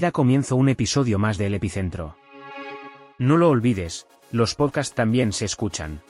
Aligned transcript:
Comienzo 0.00 0.56
un 0.56 0.68
episodio 0.68 1.20
más 1.20 1.38
de 1.38 1.46
El 1.46 1.54
Epicentro. 1.54 2.16
No 3.16 3.36
lo 3.36 3.48
olvides, 3.48 4.08
los 4.32 4.56
podcasts 4.56 4.92
también 4.92 5.32
se 5.32 5.44
escuchan. 5.44 6.02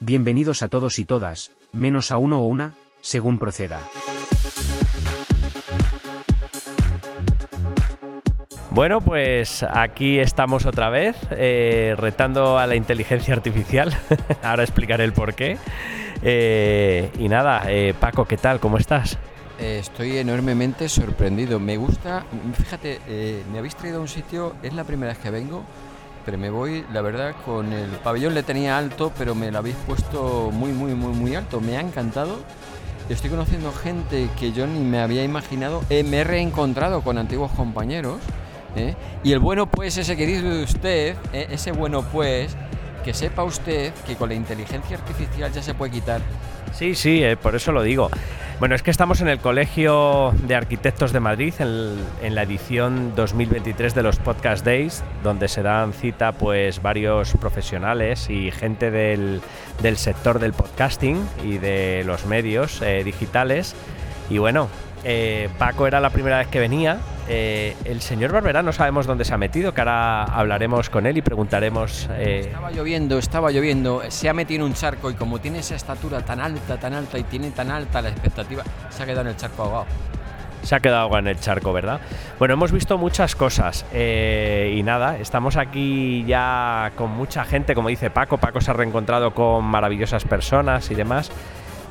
Bienvenidos 0.00 0.62
a 0.62 0.68
todos 0.68 0.98
y 0.98 1.04
todas, 1.04 1.52
menos 1.72 2.10
a 2.10 2.16
uno 2.16 2.40
o 2.40 2.46
una, 2.46 2.72
según 3.02 3.38
proceda. 3.38 3.80
Bueno, 8.70 9.02
pues 9.02 9.62
aquí 9.62 10.18
estamos 10.18 10.64
otra 10.64 10.88
vez, 10.88 11.16
eh, 11.30 11.94
retando 11.96 12.58
a 12.58 12.66
la 12.66 12.74
inteligencia 12.74 13.34
artificial. 13.34 13.94
Ahora 14.42 14.62
explicaré 14.62 15.04
el 15.04 15.12
por 15.12 15.34
qué. 15.34 15.58
Eh, 16.22 17.10
y 17.18 17.28
nada, 17.28 17.64
eh, 17.68 17.94
Paco, 18.00 18.24
¿qué 18.24 18.38
tal? 18.38 18.60
¿Cómo 18.60 18.78
estás? 18.78 19.18
Eh, 19.58 19.80
estoy 19.80 20.16
enormemente 20.18 20.88
sorprendido. 20.88 21.58
Me 21.58 21.76
gusta, 21.76 22.24
fíjate, 22.54 23.00
eh, 23.08 23.42
me 23.50 23.58
habéis 23.58 23.74
traído 23.74 23.98
a 23.98 24.00
un 24.00 24.08
sitio, 24.08 24.54
es 24.62 24.72
la 24.72 24.84
primera 24.84 25.12
vez 25.12 25.18
que 25.18 25.30
vengo, 25.30 25.64
pero 26.24 26.38
me 26.38 26.48
voy, 26.48 26.84
la 26.92 27.02
verdad, 27.02 27.34
con 27.44 27.72
el 27.72 27.90
pabellón 27.90 28.34
le 28.34 28.44
tenía 28.44 28.78
alto, 28.78 29.12
pero 29.18 29.34
me 29.34 29.50
lo 29.50 29.58
habéis 29.58 29.74
puesto 29.86 30.50
muy, 30.52 30.70
muy, 30.70 30.94
muy, 30.94 31.12
muy 31.12 31.34
alto. 31.34 31.60
Me 31.60 31.76
ha 31.76 31.80
encantado. 31.80 32.36
Estoy 33.08 33.30
conociendo 33.30 33.72
gente 33.72 34.28
que 34.38 34.52
yo 34.52 34.66
ni 34.66 34.78
me 34.80 35.00
había 35.00 35.24
imaginado. 35.24 35.82
Eh, 35.90 36.04
me 36.04 36.18
he 36.18 36.24
reencontrado 36.24 37.02
con 37.02 37.18
antiguos 37.18 37.50
compañeros. 37.52 38.18
Y 39.24 39.32
el 39.32 39.40
bueno 39.40 39.66
pues, 39.66 39.96
ese 39.96 40.16
que 40.16 40.24
dice 40.24 40.62
usted, 40.62 41.16
ese 41.32 41.72
bueno 41.72 42.02
pues, 42.12 42.54
que 43.04 43.12
sepa 43.12 43.42
usted 43.42 43.92
que 44.06 44.14
con 44.14 44.28
la 44.28 44.36
inteligencia 44.36 44.96
artificial 44.96 45.50
ya 45.52 45.62
se 45.62 45.74
puede 45.74 45.90
quitar. 45.90 46.20
Sí, 46.72 46.94
sí, 46.94 47.22
por 47.42 47.54
eso 47.54 47.72
lo 47.72 47.82
digo. 47.82 48.10
Bueno, 48.58 48.74
es 48.74 48.82
que 48.82 48.90
estamos 48.90 49.20
en 49.20 49.28
el 49.28 49.38
Colegio 49.38 50.34
de 50.42 50.56
Arquitectos 50.56 51.12
de 51.12 51.20
Madrid, 51.20 51.54
en, 51.60 52.34
la 52.34 52.42
edición 52.42 53.14
2023 53.14 53.94
de 53.94 54.02
los 54.02 54.16
Podcast 54.16 54.64
Days, 54.64 55.04
donde 55.22 55.46
se 55.46 55.62
dan 55.62 55.92
cita 55.92 56.32
pues 56.32 56.82
varios 56.82 57.34
profesionales 57.34 58.28
y 58.28 58.50
gente 58.50 58.90
del, 58.90 59.40
sector 59.94 60.40
del 60.40 60.54
podcasting 60.54 61.24
y 61.44 61.58
de 61.58 62.02
los 62.04 62.26
medios 62.26 62.82
eh, 62.82 63.04
digitales. 63.04 63.76
Y 64.28 64.38
bueno, 64.38 64.68
eh, 65.04 65.48
Paco 65.58 65.86
era 65.86 66.00
la 66.00 66.10
primera 66.10 66.38
vez 66.38 66.48
que 66.48 66.58
venía. 66.58 66.98
Eh, 67.28 67.76
el 67.84 68.00
señor 68.00 68.32
Barberá 68.32 68.62
no 68.62 68.72
sabemos 68.72 69.06
dónde 69.06 69.24
se 69.24 69.34
ha 69.34 69.38
metido, 69.38 69.74
que 69.74 69.80
ahora 69.82 70.24
hablaremos 70.24 70.88
con 70.88 71.06
él 71.06 71.18
y 71.18 71.22
preguntaremos. 71.22 72.08
Eh, 72.12 72.44
estaba 72.46 72.70
lloviendo, 72.70 73.18
estaba 73.18 73.50
lloviendo, 73.50 74.02
se 74.08 74.28
ha 74.28 74.32
metido 74.32 74.64
en 74.64 74.70
un 74.70 74.74
charco 74.74 75.10
y 75.10 75.14
como 75.14 75.38
tiene 75.38 75.58
esa 75.58 75.74
estatura 75.74 76.22
tan 76.22 76.40
alta, 76.40 76.78
tan 76.78 76.94
alta 76.94 77.18
y 77.18 77.24
tiene 77.24 77.50
tan 77.50 77.70
alta 77.70 78.00
la 78.00 78.08
expectativa, 78.08 78.64
se 78.88 79.02
ha 79.02 79.06
quedado 79.06 79.22
en 79.22 79.28
el 79.28 79.36
charco 79.36 79.62
ahogado. 79.64 79.86
Se 80.62 80.74
ha 80.74 80.80
quedado 80.80 81.02
agua 81.02 81.18
en 81.20 81.28
el 81.28 81.38
charco, 81.38 81.72
¿verdad? 81.72 82.00
Bueno, 82.38 82.54
hemos 82.54 82.72
visto 82.72 82.98
muchas 82.98 83.36
cosas 83.36 83.86
y 83.92 84.82
nada, 84.82 85.16
estamos 85.18 85.56
aquí 85.56 86.24
ya 86.26 86.92
con 86.96 87.10
mucha 87.10 87.44
gente, 87.44 87.74
como 87.74 87.88
dice 87.88 88.10
Paco. 88.10 88.38
Paco 88.38 88.60
se 88.60 88.70
ha 88.70 88.74
reencontrado 88.74 89.32
con 89.34 89.64
maravillosas 89.64 90.24
personas 90.24 90.90
y 90.90 90.94
demás. 90.94 91.30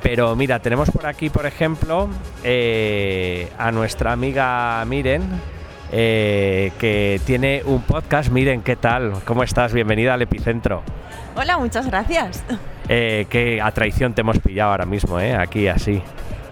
Pero 0.02 0.36
mira, 0.36 0.60
tenemos 0.60 0.90
por 0.90 1.06
aquí, 1.06 1.28
por 1.28 1.46
ejemplo, 1.46 2.08
eh, 2.44 3.48
a 3.58 3.72
nuestra 3.72 4.12
amiga 4.12 4.84
Miren, 4.86 5.22
eh, 5.92 6.72
que 6.78 7.20
tiene 7.26 7.62
un 7.64 7.82
podcast. 7.82 8.30
Miren, 8.30 8.62
¿qué 8.62 8.76
tal? 8.76 9.12
¿Cómo 9.24 9.42
estás? 9.42 9.72
Bienvenida 9.72 10.14
al 10.14 10.22
Epicentro. 10.22 10.82
Hola, 11.34 11.58
muchas 11.58 11.86
gracias. 11.86 12.44
Eh, 12.88 13.26
qué 13.28 13.60
a 13.60 13.70
traición 13.72 14.14
te 14.14 14.22
hemos 14.22 14.38
pillado 14.38 14.70
ahora 14.70 14.86
mismo, 14.86 15.20
¿eh? 15.20 15.34
Aquí 15.34 15.68
así. 15.68 16.00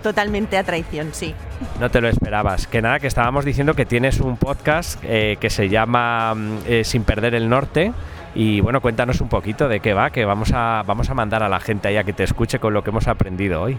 Totalmente 0.03 0.59
a 0.59 0.65
traición, 0.65 1.09
sí. 1.13 1.35
No 1.81 1.91
te 1.91 2.01
lo 2.01 2.09
esperabas. 2.09 2.67
Que 2.67 2.83
nada, 2.83 2.99
que 2.99 3.07
estábamos 3.07 3.45
diciendo 3.45 3.75
que 3.75 3.87
tienes 3.87 4.21
un 4.21 4.37
podcast 4.37 5.01
que 5.03 5.49
se 5.51 5.69
llama 5.69 6.35
mm, 6.35 6.59
Sin 6.85 7.05
Perder 7.05 7.35
el 7.35 7.49
Norte 7.49 7.93
y 8.37 8.61
bueno, 8.61 8.83
cuéntanos 8.83 9.23
un 9.23 9.29
poquito 9.29 9.67
de 9.67 9.81
qué 9.81 9.95
va, 9.95 10.11
que 10.11 10.27
vamos 10.27 10.53
a, 10.53 10.83
vamos 10.87 11.09
a 11.09 11.15
mandar 11.15 11.43
a 11.43 11.49
la 11.49 11.59
gente 11.59 11.89
ahí 11.89 11.97
a 11.97 12.05
que 12.05 12.13
te 12.13 12.23
escuche 12.23 12.59
con 12.59 12.75
lo 12.75 12.85
que 12.85 12.91
hemos 12.91 13.09
aprendido 13.09 13.63
hoy. 13.63 13.79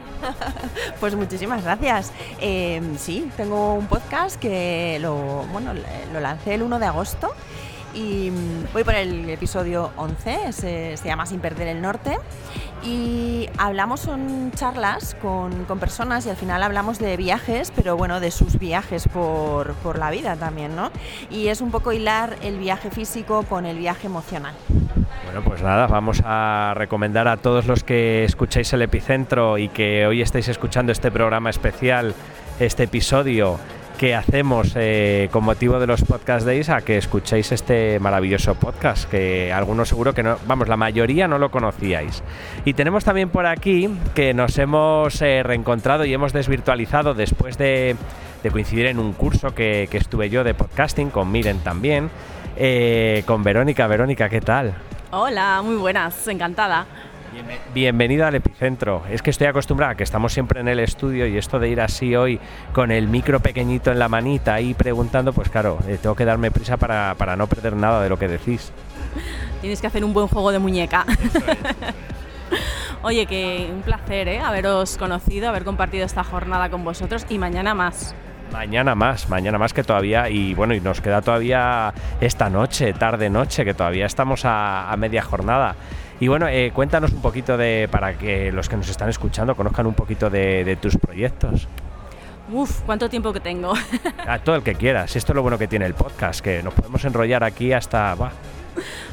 pues 1.00 1.16
muchísimas 1.16 1.63
gracias. 1.63 2.12
Em, 2.41 2.97
sí, 2.97 3.29
tengo 3.38 3.75
un 3.75 3.85
podcast 3.85 4.40
que 4.40 4.97
lo, 5.00 5.46
bueno, 5.51 5.73
lo 6.12 6.19
lancé 6.19 6.56
el 6.56 6.63
1 6.63 6.79
de 6.79 6.85
agosto 6.88 7.35
y 7.93 8.31
mm, 8.31 8.73
voy 8.73 8.83
por 8.83 8.95
el 8.95 9.29
episodio 9.29 9.91
11, 9.97 10.51
se, 10.53 10.97
llama 11.03 11.25
Sin 11.25 11.39
Perder 11.39 11.67
el 11.67 11.81
Norte. 11.81 12.17
Y 12.83 13.49
hablamos, 13.57 14.01
son 14.01 14.51
charlas 14.55 15.15
con, 15.21 15.65
con, 15.65 15.79
personas 15.79 16.25
y 16.25 16.29
al 16.29 16.35
final 16.35 16.61
hablamos 16.61 16.99
de 16.99 17.17
viajes, 17.17 17.71
pero 17.75 17.97
bueno, 17.97 18.19
de 18.19 18.29
sus 18.29 18.59
viajes 18.59 19.07
por, 19.07 19.73
por, 19.75 19.97
la 19.97 20.11
vida 20.11 20.35
también, 20.35 20.75
¿no? 20.75 20.91
Y 21.31 21.47
es 21.47 21.61
un 21.61 21.71
poco 21.71 21.91
hilar 21.91 22.37
el 22.43 22.59
viaje 22.59 22.91
físico 22.91 23.43
con 23.43 23.65
el 23.65 23.77
viaje 23.77 24.07
emocional. 24.07 24.53
Bueno, 25.25 25.41
pues 25.43 25.61
nada, 25.61 25.87
vamos 25.87 26.21
a 26.23 26.73
recomendar 26.75 27.27
a 27.27 27.37
todos 27.37 27.65
los 27.65 27.83
que 27.83 28.23
escucháis 28.23 28.71
el 28.73 28.81
epicentro 28.83 29.57
y 29.57 29.69
que 29.69 30.05
hoy 30.05 30.21
estáis 30.21 30.47
escuchando 30.47 30.91
este 30.91 31.11
programa 31.11 31.49
especial, 31.49 32.13
este 32.59 32.83
episodio 32.83 33.59
que 33.97 34.13
hacemos 34.13 34.74
eh, 34.75 35.28
con 35.31 35.44
motivo 35.44 35.80
de 35.80 35.88
los 35.88 36.03
Podcast 36.03 36.46
Days 36.46 36.69
a 36.69 36.81
que 36.81 36.97
escuchéis 36.97 37.52
este 37.52 38.00
maravilloso 38.00 38.53
podcast, 38.56 39.09
que 39.09 39.52
algunos 39.52 39.90
seguro 39.90 40.13
que 40.13 40.22
no, 40.22 40.38
vamos, 40.46 40.68
la 40.68 40.78
mayoría 40.78 41.28
no 41.28 41.40
lo 41.40 41.50
conocíais. 41.50 42.24
Y 42.63 42.74
tenemos 42.74 43.03
también 43.03 43.30
por 43.30 43.47
aquí 43.47 43.90
que 44.13 44.34
nos 44.35 44.58
hemos 44.59 45.22
eh, 45.22 45.41
reencontrado 45.44 46.06
y 46.06 46.13
hemos 46.13 46.31
desvirtualizado 46.31 47.16
después 47.16 47.58
de, 47.58 47.96
coincidir 48.52 48.85
en 48.85 49.00
un 49.00 49.13
curso 49.13 49.53
que, 49.53 49.90
estuve 49.91 50.29
yo 50.29 50.44
de 50.44 50.53
podcasting, 50.53 51.09
con 51.09 51.31
Miren 51.31 51.59
también, 51.59 52.09
eh, 52.56 53.24
con 53.25 53.44
Verónica. 53.44 53.88
Verónica, 53.88 54.29
¿qué 54.29 54.41
tal? 54.41 54.75
Hola, 55.12 55.62
muy 55.64 55.75
buenas, 55.75 56.28
encantada. 56.28 56.85
Bienvenida 57.74 58.28
al 58.28 58.35
epicentro. 58.35 59.03
Es 59.09 59.22
que 59.22 59.30
estoy 59.30 59.47
acostumbrada, 59.47 59.96
que 59.96 60.03
estamos 60.03 60.34
siempre 60.34 60.59
en 60.59 60.68
el 60.68 60.80
estudio 60.80 61.28
y 61.28 61.38
esto 61.38 61.59
de 61.59 61.69
ir 61.69 61.81
así 61.81 62.16
hoy 62.16 62.40
con 62.74 62.91
el 62.91 63.08
micro 63.08 63.40
pequeñito 63.40 63.91
en 63.91 64.00
la 64.00 64.09
manita 64.09 64.56
ahí 64.56 64.74
preguntando, 64.74 65.34
pues 65.34 65.50
claro, 65.50 65.78
eh, 65.88 65.97
tengo 66.02 66.16
que 66.16 66.25
darme 66.25 66.52
prisa 66.52 66.78
para, 66.78 67.35
no 67.35 67.47
perder 67.47 67.75
nada 67.75 68.02
de 68.02 68.09
lo 68.09 68.18
que 68.18 68.28
decís. 68.28 68.72
Tienes 69.62 69.81
que 69.81 69.88
hacer 69.88 70.03
un 70.03 70.13
buen 70.13 70.28
juego 70.28 70.52
de 70.52 70.59
muñeca. 70.59 71.06
Oye, 73.03 73.25
que 73.25 73.69
un 73.72 73.81
placer 73.81 74.28
¿eh? 74.28 74.40
haberos 74.40 74.97
conocido, 74.97 75.50
haber 75.50 75.64
compartido 75.64 76.06
esta 76.06 76.24
jornada 76.24 76.69
con 76.69 76.84
vosotros 76.84 77.25
y 77.29 77.38
mañana 77.38 77.74
más. 77.75 78.16
Mañana 78.52 78.96
más, 78.96 79.29
mañana 79.29 79.58
más 79.58 79.74
que 79.74 79.84
todavía, 79.84 80.29
y 80.29 80.53
bueno, 80.53 80.74
y 80.74 80.79
nos 80.79 81.02
queda 81.02 81.22
todavía 81.22 81.94
esta 82.22 82.50
noche, 82.50 82.94
tarde 82.94 83.29
noche, 83.29 83.66
que 83.66 83.74
todavía 83.74 84.06
estamos 84.06 84.41
a 84.46 84.96
media 84.97 85.22
jornada. 85.22 85.75
Y 86.19 86.28
bueno, 86.28 86.47
eh, 86.47 86.72
cuéntanos 86.73 87.11
un 87.11 87.22
poquito 87.22 87.57
de, 87.57 87.88
para 87.91 88.17
que 88.17 88.51
los 88.51 88.67
que 88.67 88.75
nos 88.75 88.89
están 88.89 89.09
escuchando 89.09 89.55
conozcan 89.55 89.85
un 89.85 89.94
poquito 89.94 90.29
de, 90.29 90.78
tus 90.81 90.97
proyectos. 90.97 91.67
Uf, 92.51 92.81
¿cuánto 92.85 93.09
tiempo 93.09 93.33
que 93.33 93.39
tengo? 93.39 93.73
A 94.28 94.39
todo 94.39 94.55
el 94.55 94.63
que 94.63 94.75
quieras. 94.75 95.16
Esto 95.16 95.33
es 95.33 95.35
lo 95.35 95.41
bueno 95.41 95.57
que 95.57 95.67
tiene 95.67 95.85
el 95.85 95.94
podcast, 95.94 96.39
que 96.39 96.63
nos 96.63 96.73
podemos 96.73 97.03
enrollar 97.05 97.44
aquí 97.44 97.72
hasta... 97.72 98.16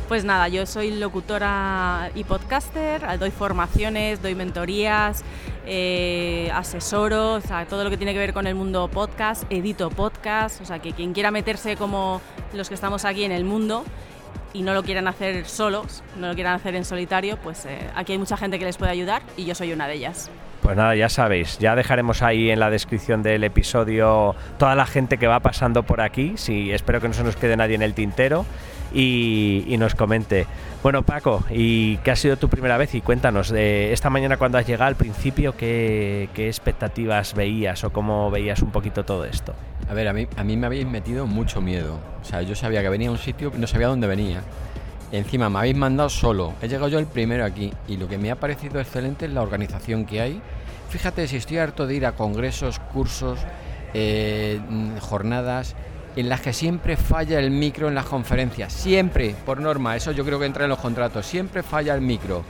Pues 0.08 0.24
nada, 0.24 0.48
yo 0.48 0.66
soy 0.66 0.90
locutora 0.90 2.10
y 2.14 2.24
podcaster, 2.24 3.18
doy 3.18 3.30
formaciones, 3.30 4.22
doy 4.22 4.34
mentorías, 4.34 5.24
eh, 5.66 6.50
asesoro, 6.52 7.34
o 7.34 7.40
sea, 7.40 7.64
todo 7.66 7.84
lo 7.84 7.90
que 7.90 7.96
tiene 7.96 8.12
que 8.12 8.18
ver 8.18 8.34
con 8.34 8.46
el 8.46 8.54
mundo 8.54 8.88
podcast, 8.88 9.44
edito 9.50 9.88
podcast, 9.88 10.60
o 10.60 10.66
sea, 10.66 10.80
que 10.80 10.92
quien 10.92 11.14
quiera 11.14 11.30
meterse 11.30 11.76
como 11.76 12.20
los 12.52 12.68
que 12.68 12.74
estamos 12.74 13.06
aquí 13.06 13.24
en 13.24 13.32
el 13.32 13.44
mundo, 13.44 13.84
y 14.54 14.62
no 14.62 14.72
lo 14.72 14.82
quieran 14.82 15.06
hacer 15.08 15.46
solos, 15.46 16.02
no 16.18 16.28
lo 16.28 16.34
quieran 16.34 16.54
hacer 16.54 16.74
en 16.76 16.86
solitario, 16.86 17.36
pues 17.36 17.66
eh, 17.66 17.90
aquí 17.94 18.12
hay 18.12 18.18
mucha 18.18 18.38
gente 18.38 18.58
que 18.58 18.64
les 18.64 18.78
puede 18.78 18.92
ayudar 18.92 19.20
y 19.36 19.44
yo 19.44 19.54
soy 19.54 19.72
una 19.72 19.86
de 19.86 19.94
ellas. 19.94 20.30
Pues 20.62 20.76
nada, 20.78 20.96
ya 20.96 21.10
sabéis, 21.10 21.58
ya 21.58 21.76
dejaremos 21.76 22.22
ahí 22.22 22.50
en 22.50 22.58
la 22.58 22.70
descripción 22.70 23.22
del 23.22 23.44
episodio 23.44 24.34
toda 24.56 24.74
la 24.74 24.86
gente 24.86 25.18
que 25.18 25.26
va 25.26 25.40
pasando 25.40 25.82
por 25.82 26.00
aquí, 26.00 26.34
sí, 26.36 26.72
espero 26.72 27.02
que 27.02 27.08
no 27.08 27.14
se 27.14 27.22
nos 27.22 27.36
quede 27.36 27.54
nadie 27.56 27.74
en 27.74 27.82
el 27.82 27.92
tintero 27.92 28.46
y, 28.94 29.76
nos 29.78 29.94
comente. 29.94 30.46
Bueno, 30.82 31.02
Paco, 31.02 31.44
¿y 31.50 31.96
qué 31.98 32.10
ha 32.10 32.16
sido 32.16 32.36
tu 32.36 32.48
primera 32.48 32.76
vez? 32.76 32.94
Y 32.94 33.00
cuéntanos, 33.00 33.50
de 33.50 33.92
esta 33.92 34.08
mañana 34.08 34.36
cuando 34.36 34.58
has 34.58 34.66
llegado 34.66 34.88
al 34.88 34.96
principio, 34.96 35.56
¿qué, 35.56 36.28
¿qué, 36.34 36.46
expectativas 36.46 37.34
veías 37.34 37.82
o 37.84 37.90
cómo 37.90 38.30
veías 38.30 38.62
un 38.62 38.70
poquito 38.70 39.04
todo 39.04 39.24
esto? 39.24 39.54
A 39.88 39.94
ver, 39.94 40.08
a 40.08 40.12
mí, 40.12 40.28
a 40.36 40.44
mí 40.44 40.56
me 40.56 40.66
habéis 40.66 40.86
metido 40.86 41.26
mucho 41.26 41.60
miedo. 41.60 41.98
O 42.22 42.24
sea, 42.24 42.42
yo 42.42 42.54
sabía 42.54 42.82
que 42.82 42.88
venía 42.88 43.08
a 43.08 43.12
un 43.12 43.18
sitio, 43.18 43.52
no 43.56 43.66
sabía 43.66 43.88
dónde 43.88 44.06
venía. 44.06 44.42
Encima 45.12 45.48
me 45.48 45.58
habéis 45.58 45.76
mandado 45.76 46.08
solo. 46.08 46.54
He 46.62 46.68
llegado 46.68 46.88
yo 46.88 46.98
el 46.98 47.06
primero 47.06 47.44
aquí 47.44 47.72
y 47.88 47.96
lo 47.96 48.08
que 48.08 48.18
me 48.18 48.30
ha 48.30 48.36
parecido 48.36 48.80
excelente 48.80 49.26
es 49.26 49.32
la 49.32 49.42
organización 49.42 50.06
que 50.06 50.20
hay. 50.20 50.40
Fíjate 50.88 51.26
si 51.26 51.36
estoy 51.36 51.58
harto 51.58 51.86
de 51.86 51.94
ir 51.94 52.06
a 52.06 52.12
congresos, 52.12 52.78
cursos, 52.78 53.40
eh, 53.94 54.60
jornadas 55.00 55.74
en 56.16 56.28
las 56.28 56.40
que 56.40 56.52
siempre 56.52 56.96
falla 56.96 57.38
el 57.38 57.50
micro 57.50 57.88
en 57.88 57.94
las 57.94 58.06
conferencias. 58.06 58.72
Siempre, 58.72 59.34
por 59.44 59.60
norma, 59.60 59.96
eso 59.96 60.12
yo 60.12 60.24
creo 60.24 60.38
que 60.38 60.46
entra 60.46 60.64
en 60.64 60.70
los 60.70 60.78
contratos. 60.78 61.26
Siempre 61.26 61.62
falla 61.62 61.94
el 61.94 62.00
micro. 62.00 62.44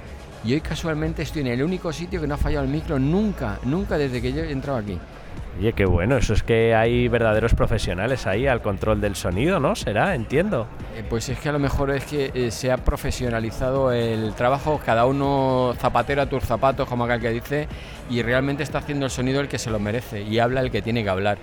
Y 0.45 0.53
hoy 0.53 0.61
casualmente 0.61 1.23
estoy 1.23 1.41
en 1.43 1.49
el 1.49 1.63
único 1.63 1.93
sitio 1.93 2.21
que 2.21 2.27
no 2.27 2.35
ha 2.35 2.39
fallado 2.39 2.65
el 2.65 2.71
micro 2.71 2.99
nunca, 2.99 3.59
nunca 3.65 3.97
desde 3.97 4.21
que 4.21 4.33
yo 4.33 4.43
he 4.43 4.53
entrado 4.53 4.79
aquí. 4.79 4.99
Oye, 5.59 5.73
qué 5.73 5.85
bueno, 5.85 6.17
eso 6.17 6.35
es 6.35 6.43
que 6.43 6.75
hay 6.75 7.07
verdaderos 7.07 7.55
profesionales 7.55 8.27
ahí 8.27 8.47
al 8.47 8.61
control 8.61 9.01
del 9.01 9.15
sonido, 9.15 9.61
¿no? 9.61 9.77
Será, 9.77 10.15
entiendo. 10.15 10.67
Eh, 10.97 11.05
pues 11.09 11.29
es 11.29 11.39
que 11.39 11.49
a 11.49 11.53
lo 11.53 11.61
mejor 11.61 11.93
es 11.93 12.05
que 12.05 12.33
eh, 12.35 12.51
se 12.51 12.73
ha 12.73 12.79
profesionalizado 12.79 13.93
el 13.93 14.35
trabajo, 14.35 14.81
cada 14.85 15.07
uno 15.07 15.73
zapatero 15.79 16.23
a 16.23 16.27
tus 16.27 16.43
zapatos, 16.43 16.89
como 16.89 17.05
acá 17.05 17.15
el 17.15 17.21
que 17.21 17.31
dice, 17.31 17.69
y 18.11 18.21
realmente 18.23 18.65
está 18.65 18.79
haciendo 18.79 19.07
el 19.07 19.13
sonido 19.13 19.41
el 19.41 19.49
que 19.49 19.59
se 19.59 19.71
lo 19.71 19.79
merece 19.79 20.23
y 20.23 20.41
habla 20.41 20.61
el 20.61 20.73
que 20.73 20.83
tiene 20.83 21.05
que 21.05 21.11
hablar. 21.11 21.39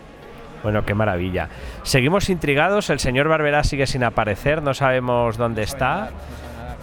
Bueno, 0.63 0.85
qué 0.85 0.93
maravilla. 0.93 1.49
Seguimos 1.83 2.29
intrigados, 2.29 2.89
el 2.89 2.99
señor 2.99 3.27
Barberá 3.27 3.63
sigue 3.63 3.87
sin 3.87 4.03
aparecer, 4.03 4.61
no 4.61 4.73
sabemos 4.73 5.37
dónde 5.37 5.63
está 5.63 6.11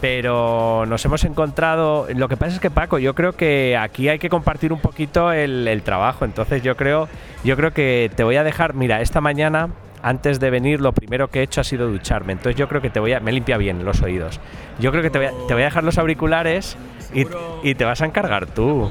pero 0.00 0.84
nos 0.86 1.04
hemos 1.04 1.25
encontrado. 1.25 2.06
Lo 2.14 2.28
que 2.28 2.36
pasa 2.36 2.54
es 2.54 2.60
que 2.60 2.70
Paco, 2.70 2.98
yo 2.98 3.14
creo 3.14 3.32
que 3.32 3.76
aquí 3.76 4.08
hay 4.08 4.19
que 4.19 4.28
compartir 4.28 4.72
un 4.72 4.80
poquito 4.80 5.32
el, 5.32 5.82
trabajo. 5.84 6.25
Entonces 6.25 6.62
yo 6.62 6.76
creo, 6.76 7.08
yo 7.44 7.56
creo 7.56 7.72
que 7.72 8.10
te 8.14 8.25
voy 8.25 8.36
a 8.36 8.44
dejar. 8.44 8.75
Mira, 8.75 9.00
esta 9.00 9.20
mañana 9.20 9.70
antes 10.02 10.38
de 10.38 10.50
venir 10.50 10.80
lo 10.80 10.92
primero 10.92 11.28
que 11.28 11.40
he 11.40 11.42
hecho 11.42 11.60
ha 11.60 11.64
sido 11.64 11.88
ducharme. 11.88 12.32
Entonces 12.32 12.56
yo 12.56 12.69
creo 12.69 12.80
que 12.80 12.90
te 12.90 13.00
voy 13.00 13.12
a. 13.12 13.20
Me 13.20 13.32
limpia 13.32 13.56
bien 13.56 13.84
los 13.84 14.02
oídos. 14.02 14.40
Yo 14.78 14.90
creo 14.90 15.02
que 15.02 15.10
te 15.10 15.19
voy 15.19 15.26
a, 15.26 15.30
te 15.46 15.54
voy 15.54 15.62
a 15.62 15.66
dejar 15.66 15.84
los 15.84 15.98
auriculares 15.98 16.76
y, 17.12 17.26
y, 17.62 17.75
te 17.75 17.84
vas 17.84 18.00
a 18.02 18.06
encargar 18.06 18.46
tú. 18.46 18.90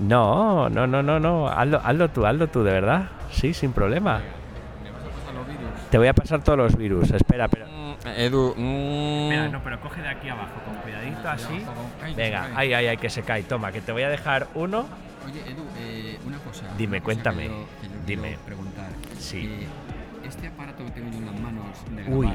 No, 0.00 0.68
no, 0.68 0.86
no, 0.86 1.02
no, 1.02 1.20
no. 1.20 1.48
Hazlo, 1.48 1.80
hazlo 1.84 2.08
tú, 2.08 2.26
hazlo 2.26 2.48
tú, 2.48 2.64
de 2.64 2.72
verdad. 2.72 3.10
Sí, 3.30 3.52
sin 3.54 3.72
problema. 3.72 4.20
Te 5.90 5.98
voy 5.98 6.08
a 6.08 6.14
pasar 6.14 6.42
todos 6.42 6.58
los 6.58 6.76
virus. 6.76 7.10
Espera, 7.10 7.48
pero. 7.48 7.66
Edu. 8.16 8.54
Mira, 8.56 9.48
no, 9.48 9.62
pero 9.62 9.80
coge 9.80 10.02
de 10.02 10.08
aquí 10.08 10.28
abajo, 10.28 10.60
con 10.64 10.74
cuidadito 10.76 11.28
así. 11.28 11.64
Venga, 12.16 12.48
ay, 12.54 12.72
ay, 12.74 12.86
ay, 12.88 12.96
que 12.96 13.10
se 13.10 13.22
cae. 13.22 13.42
Toma, 13.42 13.72
que 13.72 13.80
te 13.80 13.92
voy 13.92 14.02
a 14.02 14.08
dejar 14.08 14.48
uno. 14.54 14.86
Oye, 15.24 15.40
Edu, 15.50 15.64
eh, 15.78 16.18
una 16.26 16.38
cosa. 16.38 16.64
Dime, 16.78 17.00
cuéntame. 17.00 17.44
Que 17.44 17.48
yo, 17.48 17.54
que 17.82 17.88
yo 17.88 17.94
Dime. 18.06 18.36
preguntar. 18.44 18.88
Sí. 19.18 19.58
Eh, 19.62 19.66
este 20.26 20.48
aparato 20.48 20.84
que 20.84 20.90
tengo 20.92 21.10
yo 21.10 21.18
en 21.18 21.26
las 21.26 21.40
manos 21.40 21.64
de 21.90 22.04
Uy, 22.12 22.28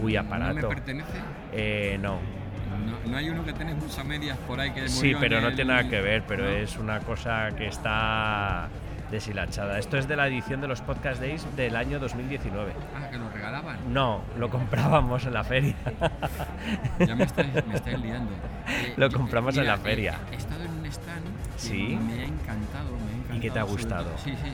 uy, 0.00 0.14
¿No 0.14 0.20
aparato. 0.20 0.54
me 0.54 0.62
pertenece? 0.62 1.12
Eh, 1.52 1.98
no. 2.00 2.18
No, 2.86 3.10
no 3.10 3.16
hay 3.16 3.28
uno 3.28 3.44
que 3.44 3.52
tenés 3.52 3.76
muchas 3.76 4.04
medias 4.04 4.36
por 4.48 4.58
ahí 4.58 4.70
que 4.72 4.88
Sí, 4.88 5.06
murió 5.14 5.18
pero 5.20 5.40
no 5.40 5.48
el- 5.48 5.54
tiene 5.54 5.72
nada 5.74 5.88
que 5.88 6.00
ver, 6.00 6.22
pero 6.26 6.44
¿no? 6.44 6.50
es 6.50 6.76
una 6.78 7.00
cosa 7.00 7.50
que 7.56 7.66
está 7.66 8.68
deshilachada. 9.12 9.78
Esto 9.78 9.96
es 9.98 10.08
de 10.08 10.16
la 10.16 10.26
edición 10.26 10.60
de 10.60 10.66
los 10.66 10.80
Podcast 10.80 11.20
Days 11.20 11.46
del 11.54 11.76
año 11.76 12.00
2019. 12.00 12.72
Ah, 12.96 13.08
que 13.10 13.18
lo 13.18 13.28
regalaban. 13.30 13.76
No, 13.92 14.22
lo 14.36 14.50
comprábamos 14.50 15.24
en 15.26 15.34
la 15.34 15.44
feria. 15.44 15.76
Ya 16.98 17.14
me 17.14 17.24
estáis, 17.24 17.48
me 17.66 17.74
estáis 17.74 18.00
liando. 18.00 18.30
Eh, 18.68 18.94
Lo 18.96 19.08
yo- 19.08 19.16
compramos 19.18 19.56
en 19.56 19.66
la 19.66 19.76
feria. 19.76 20.14
He, 20.30 20.34
he 20.34 20.38
estado 20.38 20.64
en 20.64 20.70
un 20.70 20.86
stand 20.86 21.24
que 21.56 21.58
Sí. 21.58 21.98
me 22.00 22.20
ha 22.22 22.24
encantado, 22.24 22.90
me 22.92 23.12
ha 23.12 23.14
encantado. 23.14 23.36
¿Y 23.36 23.40
qué 23.40 23.50
te 23.50 23.58
ha 23.58 23.62
gustado? 23.64 24.10
Sí, 24.18 24.30
sí. 24.42 24.52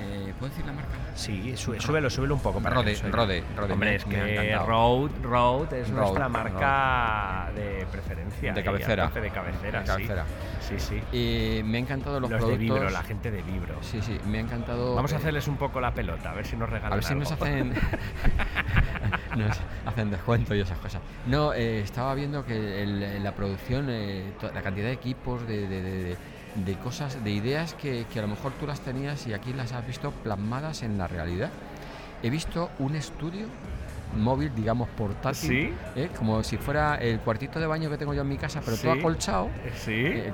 Eh, 0.00 0.32
¿Puedo 0.38 0.50
decir 0.50 0.64
la 0.64 0.72
marca? 0.72 0.90
Sí, 1.14 1.54
sube- 1.56 1.80
súbelo, 1.80 2.08
súbelo 2.08 2.34
un 2.34 2.40
poco 2.40 2.60
para 2.60 2.76
Rode, 2.76 2.94
que. 2.94 3.08
Rode, 3.10 3.42
Rode, 3.56 3.72
Hombre, 3.72 3.96
es 3.96 4.04
que. 4.04 4.56
Road, 4.64 5.10
Road 5.22 5.72
es 5.74 5.90
nuestra 5.90 6.28
marca 6.28 7.50
de 7.54 7.84
preferencia. 7.90 8.52
De 8.52 8.60
y 8.60 8.64
cabecera. 8.64 9.08
De 9.08 9.30
cabecera, 9.30 9.80
De 9.80 9.86
sí. 9.86 9.92
cabecera. 9.92 10.24
Sí, 10.60 10.74
sí. 10.78 11.02
Eh, 11.12 11.62
me 11.64 11.78
ha 11.78 11.80
encantado 11.80 12.20
los, 12.20 12.30
Los, 12.30 12.40
de 12.40 12.46
productos. 12.46 12.76
Vibro, 12.76 12.90
la 12.90 13.02
gente 13.02 13.30
de 13.30 13.42
Vibro. 13.42 13.74
Sí, 13.82 14.00
sí, 14.02 14.18
me 14.26 14.38
ha 14.38 14.40
encantado. 14.42 14.94
Vamos 14.94 15.12
a 15.12 15.16
eh, 15.16 15.18
hacerles 15.18 15.48
un 15.48 15.56
poco 15.56 15.80
la 15.80 15.92
pelota, 15.92 16.30
a 16.30 16.34
ver 16.34 16.46
si 16.46 16.56
nos 16.56 16.68
regalan 16.68 16.92
A 16.92 16.96
ver 16.96 17.04
si 17.04 17.14
nos 17.14 17.32
hacen, 17.32 17.72
nos 19.36 19.58
hacen 19.86 20.10
descuento 20.10 20.54
y 20.54 20.60
esas 20.60 20.78
cosas. 20.78 21.00
No, 21.26 21.52
eh, 21.54 21.80
estaba 21.80 22.14
viendo 22.14 22.44
que 22.44 22.82
el- 22.82 23.22
la 23.22 23.32
producción, 23.32 23.86
eh, 23.88 24.32
la 24.54 24.62
cantidad 24.62 24.86
de 24.86 24.92
equipos, 24.92 25.46
de, 25.46 25.66
de- 25.66 25.82
de- 25.82 26.16
de- 26.64 26.76
cosas, 26.76 27.22
de 27.24 27.30
ideas 27.30 27.74
que, 27.74 28.06
que 28.12 28.18
a 28.18 28.22
lo 28.22 28.28
mejor 28.28 28.52
tú 28.52 28.66
las 28.66 28.80
tenías 28.80 29.26
y 29.26 29.32
aquí 29.34 29.52
las 29.52 29.72
has 29.72 29.86
visto 29.86 30.10
plasmadas 30.10 30.82
en 30.82 30.98
la 30.98 31.06
realidad. 31.08 31.50
He 32.22 32.30
visto 32.30 32.70
un 32.78 32.94
estudio 32.96 33.46
móvil, 34.16 34.52
digamos, 34.54 34.88
portátil, 34.90 35.48
¿Sí? 35.48 35.74
¿eh? 35.96 36.08
como 36.16 36.42
si 36.42 36.56
fuera 36.56 36.96
el 36.96 37.20
cuartito 37.20 37.58
de 37.60 37.66
baño 37.66 37.90
que 37.90 37.96
tengo 37.98 38.14
yo 38.14 38.22
en 38.22 38.28
mi 38.28 38.36
casa, 38.38 38.60
pero 38.64 38.76
Sí. 38.76 38.82
todo 38.82 38.92
acolchado. 38.92 39.48
Sí. 39.76 39.92
Eh, 39.92 40.26
el 40.28 40.32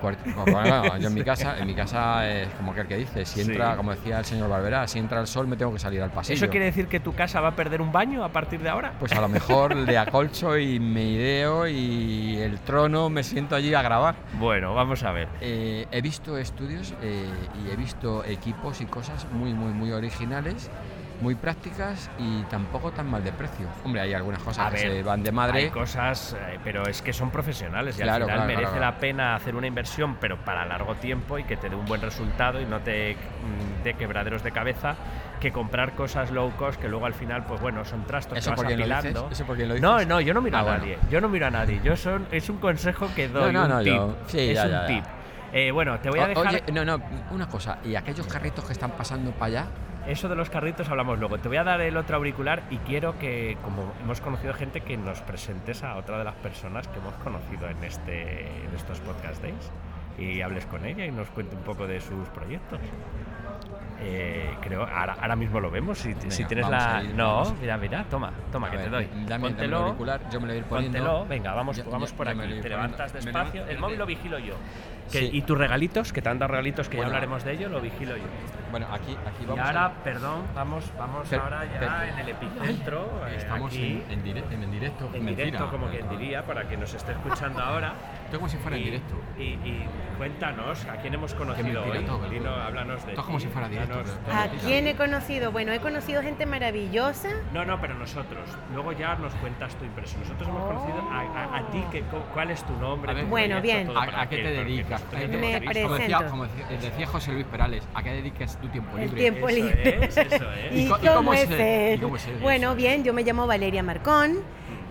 bueno, 0.50 0.96
yo 0.98 1.08
en 1.08 1.14
mi 1.14 1.22
casa, 1.24 1.58
en 1.58 1.66
mi 1.66 1.74
casa 1.74 2.28
es 2.30 2.48
como 2.54 2.74
que 2.74 2.82
el 2.82 2.86
que 2.86 2.96
dice, 2.96 3.24
si 3.24 3.42
Sí. 3.42 3.50
entra, 3.50 3.76
como 3.76 3.90
decía 3.92 4.18
el 4.18 4.24
señor 4.24 4.48
Barberá, 4.48 4.86
si 4.86 4.98
entra 4.98 5.20
el 5.20 5.26
sol 5.26 5.46
me 5.46 5.56
tengo 5.56 5.72
que 5.72 5.78
salir 5.78 6.02
al 6.02 6.10
pasillo. 6.10 6.36
¿Eso 6.36 6.48
quiere 6.48 6.66
decir 6.66 6.86
que 6.88 7.00
tu 7.00 7.14
casa 7.14 7.40
va 7.40 7.48
a 7.48 7.56
perder 7.56 7.80
un 7.80 7.92
baño 7.92 8.24
a 8.24 8.28
partir 8.30 8.60
de 8.62 8.68
ahora? 8.68 8.92
Pues 8.98 9.12
a 9.12 9.20
lo 9.20 9.28
mejor 9.28 9.74
le 9.76 9.98
acolcho 9.98 10.56
y 10.58 10.78
me 10.80 11.04
ideo 11.04 11.66
y 11.68 12.36
el 12.38 12.58
trono 12.60 13.10
me 13.10 13.22
siento 13.22 13.54
allí 13.56 13.74
a 13.74 13.82
grabar. 13.82 14.14
Bueno, 14.38 14.74
vamos 14.74 15.02
a 15.02 15.12
ver. 15.12 15.28
Eh, 15.40 15.86
he 15.90 16.00
visto 16.00 16.38
estudios 16.38 16.94
eh, 17.02 17.26
y 17.66 17.70
he 17.70 17.76
visto 17.76 18.24
equipos 18.24 18.80
y 18.80 18.86
cosas 18.86 19.26
muy, 19.32 19.52
muy, 19.52 19.72
muy 19.72 19.92
originales, 19.92 20.70
muy 21.20 21.34
prácticas 21.34 22.10
y 22.18 22.42
tampoco 22.44 22.90
tan 22.90 23.08
mal 23.08 23.22
de 23.24 23.32
precio. 23.32 23.66
Hombre, 23.84 24.00
hay 24.02 24.14
algunas 24.14 24.42
cosas 24.42 24.66
A 24.66 24.70
que 24.70 24.76
ver, 24.82 24.92
se 24.92 25.02
van 25.02 25.22
de 25.22 25.32
madre. 25.32 25.58
Hay 25.60 25.70
cosas, 25.70 26.36
eh, 26.38 26.58
pero 26.64 26.86
es 26.88 27.00
que 27.02 27.12
son 27.12 27.30
profesionales 27.30 27.96
y 27.98 28.02
Claro, 28.02 28.24
al 28.24 28.30
final 28.30 28.36
claro, 28.46 28.46
merece 28.48 28.78
claro, 28.78 28.80
la 28.94 28.98
pena 29.00 29.34
hacer 29.36 29.54
una 29.54 29.66
inversión, 29.66 30.16
pero 30.20 30.38
para 30.38 30.64
largo 30.66 30.96
tiempo 30.96 31.38
y 31.38 31.44
que 31.44 31.56
te 31.56 31.68
dé 31.68 31.76
un 31.76 31.86
buen 31.86 32.00
resultado 32.00 32.60
y 32.60 32.66
no 32.66 32.80
te 32.80 33.14
mm, 33.14 33.84
dé 33.84 33.94
quebraderos 33.94 34.42
de 34.42 34.50
cabeza 34.52 34.96
que 35.40 35.52
comprar 35.52 35.92
cosas 35.92 36.30
low 36.30 36.50
cost 36.56 36.80
que 36.80 36.88
luego 36.88 37.06
al 37.06 37.14
final, 37.14 37.44
pues 37.44 37.60
bueno, 37.60 37.84
son 37.84 38.04
trastos 38.06 38.38
¿Eso 38.38 38.50
que 38.54 38.56
vas 38.62 38.72
apilando. 38.72 39.28
¿Eso 39.30 39.44
por 39.44 39.58
lo 39.58 39.78
No, 39.78 39.92
dices? 39.94 40.08
no, 40.08 40.20
yo 40.20 40.34
no 40.34 40.40
miro 40.40 40.56
Ah, 40.56 40.60
a 40.60 40.64
bueno. 40.64 40.78
nadie. 40.78 40.98
Yo 41.10 41.20
no 41.20 41.28
miro 41.28 41.46
a 41.46 41.50
nadie. 41.50 41.80
Yo 41.84 41.96
son, 41.96 42.26
es 42.32 42.48
un 42.48 42.58
consejo 42.58 43.08
que 43.14 43.28
doy, 43.28 43.52
no, 43.52 43.62
un 43.64 43.68
no, 43.68 43.78
tip. 43.80 43.86
yo- 43.92 44.16
sí, 44.26 44.40
es 44.40 44.54
ya, 44.56 44.64
un 44.64 44.70
ya, 44.70 44.80
ya. 44.80 44.86
tip. 44.86 45.04
Eh, 45.52 45.70
bueno, 45.70 46.00
te 46.00 46.10
voy 46.10 46.18
a 46.18 46.26
dejar. 46.28 46.46
Oye, 46.48 46.62
no, 46.72 46.84
no, 46.84 47.00
una 47.30 47.46
cosa. 47.46 47.78
¿Y 47.84 47.94
aquellos 47.94 48.26
carritos 48.26 48.64
que 48.64 48.72
están 48.72 48.90
pasando 48.92 49.30
para 49.32 49.46
allá? 49.46 49.66
Eso 50.06 50.28
de 50.28 50.36
los 50.36 50.50
carritos 50.50 50.88
hablamos 50.90 51.18
luego. 51.18 51.38
Te 51.38 51.48
voy 51.48 51.56
a 51.56 51.64
dar 51.64 51.80
el 51.80 51.96
otro 51.96 52.16
auricular 52.16 52.62
y 52.70 52.76
quiero 52.78 53.18
que, 53.18 53.56
como 53.62 53.92
hemos 54.02 54.20
conocido 54.20 54.52
gente, 54.52 54.82
que 54.82 54.96
nos 54.98 55.20
presentes 55.22 55.82
a 55.82 55.96
otra 55.96 56.18
de 56.18 56.24
las 56.24 56.34
personas 56.34 56.86
que 56.88 56.98
hemos 56.98 57.14
conocido 57.14 57.68
en, 57.70 57.82
este, 57.84 58.46
en 58.64 58.74
estos 58.76 59.00
podcast 59.00 59.40
days 59.42 59.72
y 60.18 60.42
hables 60.42 60.66
con 60.66 60.84
ella 60.84 61.06
y 61.06 61.10
nos 61.10 61.28
cuente 61.30 61.56
un 61.56 61.62
poco 61.62 61.86
de 61.86 62.00
sus 62.02 62.28
proyectos. 62.28 62.80
Eh, 64.00 64.54
creo, 64.60 64.82
ahora, 64.82 65.16
ahora 65.18 65.36
mismo 65.36 65.58
lo 65.60 65.70
vemos. 65.70 65.98
Si, 65.98 66.12
si 66.14 66.28
Venga, 66.28 66.48
tienes 66.48 66.68
vamos 66.68 66.92
la. 66.92 67.02
ir, 67.02 67.14
no, 67.14 67.34
vamos. 67.36 67.54
mira, 67.60 67.76
mira, 67.78 68.04
toma, 68.10 68.30
toma, 68.52 68.66
A 68.66 68.70
que 68.70 68.76
ver, 68.76 68.84
te 68.86 68.90
doy. 68.90 69.04
Dame, 69.06 69.24
dame 69.26 69.46
el 69.48 69.52
Póntelo, 69.54 69.76
auricular, 69.78 70.20
yo 70.30 70.40
me 70.40 70.46
lo 70.48 70.52
voy 70.52 70.56
a 70.56 70.58
ir 70.58 70.64
poniendo. 70.64 70.98
póntelo. 70.98 71.26
Venga, 71.26 71.54
vamos, 71.54 71.76
Ya- 71.78 71.84
vamos 71.90 72.12
por 72.12 72.34
me 72.34 72.44
aquí. 72.44 72.60
Te 72.60 72.68
levantas 72.68 73.14
Me 73.14 73.20
despacio. 73.20 73.52
levanto- 73.54 73.70
El 73.72 73.78
móvil 73.78 73.98
lo 73.98 74.06
vigilo 74.06 74.38
yo. 74.38 74.54
Que- 75.12 75.18
Sí. 75.20 75.30
Y 75.32 75.42
tus 75.42 75.56
regalitos, 75.58 76.12
que 76.12 76.22
te 76.22 76.28
han 76.28 76.38
dado 76.38 76.50
regalitos, 76.52 76.88
que 76.88 76.96
ya 76.96 77.04
hablaremos 77.06 77.44
de 77.44 77.52
ello, 77.52 77.68
lo 77.68 77.80
vigilo 77.80 78.16
yo. 78.16 78.24
Bueno, 78.70 78.86
aquí, 78.92 79.12
aquí 79.12 79.42
Y 79.44 79.46
vamos. 79.46 79.64
ahora, 79.64 79.84
a- 79.86 79.92
perdón, 80.02 80.42
vamos, 80.54 80.90
vamos 80.98 81.28
Per- 81.28 81.38
ahora 81.38 81.64
ya 81.64 81.78
per- 81.78 82.08
en 82.08 82.18
el 82.18 82.28
epicentro. 82.30 83.20
eh, 83.28 83.34
Estamos 83.36 83.70
aquí, 83.72 84.02
en, 84.08 84.12
en, 84.12 84.24
dire- 84.24 84.44
en 84.50 84.70
directo. 84.72 85.04
en 85.12 85.24
mentira. 85.24 85.44
directo, 85.46 85.70
como 85.70 85.86
quien 85.88 86.08
diría, 86.08 86.42
para 86.42 86.66
que 86.68 86.76
nos 86.76 86.92
esté 86.94 87.12
escuchando 87.12 87.60
ahora. 87.62 87.92
Esto 88.24 88.38
como 88.38 88.48
si 88.48 88.56
fuera 88.56 88.76
en 88.76 88.82
Y- 88.82 88.84
directo. 88.86 89.14
Y, 89.38 89.42
y 89.42 89.86
cuéntanos, 90.16 90.84
¿a 90.86 90.96
quién 90.96 91.14
hemos 91.14 91.34
conocido 91.34 91.84
hoy? 91.84 92.04
todo, 92.04 92.28
Dino, 92.28 92.50
háblanos 92.50 93.04
de 93.06 93.12
ti, 93.12 93.20
como 93.22 93.40
si 93.40 93.48
fuera 93.48 93.68
directo, 93.68 94.02
¿A 94.32 94.48
quién 94.64 94.86
he 94.88 94.94
conocido? 94.96 95.52
Bueno, 95.52 95.72
he 95.72 95.80
conocido 95.80 96.22
gente 96.22 96.46
maravillosa. 96.46 97.28
No, 97.52 97.64
no, 97.64 97.80
pero 97.80 97.94
nosotros. 97.94 98.48
Luego 98.72 98.92
ya 98.92 99.14
nos 99.16 99.34
cuentas 99.36 99.74
tu 99.76 99.84
impresión. 99.84 100.22
Nosotros 100.22 100.48
hemos 100.48 100.64
conocido 100.64 100.98
a, 101.10 101.20
a- 101.20 101.58
a 101.58 101.70
ti, 101.70 101.82
que, 101.90 102.02
¿cuál 102.32 102.50
es 102.50 102.62
tu 102.64 102.72
nombre? 102.76 103.10
A 103.10 103.14
ver. 103.14 103.24
tu 103.24 103.30
Bueno, 103.30 103.60
bien. 103.60 103.86
todo 103.86 103.98
¿A, 103.98 104.26
qué 104.28 104.36
te 104.38 104.50
dedicas? 104.50 105.02
te 105.04 105.16
Me 105.28 105.36
como, 105.36 105.94
decía, 105.94 106.18
presento. 106.18 106.30
como 106.30 106.46
decía, 106.80 107.06
José 107.06 107.32
Luis 107.32 107.46
Perales, 107.46 107.86
¿a 107.94 108.02
qué 108.02 108.10
dedicas 108.12 108.58
tu 108.60 108.68
tiempo 108.68 108.96
El 108.96 109.04
libre? 109.04 109.20
tiempo 109.20 109.48
Eso 109.48 109.56
libre. 109.56 110.04
es, 110.06 110.16
eso 110.16 110.52
es. 110.52 110.72
¿Y, 110.74 110.86
¿Y 110.86 110.88
co- 110.88 110.98
y 111.02 111.06
cómo, 111.06 111.14
cómo 111.16 111.34
es 111.34 111.50
él? 111.50 111.94
¿Y 111.98 112.00
cómo 112.02 112.16
es 112.16 112.26
él? 112.28 112.38
Bueno, 112.40 112.68
Eso. 112.68 112.76
bien, 112.76 113.04
yo 113.04 113.12
me 113.12 113.22
llamo 113.22 113.46
Valeria 113.46 113.82
Marcón. 113.82 114.38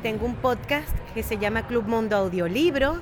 Tengo 0.04 0.26
un 0.26 0.36
podcast 0.36 0.90
que 1.16 1.24
se 1.24 1.38
llama 1.38 1.66
Club 1.66 1.88
Mundo 1.88 2.18
Audiolibro. 2.18 3.00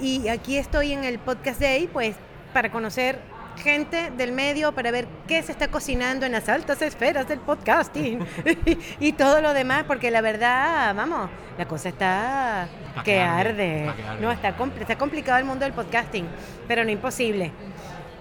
Y 0.00 0.28
aquí 0.28 0.58
estoy 0.58 0.92
en 0.92 1.02
el 1.04 1.18
Podcast 1.18 1.58
Day, 1.60 1.88
pues, 1.90 2.16
para 2.52 2.70
conocer 2.70 3.18
gente 3.56 4.10
del 4.10 4.32
medio, 4.32 4.72
para 4.72 4.90
ver 4.90 5.06
qué 5.26 5.42
se 5.42 5.52
está 5.52 5.68
cocinando 5.68 6.26
en 6.26 6.32
las 6.32 6.48
altas 6.48 6.82
esferas 6.82 7.26
del 7.28 7.38
podcasting 7.38 8.26
y 9.00 9.12
todo 9.12 9.40
lo 9.40 9.54
demás, 9.54 9.84
porque 9.86 10.10
la 10.10 10.20
verdad, 10.20 10.92
vamos, 10.94 11.30
la 11.56 11.64
cosa 11.66 11.88
está 11.88 12.68
que 13.04 13.20
arde. 13.20 13.90
que. 13.96 14.20
No, 14.20 14.30
está, 14.32 14.56
compl- 14.58 14.80
está 14.80 14.98
complicado 14.98 15.38
el 15.38 15.44
mundo 15.44 15.64
del 15.64 15.72
podcasting, 15.72 16.26
pero 16.68 16.84
no 16.84 16.90
imposible. 16.90 17.52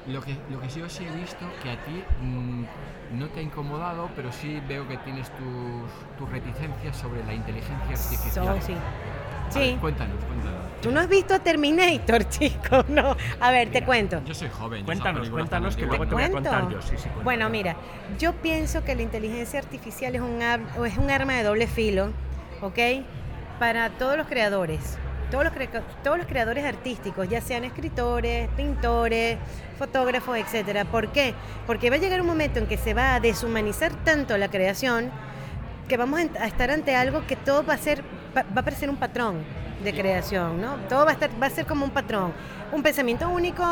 Lo 0.07 0.21
que, 0.21 0.35
lo 0.51 0.59
que 0.59 0.69
sí 0.69 0.81
os 0.81 0.99
he 0.99 1.05
visto 1.05 1.45
que 1.61 1.69
a 1.71 1.77
ti 1.83 2.03
mm, 2.21 2.63
no 3.19 3.27
te 3.27 3.39
ha 3.39 3.43
incomodado, 3.43 4.09
pero 4.15 4.31
sí 4.31 4.61
veo 4.67 4.87
que 4.87 4.97
tienes 4.97 5.29
tus, 5.29 6.17
tus 6.17 6.29
reticencias 6.29 6.97
sobre 6.97 7.23
la 7.23 7.33
inteligencia 7.33 7.87
artificial. 7.87 8.59
So, 8.59 8.65
sí. 8.65 8.73
Sí. 9.49 9.59
ver, 9.59 9.79
cuéntanos, 9.79 10.23
cuéntanos. 10.25 10.61
Tú 10.81 10.91
no 10.91 10.99
has 10.99 11.07
visto 11.07 11.39
Terminator, 11.39 12.23
chico, 12.29 12.83
no. 12.87 13.15
A 13.39 13.51
ver, 13.51 13.71
te 13.71 13.83
cuento. 13.83 14.21
Yo 14.25 14.33
soy 14.33 14.49
joven. 14.49 14.79
yo 14.79 14.85
Cuéntanos, 14.85 15.29
cuéntanos, 15.29 15.75
que 15.75 15.83
antiguas 15.83 15.99
luego 15.99 16.03
¿Te 16.03 16.09
te 16.09 16.15
voy 16.15 16.23
a 16.23 16.31
contar 16.31 16.69
yo. 16.69 16.81
Sí, 16.81 16.89
sí, 16.89 17.03
cuéntame. 17.03 17.23
Bueno, 17.23 17.49
mira, 17.49 17.75
yo 18.19 18.33
pienso 18.33 18.83
que 18.83 18.95
la 18.95 19.03
inteligencia 19.03 19.59
artificial 19.59 20.15
es 20.15 20.21
un, 20.21 20.41
es 20.41 20.97
un 20.97 21.09
arma 21.11 21.33
de 21.33 21.43
doble 21.43 21.67
filo, 21.67 22.09
¿ok? 22.61 22.79
Para 23.59 23.89
todos 23.91 24.17
los 24.17 24.27
creadores, 24.27 24.97
todos 25.33 25.45
los, 25.45 25.53
todos 26.03 26.17
los 26.19 26.27
creadores 26.27 26.63
artísticos, 26.63 27.27
ya 27.27 27.41
sean 27.41 27.63
escritores, 27.63 28.47
pintores, 28.55 29.39
fotógrafos, 29.79 30.37
etcétera. 30.37 30.85
¿Por 30.85 31.11
qué? 31.11 31.33
Porque 31.65 31.89
va 31.89 31.95
a 31.95 31.99
llegar 31.99 32.21
un 32.21 32.27
momento 32.27 32.59
en 32.59 32.67
que 32.67 32.77
se 32.77 32.93
va 32.93 33.15
a 33.15 33.19
deshumanizar 33.19 33.91
tanto 34.03 34.37
la 34.37 34.49
creación 34.49 35.09
que 35.87 35.97
vamos 35.97 36.19
a 36.39 36.45
estar 36.45 36.69
ante 36.69 36.95
algo 36.95 37.25
que 37.25 37.35
todo 37.35 37.65
va 37.65 37.73
a 37.73 37.77
ser, 37.79 38.03
va, 38.37 38.41
a 38.41 38.63
parecer 38.63 38.91
un 38.91 38.95
patrón 38.97 39.43
de 39.83 39.91
creación, 39.91 40.61
¿no? 40.61 40.75
Todo 40.87 41.03
va 41.03 41.09
a, 41.09 41.13
estar, 41.15 41.31
va 41.41 41.47
a 41.47 41.49
ser 41.49 41.65
como 41.65 41.83
un 41.83 41.91
patrón, 41.91 42.31
un 42.71 42.83
pensamiento 42.83 43.27
único, 43.27 43.63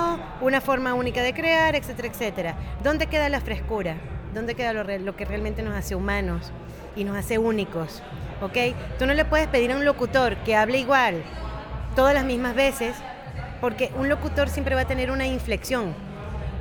una 0.41 0.61
forma 0.61 0.95
única 0.95 1.21
de 1.21 1.31
crear, 1.31 1.75
etcétera, 1.75 2.07
etcétera. 2.07 2.55
¿Dónde 2.83 3.05
queda 3.05 3.29
la 3.29 3.39
frescura? 3.39 3.97
¿Dónde 4.33 4.55
queda 4.55 4.73
lo, 4.73 4.83
lo 4.97 5.15
que 5.15 5.25
realmente 5.25 5.61
nos 5.61 5.75
hace 5.75 5.93
humanos 5.93 6.51
y 6.95 7.03
nos 7.03 7.15
hace 7.15 7.37
únicos? 7.37 8.01
¿Ok? 8.41 8.57
Tú 8.97 9.05
no 9.05 9.13
le 9.13 9.25
puedes 9.25 9.47
pedir 9.47 9.71
a 9.73 9.75
un 9.75 9.85
locutor 9.85 10.37
que 10.37 10.55
hable 10.55 10.79
igual 10.79 11.23
todas 11.95 12.13
las 12.13 12.25
mismas 12.25 12.55
veces, 12.55 12.95
porque 13.59 13.91
un 13.97 14.09
locutor 14.09 14.49
siempre 14.49 14.75
va 14.75 14.81
a 14.81 14.85
tener 14.87 15.11
una 15.11 15.27
inflexión, 15.27 15.93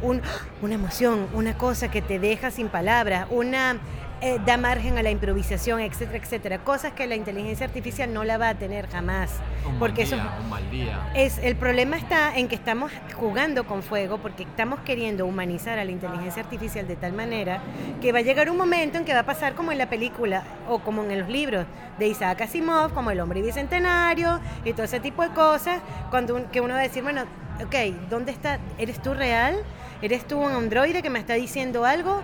un- 0.02 0.22
una 0.62 0.75
emoción, 0.75 1.28
una 1.34 1.56
cosa 1.56 1.90
que 1.90 2.02
te 2.02 2.18
deja 2.18 2.50
sin 2.50 2.68
palabras, 2.68 3.26
una 3.30 3.76
eh, 4.22 4.38
da 4.44 4.56
margen 4.56 4.98
a 4.98 5.02
la 5.02 5.10
improvisación, 5.10 5.80
etcétera, 5.80 6.18
etcétera. 6.18 6.58
Cosas 6.58 6.92
que 6.92 7.06
la 7.06 7.14
inteligencia 7.16 7.64
artificial 7.66 8.12
no 8.12 8.22
la 8.24 8.36
va 8.38 8.50
a 8.50 8.54
tener 8.54 8.88
jamás. 8.88 9.30
Un 9.66 9.78
porque 9.78 10.04
mal 10.04 10.12
eso 10.12 10.16
un 10.42 10.48
mal 10.50 10.70
día. 10.70 11.10
es 11.14 11.38
el 11.38 11.56
problema 11.56 11.96
está 11.96 12.36
en 12.36 12.48
que 12.48 12.54
estamos 12.54 12.92
jugando 13.14 13.64
con 13.64 13.82
fuego 13.82 14.18
porque 14.18 14.42
estamos 14.42 14.80
queriendo 14.80 15.26
humanizar 15.26 15.78
a 15.78 15.84
la 15.84 15.90
inteligencia 15.90 16.42
artificial 16.42 16.86
de 16.88 16.96
tal 16.96 17.12
manera 17.12 17.60
que 18.00 18.12
va 18.12 18.18
a 18.18 18.22
llegar 18.22 18.50
un 18.50 18.56
momento 18.56 18.98
en 18.98 19.04
que 19.04 19.12
va 19.14 19.20
a 19.20 19.26
pasar 19.26 19.54
como 19.54 19.72
en 19.72 19.78
la 19.78 19.88
película 19.88 20.42
o 20.68 20.80
como 20.80 21.02
en 21.02 21.18
los 21.18 21.28
libros 21.28 21.66
de 21.98 22.08
Isaac 22.08 22.42
Asimov, 22.42 22.92
como 22.92 23.10
El 23.10 23.20
hombre 23.20 23.42
bicentenario 23.42 24.40
y 24.64 24.72
todo 24.72 24.84
ese 24.84 25.00
tipo 25.00 25.22
de 25.22 25.30
cosas, 25.30 25.80
cuando 26.10 26.34
un- 26.34 26.44
que 26.46 26.60
uno 26.60 26.74
va 26.74 26.80
a 26.80 26.82
decir, 26.82 27.02
bueno, 27.02 27.22
ok, 27.64 27.74
¿dónde 28.08 28.32
está? 28.32 28.58
¿Eres 28.78 29.00
tú 29.02 29.14
real? 29.14 29.56
¿Eres 30.02 30.26
tú 30.26 30.38
un 30.38 30.52
androide 30.52 31.02
que 31.02 31.10
me 31.10 31.18
está 31.18 31.34
diciendo 31.34 31.84
algo? 31.84 32.22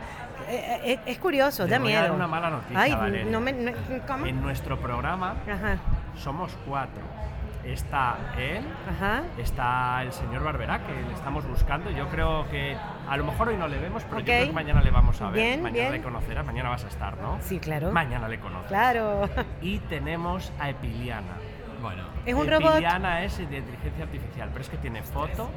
Eh, 0.48 0.80
eh, 0.92 0.98
es 1.06 1.18
curioso, 1.18 1.64
Te 1.64 1.70
da 1.70 1.78
voy 1.78 1.88
a 1.88 1.90
miedo. 1.90 2.02
dar 2.02 2.12
una 2.12 2.26
mala 2.26 2.50
noticia, 2.50 2.80
Ay, 2.80 2.92
Valeria. 2.94 3.30
no 3.32 3.40
me... 3.40 3.52
no- 3.52 3.72
¿Cómo? 4.06 4.26
En 4.26 4.40
nuestro 4.42 4.78
programa 4.78 5.34
Ajá, 5.50 5.78
somos 6.16 6.56
cuatro. 6.66 7.02
Está 7.64 8.16
él, 8.38 8.64
ajá. 8.88 9.22
está 9.38 10.00
el 10.04 10.12
señor 10.12 10.44
Barberá, 10.44 10.86
que 10.86 10.92
le 10.92 11.12
estamos 11.12 11.44
buscando. 11.48 11.90
Yo 11.90 12.06
creo 12.08 12.48
que 12.48 12.76
a 13.08 13.16
lo 13.16 13.24
mejor 13.24 13.48
hoy 13.48 13.56
no 13.56 13.66
le 13.66 13.78
vemos, 13.80 14.04
pero 14.04 14.20
yo 14.20 14.24
creo 14.24 14.46
que 14.46 14.52
mañana 14.52 14.80
le 14.82 14.90
vamos 14.92 15.20
a 15.20 15.26
ver. 15.30 15.34
Bien, 15.34 15.62
mañana 15.64 15.88
bien. 15.90 15.92
le 15.94 16.02
conocerás, 16.02 16.46
mañana 16.46 16.68
vas 16.68 16.84
a 16.84 16.88
estar, 16.88 17.16
¿no? 17.18 17.38
Sí, 17.40 17.58
claro. 17.58 17.90
Mañana 17.90 18.28
le 18.28 18.38
conoces. 18.38 18.68
Claro. 18.68 19.28
Y 19.62 19.80
tenemos 19.80 20.52
a 20.60 20.70
Epiliana. 20.70 21.32
Bueno, 21.82 22.04
Es 22.24 22.34
un 22.34 22.48
robot. 22.48 22.70
Epiliana 22.74 23.24
es 23.24 23.36
de 23.36 23.42
inteligencia 23.44 24.04
artificial, 24.04 24.48
pero 24.52 24.62
es 24.62 24.70
que 24.70 24.76
tiene 24.78 25.02
foto, 25.02 25.50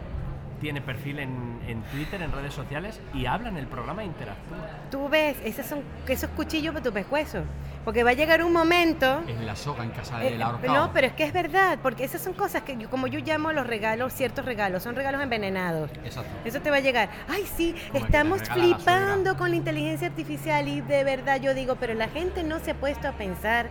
tiene 0.60 0.82
perfil 0.82 1.20
en, 1.20 1.60
en 1.68 1.82
Twitter, 1.84 2.22
en 2.22 2.32
redes 2.32 2.54
sociales 2.54 3.00
y 3.14 3.26
habla 3.26 3.50
en 3.50 3.58
el 3.58 3.68
programa 3.68 4.04
e 4.04 4.06
interactúa. 4.06 4.58
Tú 4.92 5.10
ves, 5.10 5.38
esos 5.44 5.66
son 5.66 5.82
esos 6.08 6.30
cuchillos 6.32 6.74
para 6.74 6.84
tu 6.84 6.92
pescuezo. 6.94 7.44
Porque 7.86 8.04
va 8.04 8.10
a 8.12 8.14
llegar 8.14 8.44
un 8.44 8.52
momento. 8.52 9.24
es 9.26 9.40
la 9.40 9.56
soga 9.56 9.84
en 9.86 9.92
casa 9.92 10.22
eh, 10.24 10.32
del 10.32 10.42
ahorcado. 10.42 10.74
no, 10.74 10.94
pero 10.94 11.08
es 11.08 11.14
que 11.14 11.24
es 11.24 11.34
verdad, 11.34 11.80
porque 11.82 12.04
esas 12.04 12.22
son 12.22 12.34
cosas 12.34 12.62
que, 12.64 12.78
yo- 12.78 12.90
como 12.90 13.08
yo 13.08 13.20
llamo 13.20 13.52
los 13.54 13.66
regalos, 13.66 14.12
ciertos 14.14 14.46
regalos, 14.46 14.84
son 14.84 14.96
regalos 14.96 15.22
envenenados. 15.24 15.90
Exacto. 16.04 16.30
Eso 16.44 16.60
te 16.62 16.70
va 16.70 16.78
a 16.78 16.82
llegar. 16.82 17.10
Ay, 17.30 17.46
sí, 17.56 17.74
Como 17.92 18.06
estamos 18.06 18.42
flipando 18.44 19.38
con 19.38 19.50
la 19.52 19.56
inteligencia 19.56 20.08
artificial 20.08 20.68
y 20.68 20.82
de 20.82 21.04
verdad 21.06 21.40
yo 21.42 21.54
digo, 21.54 21.78
pero 21.80 21.94
la 21.94 22.10
gente 22.10 22.44
no 22.44 22.60
se 22.60 22.72
ha 22.72 22.76
puesto 22.76 23.08
a 23.08 23.14
pensar 23.14 23.68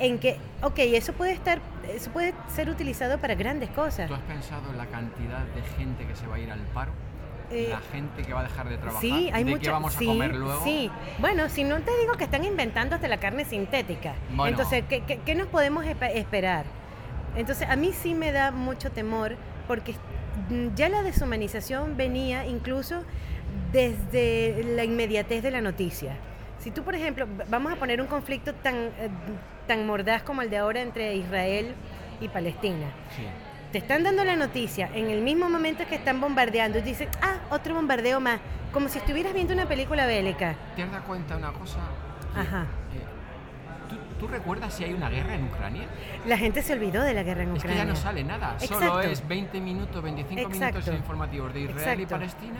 en 0.00 0.18
que, 0.18 0.36
ok, 0.62 0.78
eso 0.78 1.12
puede 1.12 1.32
estar, 1.32 1.58
eso 1.94 2.10
puede 2.10 2.34
ser 2.54 2.68
utilizado 2.70 3.18
para 3.18 3.34
grandes 3.34 3.70
cosas. 3.70 4.08
¿Tú 4.08 4.14
has 4.14 4.20
pensado 4.22 4.70
en 4.70 4.78
la 4.78 4.86
cantidad 4.86 5.40
de 5.54 5.62
gente 5.78 6.06
que 6.06 6.14
se 6.16 6.26
va 6.26 6.36
a 6.36 6.38
ir 6.38 6.50
al 6.50 6.60
paro? 6.74 6.92
Eh, 7.50 7.68
la 7.70 7.78
gente 7.92 8.22
que 8.22 8.32
va 8.32 8.40
a 8.40 8.42
dejar 8.42 8.68
de 8.68 8.76
trabajar. 8.76 9.00
Sí, 9.00 9.30
hay 9.32 9.44
¿De 9.44 9.58
qué 9.60 9.70
vamos 9.70 9.94
sí, 9.94 10.04
a 10.04 10.08
comer 10.08 10.34
luego? 10.34 10.64
Sí, 10.64 10.90
bueno, 11.20 11.48
si 11.48 11.62
no 11.62 11.78
te 11.80 11.96
digo 12.00 12.14
que 12.14 12.24
están 12.24 12.44
inventando 12.44 12.96
hasta 12.96 13.06
la 13.06 13.18
carne 13.18 13.44
sintética. 13.44 14.14
Bueno. 14.34 14.56
Entonces, 14.56 14.84
¿qué, 14.88 15.02
qué, 15.04 15.18
qué 15.24 15.34
nos 15.36 15.46
podemos 15.46 15.84
espe- 15.84 16.10
esperar? 16.16 16.64
Entonces, 17.36 17.68
a 17.70 17.76
mí 17.76 17.92
sí 17.92 18.14
me 18.14 18.32
da 18.32 18.50
mucho 18.50 18.90
temor 18.90 19.36
porque 19.68 19.94
ya 20.74 20.88
la 20.88 21.02
deshumanización 21.02 21.96
venía 21.96 22.46
incluso 22.46 23.04
desde 23.72 24.62
la 24.74 24.84
inmediatez 24.84 25.42
de 25.42 25.50
la 25.50 25.60
noticia. 25.60 26.16
Si 26.58 26.70
tú, 26.70 26.82
por 26.82 26.94
ejemplo, 26.94 27.26
vamos 27.48 27.72
a 27.72 27.76
poner 27.76 28.00
un 28.00 28.06
conflicto 28.06 28.52
tan, 28.54 28.74
eh, 28.74 29.08
tan 29.66 29.86
mordaz 29.86 30.22
como 30.22 30.42
el 30.42 30.50
de 30.50 30.58
ahora 30.58 30.80
entre 30.80 31.14
Israel 31.14 31.74
y 32.20 32.28
Palestina 32.28 32.86
Sí. 33.14 33.22
te 33.72 33.78
están 33.78 34.02
dando 34.04 34.24
la 34.24 34.36
noticia 34.36 34.88
en 34.94 35.10
el 35.10 35.20
mismo 35.22 35.48
momento 35.50 35.84
que 35.86 35.94
están 35.96 36.20
bombardeando 36.20 36.78
y 36.78 36.82
dicen, 36.82 37.08
ah, 37.22 37.36
otro 37.50 37.74
bombardeo 37.74 38.20
más, 38.20 38.40
como 38.72 38.88
si 38.88 38.98
estuvieras 38.98 39.32
viendo 39.34 39.52
una 39.54 39.66
película 39.66 40.06
bélica. 40.06 40.54
¿Te 40.74 40.82
dado 40.82 41.00
cuenta 41.02 41.36
una 41.36 41.52
cosa? 41.52 41.78
Ajá. 42.34 42.62
eh, 42.94 43.88
¿tú, 43.88 43.96
tú 44.18 44.26
recuerdas 44.28 44.72
si 44.74 44.84
hay 44.84 44.92
una 44.94 45.08
guerra 45.10 45.34
en 45.34 45.44
Ucrania? 45.44 45.84
La 46.26 46.36
gente 46.38 46.62
se 46.62 46.72
olvidó 46.72 47.02
de 47.02 47.14
la 47.14 47.22
guerra 47.22 47.42
en 47.44 47.50
Es 47.56 47.62
que 47.62 47.68
Ucrania. 47.68 47.84
ya 47.84 47.90
no 47.90 47.96
sale 47.96 48.24
nada. 48.24 48.58
Solo 48.60 49.00
es 49.02 49.26
20 49.28 49.60
minutos, 49.60 50.02
25 50.02 50.48
minutos 50.48 50.86
informativos 50.88 51.52
de 51.54 51.60
Israel 51.60 52.00
y. 52.00 52.06
Palestina. 52.06 52.58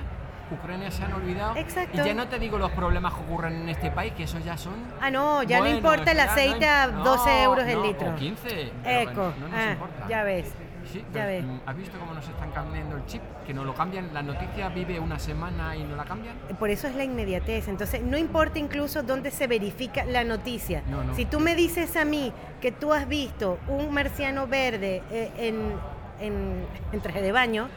Ucrania 0.50 0.90
se 0.90 1.02
han 1.02 1.12
olvidado. 1.12 1.56
Exacto. 1.56 2.00
Y 2.00 2.04
ya 2.06 2.14
no 2.14 2.28
te 2.28 2.38
digo 2.38 2.58
los 2.58 2.70
problemas 2.72 3.14
que 3.14 3.20
ocurren 3.22 3.54
en 3.62 3.68
este 3.68 3.90
país, 3.90 4.12
que 4.12 4.22
esos 4.24 4.44
ya 4.44 4.56
son. 4.56 4.74
Ah, 5.00 5.10
no, 5.10 5.42
ya 5.42 5.58
Bueno, 5.58 5.72
no 5.72 5.76
importa 5.78 6.10
el 6.12 6.18
no 6.18 6.22
aceite 6.24 6.68
a 6.68 6.86
im- 6.88 7.02
12 7.02 7.30
no, 7.30 7.42
euros 7.44 7.66
el 7.66 7.74
no, 7.78 7.82
litro. 7.86 8.10
O 8.10 8.14
15. 8.14 8.72
pero 8.84 9.00
Eco, 9.10 9.12
bueno, 9.14 9.34
no 9.40 9.48
nos 9.48 9.58
ah, 9.58 9.70
importa. 9.72 10.08
ya 10.08 10.22
ves. 10.22 10.52
Sí, 10.92 11.00
ya 11.00 11.04
pero, 11.12 11.26
ves. 11.26 11.44
mm, 11.44 11.60
¿Has 11.68 11.76
visto 11.76 11.98
cómo 11.98 12.14
nos 12.14 12.28
están 12.28 12.52
cambiando 12.52 12.96
el 12.96 13.04
chip? 13.06 13.20
Que 13.44 13.52
nos 13.52 13.66
lo 13.66 13.74
cambian, 13.74 14.14
la 14.14 14.22
noticia 14.22 14.68
vive 14.68 15.00
una 15.00 15.18
semana 15.18 15.74
y 15.74 15.82
no 15.82 15.96
la 15.96 16.04
cambian. 16.04 16.36
Por 16.60 16.70
eso 16.70 16.86
es 16.86 16.94
la 16.94 17.02
inmediatez. 17.02 17.66
Entonces, 17.66 18.02
no 18.02 18.16
importa 18.16 18.60
incluso 18.60 19.02
dónde 19.02 19.32
se 19.32 19.48
verifica 19.48 20.04
la 20.04 20.22
noticia. 20.22 20.82
No, 20.88 21.02
no. 21.02 21.14
Si 21.16 21.24
tú 21.24 21.40
me 21.40 21.56
dices 21.56 21.96
a 21.96 22.04
mí 22.04 22.32
que 22.60 22.70
tú 22.70 22.92
has 22.92 23.08
visto 23.08 23.58
un 23.66 23.92
marciano 23.92 24.46
verde 24.46 25.02
eh, 25.10 25.32
en, 25.38 25.72
en, 26.20 26.64
en 26.92 27.00
traje 27.00 27.20
de 27.20 27.32
baño, 27.32 27.68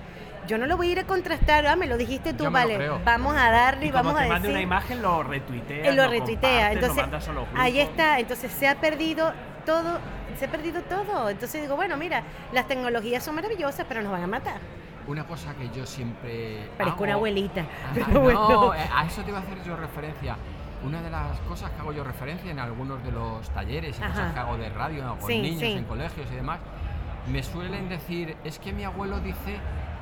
yo 0.50 0.58
no 0.58 0.66
lo 0.66 0.76
voy 0.76 0.90
a 0.90 0.92
ir 0.94 1.00
a 1.00 1.04
contrastar. 1.06 1.66
Ah, 1.68 1.76
me 1.76 1.86
lo 1.88 1.96
dijiste 1.98 2.34
tú, 2.34 2.44
Yo 2.46 2.52
me 2.52 2.60
lo 2.62 2.66
vale. 2.66 2.76
creo. 2.76 3.02
Vamos 3.06 3.36
a 3.38 3.52
darle 3.52 3.86
y, 3.86 3.92
vamos 3.92 4.14
te 4.16 4.24
a 4.24 4.28
mande 4.28 4.36
decir. 4.48 4.52
una 4.52 4.62
imagen, 4.62 5.02
lo 5.02 5.24
retuitea. 5.24 5.86
Él 5.90 5.96
lo 5.96 6.08
retuitea. 6.10 6.72
Entonces, 6.74 6.98
mandas 6.98 7.28
a 7.28 7.34
los 7.34 7.48
ahí 7.56 7.80
está. 7.80 8.20
Entonces, 8.20 8.52
se 8.52 8.68
ha 8.68 8.76
perdido 8.82 9.32
todo. 9.66 10.00
Se 10.38 10.46
ha 10.46 10.52
perdido 10.52 10.82
todo. 10.84 11.30
Entonces 11.30 11.62
digo, 11.62 11.76
bueno, 11.76 11.96
mira, 11.98 12.24
las 12.52 12.68
tecnologías 12.68 13.24
son 13.24 13.36
maravillosas, 13.36 13.86
pero 13.88 14.02
nos 14.02 14.12
van 14.12 14.24
a 14.24 14.28
matar. 14.28 14.58
Una 15.08 15.24
cosa 15.26 15.54
que 15.56 15.70
yo 15.70 15.86
siempre. 15.86 16.68
Parezco 16.78 16.98
hago- 16.98 17.04
una 17.04 17.14
abuelita. 17.14 17.62
Ah, 17.62 17.92
Pero 17.94 18.08
no, 18.08 18.20
bueno. 18.22 18.74
eh, 18.76 18.90
a 18.94 19.06
eso 19.06 19.22
te 19.24 19.30
iba 19.30 19.40
a 19.40 19.42
hacer 19.42 19.64
yo 19.64 19.76
referencia. 19.76 20.36
Una 20.84 21.02
de 21.02 21.10
las 21.10 21.38
cosas 21.42 21.72
que 21.72 21.82
hago 21.82 21.92
yo 21.92 22.04
referencia 22.04 22.50
en 22.52 22.58
algunos 22.60 23.04
de 23.04 23.12
los 23.12 23.50
talleres 23.50 24.00
y 24.00 24.04
Ajá. 24.04 24.14
cosas 24.14 24.34
que 24.34 24.40
hago 24.40 24.58
de 24.58 24.70
radio 24.70 25.18
con 25.20 25.28
Sí, 25.30 25.42
niños 25.42 25.60
sí. 25.62 25.74
en 25.74 25.84
colegios 25.84 26.26
y 26.32 26.36
demás, 26.36 26.60
me 27.28 27.44
suelen 27.44 27.90
decir, 27.90 28.38
es 28.46 28.60
que 28.60 28.72
mi 28.72 28.86
abuelo 28.86 29.20
dice 29.20 29.58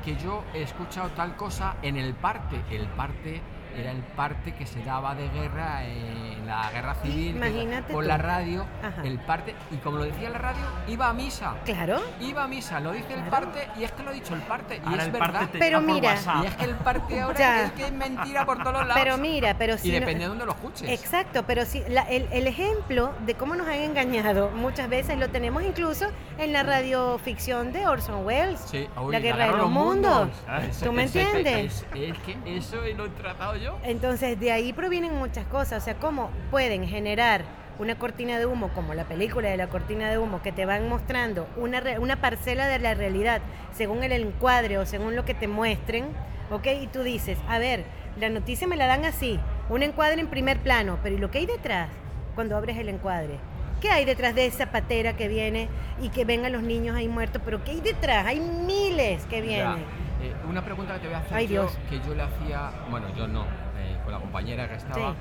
que 0.08 0.16
yo 0.24 0.46
he 0.54 0.62
escuchado 0.62 1.10
tal 1.18 1.36
cosa 1.36 1.76
en 1.82 1.98
el 1.98 2.14
parte. 2.14 2.64
El 2.72 2.88
parte 2.88 3.42
era 3.76 3.92
el 3.92 4.02
parte 4.02 4.54
que 4.54 4.66
se 4.66 4.84
daba 4.84 5.16
de 5.16 5.28
guerra 5.30 5.84
en 5.86 6.46
la 6.48 6.72
guerra 6.72 6.96
civil 6.96 7.36
Imagínate 7.36 7.92
por 7.94 8.04
tú. 8.04 8.08
la 8.08 8.18
radio, 8.18 8.66
Ajá. 8.84 9.02
el 9.04 9.20
parte, 9.20 9.54
y 9.72 9.76
como 9.78 9.98
lo 9.98 10.04
decía 10.06 10.30
la 10.30 10.38
radio, 10.40 10.62
iba 10.88 11.10
a 11.10 11.14
misa. 11.14 11.56
Claro. 11.66 12.02
Iba 12.22 12.44
a 12.44 12.48
misa, 12.48 12.80
lo 12.80 12.92
dice 12.92 13.14
el 13.14 13.24
parte 13.24 13.68
y 13.80 13.84
es 13.84 13.92
que 13.92 14.04
lo 14.04 14.10
ha 14.12 14.14
dicho 14.14 14.34
el 14.34 14.42
parte 14.42 14.78
y 14.84 14.88
Ahora 14.88 14.98
es 15.02 15.06
el 15.06 15.12
verdad. 15.12 15.50
Pero 15.52 15.82
mira. 15.82 16.16
Y 16.44 16.46
es 16.46 16.56
que 16.56 16.64
el 16.66 16.76
parte 16.76 17.20
ahora 17.22 17.38
Ya. 17.40 17.64
es 17.66 17.72
que 17.74 17.86
es 17.86 17.92
mentira 17.92 18.46
por 18.46 18.58
todos 18.60 18.74
los 18.74 18.88
lados. 18.88 19.02
Pero 19.04 19.18
mira, 19.18 19.56
pero 19.58 19.78
si 19.78 19.90
y 19.90 19.92
no- 19.92 20.00
depende 20.00 20.24
de 20.24 20.30
dónde 20.30 20.46
lo 20.46 20.52
escuches. 20.54 20.90
Exacto, 20.90 21.44
pero 21.46 21.66
si 21.66 21.84
la- 21.90 22.04
el, 22.10 22.28
el 22.32 22.48
ejemplo 22.48 23.14
de 23.26 23.36
cómo 23.36 23.56
nos 23.56 23.68
han 23.68 23.74
engañado 23.82 24.50
muchas 24.52 24.88
veces 24.90 25.18
lo 25.20 25.30
tenemos 25.30 25.64
incluso 25.64 26.06
en 26.38 26.54
la 26.54 26.64
radioficción 26.64 27.72
de 27.74 27.88
Orson 27.88 28.26
Welles. 28.26 28.60
Sí, 28.66 28.88
uy, 29.02 29.12
la 29.12 29.20
guerra 29.20 29.46
de 29.52 29.58
los 29.58 29.70
mundos. 29.70 30.30
¿Tú 30.84 30.92
me 30.94 31.04
entiendes? 31.04 31.86
Es, 31.94 32.14
es 32.14 32.18
que 32.20 32.38
eso 32.58 32.78
lo 32.96 33.06
he 33.06 33.10
tratado 33.10 33.57
yo. 33.58 33.78
Entonces 33.84 34.40
de 34.40 34.52
ahí 34.52 34.74
provienen 34.74 35.14
muchas 35.16 35.46
cosas, 35.46 35.82
o 35.84 35.86
sea, 35.86 35.96
cómo 35.96 36.30
pueden 36.52 36.88
generar 36.88 37.42
una 37.80 37.96
cortina 38.00 38.40
de 38.40 38.46
humo, 38.48 38.70
como 38.74 38.94
la 38.96 39.04
película 39.04 39.50
de 39.50 39.58
la 39.58 39.68
cortina 39.68 40.10
de 40.10 40.18
humo, 40.18 40.42
que 40.42 40.52
te 40.52 40.66
van 40.66 40.90
mostrando 40.90 41.48
una, 41.58 41.80
re- 41.80 42.00
una 42.00 42.16
parcela 42.22 42.66
de 42.68 42.80
la 42.80 42.96
realidad 42.96 43.40
según 43.76 44.04
el 44.04 44.12
encuadre 44.14 44.80
o 44.80 44.86
según 44.86 45.16
lo 45.16 45.26
que 45.26 45.36
te 45.36 45.48
muestren, 45.48 46.06
¿ok? 46.50 46.66
Y 46.82 46.88
tú 46.88 47.04
dices, 47.04 47.38
a 47.48 47.60
ver, 47.60 47.84
la 48.20 48.30
noticia 48.30 48.68
me 48.68 48.78
la 48.78 48.88
dan 48.88 49.06
así, 49.06 49.40
un 49.70 49.84
encuadre 49.84 50.20
en 50.22 50.28
primer 50.28 50.58
plano, 50.60 50.98
pero 51.04 51.16
¿y 51.16 51.20
lo 51.20 51.30
que 51.30 51.38
hay 51.38 51.46
detrás 51.46 51.90
cuando 52.34 52.58
abres 52.58 52.78
el 52.78 52.90
encuadre? 52.90 53.38
¿Qué 53.80 53.92
hay 53.92 54.06
detrás 54.06 54.34
de 54.34 54.48
esa 54.48 54.72
patera 54.72 55.16
que 55.16 55.28
viene 55.28 55.68
y 56.02 56.10
que 56.10 56.26
vengan 56.26 56.52
los 56.54 56.64
niños 56.64 56.96
ahí 56.96 57.08
muertos? 57.08 57.44
Pero 57.46 57.64
¿qué 57.64 57.72
hay 57.72 57.82
detrás? 57.82 58.26
Hay 58.26 58.40
miles 58.40 59.24
que 59.28 59.36
Ya, 59.36 59.42
vienen. 59.44 59.86
Eh, 60.22 60.34
una 60.50 60.64
pregunta 60.64 60.94
que 60.96 61.00
te 61.02 61.08
voy 61.08 61.16
a 61.16 61.20
hacer 61.20 61.38
Ay, 61.38 61.48
yo, 61.48 61.64
Dios. 61.64 61.78
que 61.90 62.00
yo 62.00 62.16
le 62.16 62.24
hacía, 62.24 62.72
bueno, 62.90 63.08
yo 63.16 63.28
no, 63.28 63.44
eh, 63.78 63.98
con 64.04 64.14
la 64.14 64.20
compañera 64.20 64.68
que 64.68 64.76
estaba 64.76 65.16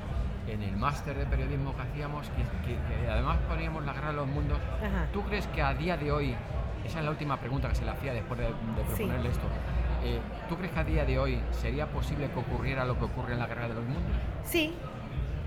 en 0.48 0.62
el 0.62 0.76
máster 0.76 1.16
de 1.16 1.26
periodismo 1.26 1.74
que 1.76 1.82
hacíamos, 1.82 2.28
que, 2.30 2.42
que- 2.66 2.78
que 3.04 3.10
además 3.10 3.36
poníamos 3.48 3.84
la 3.84 3.92
guerra 3.92 4.08
de 4.08 4.14
los 4.16 4.26
mundos. 4.28 4.58
Ajá. 4.78 5.06
¿Tú 5.12 5.22
crees 5.22 5.46
que 5.48 5.60
a 5.62 5.74
día 5.74 5.96
de 5.96 6.12
hoy, 6.12 6.34
esa 6.84 7.00
es 7.00 7.04
la 7.04 7.10
última 7.10 7.36
pregunta 7.38 7.68
que 7.68 7.74
se 7.74 7.84
le 7.84 7.90
hacía 7.90 8.12
después 8.12 8.38
de, 8.38 8.46
de 8.46 8.52
Sí. 8.52 9.02
proponerle 9.02 9.28
esto, 9.30 9.46
eh, 10.04 10.20
¿tú 10.48 10.56
crees 10.56 10.72
que 10.72 10.80
a 10.80 10.84
día 10.84 11.04
de 11.04 11.18
hoy 11.18 11.40
sería 11.50 11.86
posible 11.86 12.30
que 12.30 12.38
ocurriera 12.38 12.84
lo 12.84 12.96
que 12.98 13.04
ocurre 13.06 13.32
en 13.32 13.40
la 13.40 13.46
guerra 13.46 13.68
de 13.68 13.74
los 13.74 13.84
mundos? 13.84 14.02
Sí, 14.44 14.72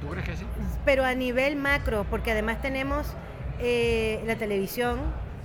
¿Tú 0.02 0.10
crees 0.10 0.26
que 0.30 0.36
sí? 0.38 0.46
pero 0.86 1.06
a 1.06 1.14
nivel 1.14 1.56
macro, 1.56 2.06
porque 2.10 2.32
además 2.32 2.62
tenemos 2.62 3.14
eh, 3.60 4.22
la 4.28 4.36
televisión, 4.36 5.00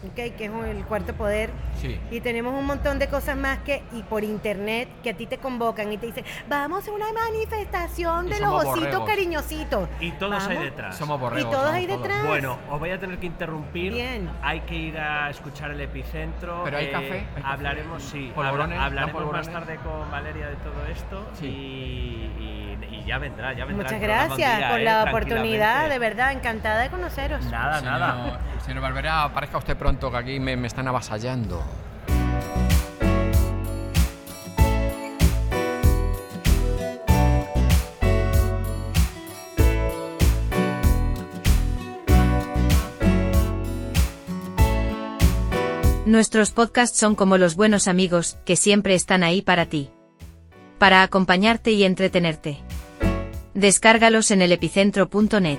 ¿ok? 0.08 0.14
que 0.36 0.44
es 0.46 0.50
el 0.68 0.84
cuarto 0.84 1.14
poder, 1.14 1.50
Sí. 1.80 1.98
y 2.10 2.20
tenemos 2.20 2.54
un 2.54 2.66
montón 2.66 2.98
de 2.98 3.08
cosas 3.08 3.36
más 3.36 3.58
que, 3.58 3.82
y 3.92 4.02
por 4.02 4.24
internet, 4.24 4.88
que 5.02 5.10
a 5.10 5.14
ti 5.14 5.26
te 5.26 5.38
convocan 5.38 5.92
y 5.92 5.98
te 5.98 6.06
dicen, 6.06 6.24
vamos 6.48 6.86
a 6.88 6.92
una 6.92 7.06
manifestación 7.12 8.26
Y 8.26 8.30
de 8.30 8.40
los 8.40 8.52
ositos 8.52 8.74
borregos. 8.80 9.08
cariñositos. 9.08 9.88
Y 10.00 10.10
todos 10.12 10.42
hay 10.46 10.56
Vamos. 10.56 10.64
detrás. 10.70 10.96
Somos 10.96 11.20
borregos. 11.20 11.50
todos 11.50 11.64
somos 11.64 11.74
ahí 11.78 11.86
detrás. 11.86 12.26
Bueno, 12.26 12.58
os 12.70 12.78
voy 12.80 12.90
a 12.90 12.98
tener 13.00 13.18
que 13.18 13.26
interrumpir. 13.26 13.92
Bien. 13.92 14.30
Hay 14.42 14.60
que 14.60 14.74
ir 14.74 14.98
a 14.98 15.30
escuchar 15.30 15.70
el 15.70 15.80
epicentro. 15.80 16.62
Pero 16.64 16.76
hay 16.78 16.86
Eh, 16.86 16.90
café, 16.92 17.12
hay 17.12 17.26
café. 17.42 17.42
Hablaremos, 17.46 18.02
sí. 18.02 18.32
Polvorones, 18.34 18.78
habla- 18.78 19.00
¿dan 19.02 19.10
hablaremos 19.10 19.32
más 19.32 19.46
polvorones? 19.48 19.52
tarde 19.52 19.76
con 20.00 20.10
Valeria 20.10 20.46
de 20.48 20.56
todo 20.56 20.86
esto. 20.90 21.28
Sí. 21.34 21.46
Y, 21.46 22.42
y- 22.42 22.94
y 22.96 23.04
ya 23.04 23.18
vendrá, 23.18 23.52
ya 23.52 23.64
vendrá. 23.64 23.84
Muchas 23.84 24.00
gracias 24.00 24.58
día, 24.58 24.68
por 24.70 24.80
eh, 24.80 24.84
la 24.84 25.04
oportunidad, 25.04 25.88
de 25.88 25.98
verdad, 25.98 26.32
encantada 26.32 26.80
de 26.82 26.90
conoceros. 26.90 27.44
Nada, 27.46 27.80
nada. 27.80 28.40
Señor 28.64 28.80
Barberá, 28.80 29.24
aparezca 29.24 29.58
usted 29.58 29.76
pronto, 29.76 30.10
que 30.10 30.16
aquí 30.16 30.40
me, 30.40 30.56
me 30.56 30.68
están 30.68 30.88
avasallando. 30.88 31.62
Nuestros 46.06 46.50
podcasts 46.50 46.98
son 46.98 47.16
como 47.16 47.38
los 47.38 47.56
buenos 47.56 47.88
amigos, 47.88 48.38
que 48.46 48.56
siempre 48.56 48.94
están 48.94 49.22
ahí 49.24 49.42
para 49.42 49.66
ti. 49.66 49.90
Para 50.78 51.02
acompañarte 51.02 51.72
y 51.72 51.84
entretenerte. 51.84 52.62
Descárgalos 53.52 54.30
en 54.30 54.40
elepicentro.net. 54.40 55.58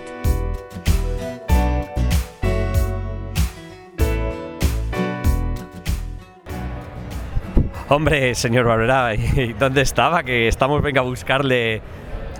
Hombre, 7.88 8.34
señor 8.36 8.65
Barberá, 8.65 9.13
¿y 9.13 9.54
¿dónde 9.60 9.82
estaba? 9.82 10.24
Que 10.24 10.48
estamos, 10.48 10.82
venga 10.82 11.01
a 11.01 11.04
buscarle. 11.04 11.82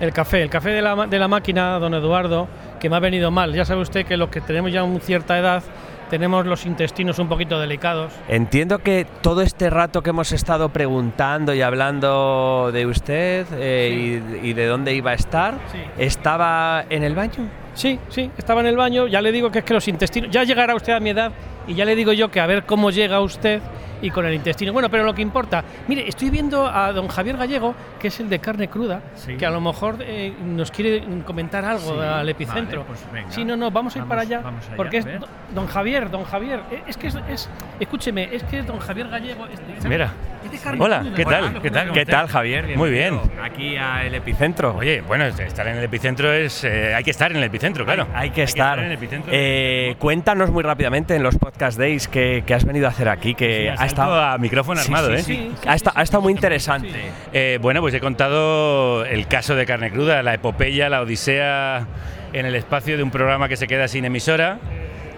El 0.00 0.12
café, 0.12 0.42
el 0.42 0.50
café 0.50 0.70
de 0.70 0.82
la, 0.82 1.06
de 1.06 1.18
la 1.18 1.28
máquina, 1.28 1.78
don 1.78 1.94
Eduardo, 1.94 2.48
que 2.80 2.90
me 2.90 2.96
ha 2.96 3.00
venido 3.00 3.30
mal. 3.30 3.54
Ya 3.54 3.64
sabe 3.64 3.80
usted 3.80 4.04
que 4.04 4.16
los 4.16 4.28
que 4.28 4.40
tenemos 4.40 4.72
ya 4.72 4.82
una 4.82 4.98
cierta 5.00 5.38
edad 5.38 5.62
tenemos 6.10 6.46
los 6.46 6.66
intestinos 6.66 7.18
un 7.18 7.28
poquito 7.28 7.58
delicados. 7.58 8.12
Entiendo 8.28 8.78
que 8.78 9.06
todo 9.22 9.42
este 9.42 9.70
rato 9.70 10.02
que 10.02 10.10
hemos 10.10 10.30
estado 10.32 10.68
preguntando 10.68 11.52
y 11.54 11.62
hablando 11.62 12.70
de 12.72 12.86
usted 12.86 13.46
eh, 13.54 14.20
y, 14.42 14.48
y 14.50 14.52
de 14.52 14.66
dónde 14.66 14.94
iba 14.94 15.12
a 15.12 15.14
estar, 15.14 15.54
Sí. 15.72 15.78
estaba 15.98 16.84
en 16.90 17.02
el 17.02 17.14
baño. 17.14 17.48
Sí, 17.74 17.98
sí, 18.08 18.30
estaba 18.38 18.60
en 18.60 18.66
el 18.68 18.76
baño, 18.76 19.06
ya 19.06 19.20
le 19.20 19.32
digo 19.32 19.50
que 19.50 19.58
es 19.60 19.64
que 19.64 19.74
los 19.74 19.86
intestinos, 19.88 20.30
ya 20.30 20.44
llegará 20.44 20.74
usted 20.74 20.92
a 20.92 21.00
mi 21.00 21.10
edad 21.10 21.32
y 21.66 21.74
ya 21.74 21.84
le 21.84 21.94
digo 21.96 22.12
yo 22.12 22.30
que 22.30 22.40
a 22.40 22.46
ver 22.46 22.64
cómo 22.64 22.90
llega 22.90 23.20
usted 23.20 23.60
y 24.02 24.10
con 24.10 24.26
el 24.26 24.34
intestino. 24.34 24.72
Bueno, 24.72 24.88
pero 24.90 25.04
lo 25.04 25.14
que 25.14 25.22
importa, 25.22 25.64
mire, 25.88 26.08
estoy 26.08 26.30
viendo 26.30 26.66
a 26.66 26.92
don 26.92 27.08
Javier 27.08 27.36
Gallego, 27.36 27.74
que 27.98 28.08
es 28.08 28.20
el 28.20 28.28
de 28.28 28.38
carne 28.38 28.68
cruda, 28.68 29.00
Sí. 29.14 29.36
que 29.36 29.46
a 29.46 29.50
lo 29.50 29.60
mejor 29.60 29.96
eh, 30.00 30.32
nos 30.44 30.70
quiere 30.70 31.02
comentar 31.24 31.64
algo 31.64 31.94
Sí, 31.94 32.00
al 32.00 32.28
epicentro. 32.28 32.80
vale, 32.82 32.88
pues 32.88 33.12
venga. 33.12 33.30
sí, 33.30 33.44
no, 33.44 33.56
no, 33.56 33.70
vamos 33.70 33.94
a 33.94 33.98
ir 33.98 34.02
Vamos- 34.02 34.08
para 34.08 34.20
allá, 34.22 34.40
vamos 34.40 34.66
allá, 34.66 34.76
porque 34.76 34.98
es 34.98 35.06
don 35.54 35.66
Javier, 35.66 36.10
don 36.10 36.24
Javier, 36.24 36.60
eh, 36.70 36.82
es 36.86 36.96
que 36.96 37.06
es, 37.08 37.18
es- 37.28 37.48
escúcheme, 37.80 38.28
es 38.34 38.42
que 38.44 38.60
es 38.60 38.66
don 38.66 38.78
Javier 38.78 39.08
Gallego. 39.08 39.46
es 39.46 39.82
de- 39.82 39.88
Mira. 39.88 40.12
es 40.44 40.50
de 40.52 40.58
carne 40.58 40.84
Hola, 40.84 41.00
cruda. 41.00 41.14
¿qué 41.16 41.24
tal? 41.24 41.44
Hola, 41.44 41.60
¿Qué 41.60 41.70
tal? 41.70 41.92
¿Qué 41.92 42.06
tal, 42.06 42.28
Javier? 42.28 42.76
Muy 42.76 42.90
bien. 42.90 43.18
Aquí 43.42 43.76
a 43.76 44.04
El 44.04 44.14
Epicentro. 44.14 44.76
Oye, 44.76 45.00
bueno, 45.00 45.24
estar 45.24 45.66
en 45.68 45.76
el 45.78 45.84
epicentro 45.84 46.32
es. 46.32 46.62
eh, 46.64 46.94
hay 46.94 47.02
que 47.04 47.10
estar 47.10 47.30
en 47.30 47.38
el 47.38 47.44
epicentro, 47.44 47.84
claro. 47.84 48.06
Hay, 48.14 48.28
hay 48.28 48.30
que 48.30 48.42
estar. 48.42 48.78
en 48.78 48.86
el 48.86 48.92
epicentro. 48.92 49.32
Eh, 49.34 49.96
cuéntanos 49.98 50.50
muy 50.50 50.62
rápidamente 50.62 51.14
en 51.16 51.22
los 51.22 51.36
podcast 51.36 51.78
days 51.78 52.08
que, 52.08 52.44
que 52.46 52.54
has 52.54 52.64
venido 52.64 52.86
a 52.86 52.90
hacer 52.90 53.08
aquí, 53.08 53.34
que 53.34 53.72
Sí, 53.76 53.82
ha 53.86 53.88
estado 53.88 54.20
a 54.20 54.38
micrófono 54.38 54.80
Sí, 54.80 54.86
armado, 54.86 55.08
sí, 55.08 55.14
¿eh? 55.14 55.22
sí. 55.22 55.52
ha, 55.66 55.74
esta- 55.74 55.92
ha 55.94 56.02
estado 56.02 56.22
muy 56.22 56.32
interesante. 56.32 56.90
Eh, 57.32 57.58
bueno, 57.62 57.80
pues 57.80 57.94
he 57.94 58.00
contado 58.00 59.04
el 59.04 59.26
caso 59.26 59.54
de 59.56 59.64
Carne 59.66 59.90
Cruda, 59.90 60.22
la 60.22 60.34
epopeya, 60.34 60.88
la 60.88 61.00
odisea 61.00 61.86
en 62.32 62.46
el 62.46 62.54
espacio 62.54 62.96
de 62.96 63.02
un 63.02 63.10
programa 63.10 63.48
que 63.48 63.56
se 63.56 63.66
queda 63.66 63.88
sin 63.88 64.04
emisora 64.04 64.58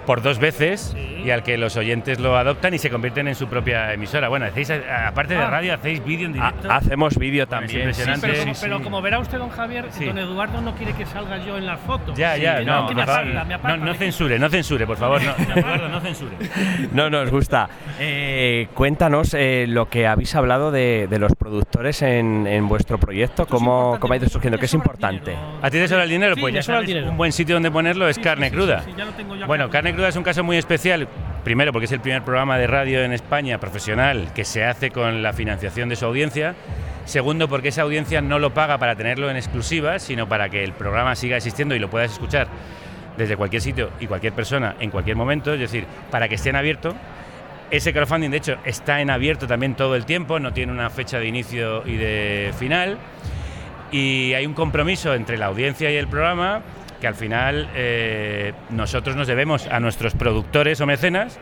por 0.09 0.23
dos 0.23 0.38
veces 0.38 0.97
y 1.23 1.29
al 1.31 1.42
que 1.42 1.59
los 1.59 1.77
oyentes 1.77 2.18
lo 2.18 2.35
adoptan 2.38 2.73
y 2.73 2.79
se 2.79 2.88
convierten 2.88 3.29
en 3.29 3.35
su 3.35 3.47
propia 3.47 3.92
emisora. 3.92 4.29
Bueno, 4.31 4.47
hacéis, 4.47 4.71
eh, 4.71 4.83
aparte 4.90 5.35
de 5.35 5.40
Ah. 5.40 5.51
radio, 5.51 5.75
hacéis 5.75 6.03
vídeo 6.03 6.29
en 6.29 6.40
Ha- 6.40 6.47
directo. 6.53 6.73
hacemos 6.73 7.18
vídeo 7.18 7.44
Bueno, 7.47 7.66
es 7.66 7.71
también. 7.71 7.94
Sí, 7.94 8.01
impresionante. 8.01 8.57
pero, 8.62 8.77
como, 8.83 8.97
pero 8.97 9.03
verá 9.03 9.18
usted, 9.18 9.37
don 9.37 9.51
Javier, 9.51 9.85
don 10.07 10.16
Eduardo 10.16 10.62
no 10.62 10.75
quiere 10.77 10.94
que 10.94 11.05
salga 11.05 11.37
yo 11.44 11.59
en 11.59 11.66
la 11.66 11.77
foto. 11.77 12.14
Ya, 12.14 12.38
ya, 12.38 12.62
no, 12.62 12.87
por 12.87 12.94
me 12.94 13.03
aparta, 13.03 13.25
me 13.25 13.35
no, 13.51 13.55
aparta, 13.57 13.77
no 13.77 13.92
me- 13.92 13.99
censure, 13.99 14.38
no 14.38 14.49
censure, 14.49 14.87
por 14.87 14.97
favor, 14.97 15.21
no, 15.23 15.33
Eduardo, 15.61 15.88
no 15.90 16.01
censure. 16.01 16.37
No 16.92 17.11
nos 17.11 17.31
gusta. 17.31 17.68
Eh, 18.01 18.68
cuéntanos 18.73 19.35
eh, 19.35 19.66
lo 19.68 19.90
que 19.90 20.07
habéis 20.07 20.35
hablado 20.35 20.71
de, 20.71 21.07
de 21.11 21.18
los 21.18 21.35
productores 21.48 22.02
en, 22.02 22.46
en 22.46 22.68
vuestro 22.68 22.98
proyecto, 22.98 23.46
cómo, 23.46 23.96
cómo 23.98 24.12
ha 24.12 24.16
ido 24.18 24.28
surgiendo, 24.28 24.58
que 24.58 24.66
es 24.66 24.74
importante. 24.74 25.34
¿A 25.62 25.70
ti 25.70 25.78
te 25.78 25.88
sobra 25.88 26.04
el 26.04 26.11
dinero? 26.11 26.34
Sí, 26.34 26.40
pues 26.42 26.52
me 26.52 26.58
ya 26.58 26.62
sobra 26.62 26.78
el 26.78 26.84
sabes, 26.84 26.94
dinero. 26.94 27.11
un 27.11 27.16
buen 27.16 27.32
sitio 27.32 27.56
donde 27.56 27.70
ponerlo 27.70 28.06
es 28.08 28.16
Sí, 28.16 28.22
carne 28.22 28.46
sí, 28.46 28.50
sí, 28.50 28.56
cruda. 28.56 28.82
sí, 28.84 28.90
ya 28.96 29.04
lo 29.06 29.12
tengo 29.12 29.34
Bueno, 29.46 29.64
acá. 29.64 29.72
Carne 29.78 29.94
Cruda 29.94 30.08
es 30.08 30.16
un 30.16 30.22
caso 30.24 30.44
muy 30.44 30.56
especial, 30.58 31.08
primero 31.44 31.72
porque 31.72 31.87
es 31.87 31.92
el 31.92 32.00
primer 32.00 32.22
programa 32.22 32.58
de 32.58 32.66
radio 32.66 33.02
en 33.02 33.12
España 33.12 33.58
profesional 33.58 34.28
que 34.34 34.44
se 34.44 34.64
hace 34.64 34.90
con 34.90 35.22
la 35.22 35.32
financiación 35.32 35.88
de 35.88 35.96
su 35.96 36.04
audiencia. 36.04 36.54
Segundo, 37.06 37.48
porque 37.48 37.68
esa 37.68 37.82
audiencia 37.82 38.20
no 38.20 38.38
lo 38.38 38.52
paga 38.52 38.76
para 38.76 38.94
tenerlo 38.94 39.30
en 39.30 39.37
exclusiva, 39.37 39.98
sino 39.98 40.28
para 40.28 40.50
que 40.50 40.62
el 40.62 40.72
programa 40.72 41.14
siga 41.16 41.37
existiendo 41.38 41.74
y 41.74 41.78
lo 41.78 41.88
puedas 41.88 42.12
escuchar 42.12 42.48
desde 43.16 43.37
cualquier 43.37 43.62
sitio 43.62 43.90
y 44.00 44.06
cualquier 44.06 44.32
persona 44.34 44.76
en 44.80 44.90
cualquier 44.90 45.16
momento, 45.16 45.54
es 45.54 45.61
decir, 45.61 45.87
para 46.11 46.28
que 46.28 46.34
esté 46.34 46.50
en 46.50 46.56
abierto. 46.56 46.94
Ese 47.70 47.92
crowdfunding, 47.92 48.31
de 48.31 48.38
hecho, 48.38 48.57
está 48.64 49.00
en 49.00 49.11
abierto 49.11 49.46
también 49.46 49.74
todo 49.74 49.94
el 49.94 50.07
tiempo, 50.07 50.40
no 50.40 50.52
tiene 50.52 50.72
una 50.72 50.88
fecha 50.88 51.18
de 51.18 51.26
inicio 51.26 51.87
y 51.87 51.96
de 51.96 52.52
final. 52.59 52.98
Y 53.92 54.33
hay 54.35 54.46
un 54.46 54.54
compromiso 54.54 55.14
entre 55.14 55.37
la 55.37 55.46
audiencia 55.46 55.90
y 55.90 55.96
el 55.96 56.09
programa 56.09 56.62
que 57.00 57.07
al 57.07 57.14
final 57.14 57.68
eh, 57.74 58.52
nosotros 58.70 59.16
nos 59.16 59.28
debemos 59.28 59.66
a 59.66 59.81
nuestros 59.81 60.14
productores 60.14 60.81
o 60.81 60.87
mecenas 60.87 61.38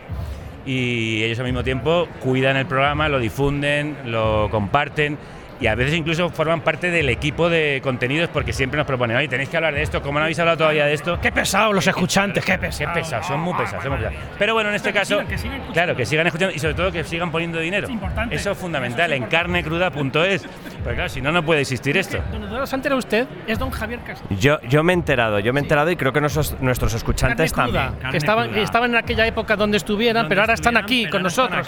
y 0.67 1.23
ellos 1.23 1.39
al 1.39 1.47
mismo 1.47 1.63
tiempo 1.63 2.09
cuidan 2.21 2.57
el 2.57 2.67
programa, 2.67 3.09
lo 3.09 3.21
difunden, 3.21 3.97
lo 4.07 4.49
comparten 4.51 5.17
y 5.61 5.67
a 5.67 5.75
veces 5.75 5.95
incluso 5.95 6.29
forman 6.31 6.61
parte 6.61 6.91
del 6.91 7.09
equipo 7.09 7.49
de 7.49 7.81
contenidos 7.83 8.29
porque 8.33 8.53
siempre 8.53 8.77
nos 8.79 8.87
proponen, 8.87 9.17
oye, 9.17 9.29
tenéis 9.29 9.49
que 9.49 9.57
hablar 9.57 9.75
de 9.75 9.83
esto, 9.83 10.03
como 10.03 10.19
no 10.19 10.25
habéis 10.25 10.39
hablado 10.39 10.59
todavía 10.59 10.87
de 10.87 10.95
esto. 10.95 11.19
Qué 11.21 11.33
pesados 11.33 11.75
los 11.75 11.87
escuchantes, 11.87 12.45
qué 12.45 12.53
Qué 12.53 12.59
pesados. 12.59 12.95
pesados, 12.95 13.27
son 13.27 13.41
muy 13.41 13.55
pesados, 13.55 13.83
son 13.83 13.93
muy 13.93 14.03
pesados. 14.03 14.19
Pero 14.39 14.55
bueno, 14.55 14.71
en 14.71 14.77
este 14.77 14.91
Pero 14.93 14.95
que 14.95 14.99
caso, 15.01 15.15
sigan, 15.15 15.27
que 15.29 15.39
sigan 15.39 15.55
escuchando. 15.57 15.73
claro, 15.75 15.97
que 15.97 16.07
sigan 16.07 16.27
escuchando 16.27 16.55
y 16.55 16.59
sobre 16.59 16.75
todo 16.75 16.93
que 16.93 17.05
sigan 17.05 17.31
poniendo 17.31 17.59
dinero. 17.59 17.87
Es 17.87 17.93
importante. 17.93 18.35
Eso 18.35 18.51
es 18.53 18.59
fundamental, 18.59 19.13
Eso 19.13 19.17
es 19.17 19.23
en 19.23 19.29
carnecruda.es. 19.29 20.43
Porque 20.83 20.95
claro, 20.95 21.09
si 21.09 21.21
no, 21.21 21.33
no 21.33 21.43
puede 21.45 21.63
existir 21.63 21.97
esto. 21.97 22.19
Don 22.31 22.45
Eduardo 22.45 22.67
se 22.67 22.77
entera 22.77 22.95
usted, 22.97 23.27
es 23.47 23.59
don 23.59 23.71
Javier 23.71 24.01
Castillo. 24.01 24.41
Yo, 24.41 24.61
yo 24.69 24.83
me 24.85 24.93
he 24.93 24.95
enterado, 24.95 25.39
yo 25.41 25.53
me 25.53 25.61
he 25.61 25.63
enterado 25.63 25.91
y 25.91 25.97
creo 25.97 26.13
que 26.13 26.21
nuestros, 26.21 26.57
nuestros 26.61 26.95
escuchantes 26.95 27.53
Carne 27.53 27.71
cruda, 27.73 27.87
también. 27.91 28.11
que 28.13 28.17
estaban, 28.19 28.55
estaban 28.59 28.91
en 28.91 28.97
aquella 28.97 29.27
época 29.27 29.57
donde 29.57 29.77
estuvieran, 29.79 30.29
pero 30.29 30.43
ahora 30.43 30.55
están 30.55 30.77
aquí 30.77 31.09
con 31.09 31.23
nosotros. 31.23 31.67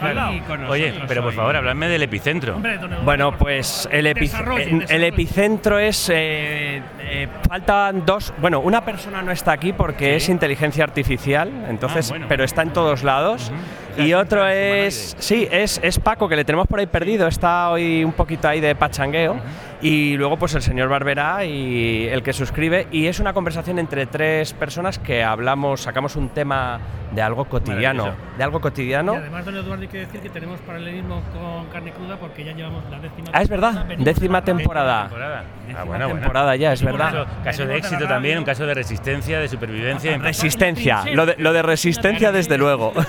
Oye, 0.68 0.94
pero 1.09 1.22
por 1.22 1.33
favor, 1.33 1.57
habladme 1.57 1.88
del 1.88 2.03
epicentro. 2.03 2.57
Hombre, 2.57 2.74
don 2.77 2.87
Eduardo, 2.90 3.05
Bueno, 3.05 3.37
por 3.37 3.51
el, 3.91 4.07
en- 4.07 4.85
el 4.88 5.05
epicentro 5.05 5.79
es. 5.79 6.09
eh, 6.12 6.83
eh, 7.01 7.29
faltan 7.49 8.05
dos. 8.05 8.33
Bueno, 8.41 8.61
una 8.61 8.85
persona 8.85 9.23
no 9.23 9.31
está 9.33 9.53
aquí 9.53 9.73
porque 9.73 10.17
es 10.17 10.29
inteligencia 10.29 10.85
artificial, 10.85 11.51
entonces, 11.69 12.07
Ah, 12.09 12.12
bueno. 12.12 12.27
pero 12.29 12.45
está 12.45 12.62
en 12.62 12.73
todos 12.73 13.03
lados. 13.03 13.53
y 13.97 14.12
otro 14.12 14.47
es, 14.47 15.17
sí, 15.19 15.49
es, 15.51 15.81
es 15.83 15.99
Paco, 15.99 16.29
que 16.29 16.37
le 16.37 16.45
tenemos 16.45 16.69
por 16.69 16.79
ahí 16.79 16.87
perdido, 16.87 17.27
está 17.27 17.71
hoy 17.71 18.05
un 18.05 18.12
poquito 18.12 18.47
ahí 18.49 18.61
de 18.61 18.75
pachangueo. 18.77 19.37
Y 19.81 20.17
luego 20.17 20.37
pues 20.37 20.55
el 20.57 20.62
señor 20.62 20.88
Barberá 20.88 21.45
y 21.45 22.09
el 22.09 22.23
que 22.23 22.33
suscribe. 22.33 22.88
Y 22.91 23.07
es 23.07 23.21
una 23.21 23.33
conversación 23.33 23.79
entre 23.79 24.07
tres 24.07 24.53
personas 24.53 24.99
que 24.99 25.23
hablamos, 25.23 25.83
sacamos 25.83 26.17
un 26.17 26.31
tema 26.31 26.81
de 27.12 27.23
algo 27.23 27.45
cotidiano. 27.45 28.12
De 28.37 28.43
algo 28.45 28.61
cotidiano. 28.61 29.14
Y 29.14 29.17
además, 29.19 29.45
don 29.45 29.57
Eduardo, 29.57 29.83
hay 29.83 29.88
que 29.88 29.99
decir 29.99 30.21
que 30.21 30.31
tenemos 30.31 30.59
paralelismo 30.61 31.23
con 31.33 31.67
carne 31.67 31.93
cruda 31.93 32.17
porque 32.17 32.45
ya 32.45 32.53
llevamos 32.53 32.83
la 32.91 32.99
décima 32.99 33.29
Ah, 33.33 33.43
es 33.43 33.49
verdad, 33.49 33.85
décima 33.99 34.43
temporada. 34.43 35.03
Temporada. 35.05 35.45
Décima 35.62 35.81
Ah, 35.81 35.85
bueno, 35.85 36.05
bueno. 36.07 36.21
temporada 36.21 36.57
ya, 36.57 36.73
es 36.73 36.83
verdad. 36.83 37.12
caso, 37.12 37.27
caso 37.45 37.67
de 37.67 37.77
éxito 37.77 38.07
también, 38.09 38.38
un 38.38 38.45
caso 38.45 38.67
de 38.67 38.75
resistencia, 38.75 39.38
de 39.38 39.49
supervivencia. 39.49 40.19
Resistencia, 40.19 41.05
lo 41.12 41.25
de, 41.25 41.37
lo 41.38 41.53
de 41.53 41.62
resistencia 41.62 42.33
desde 42.33 42.59
luego. 42.59 42.93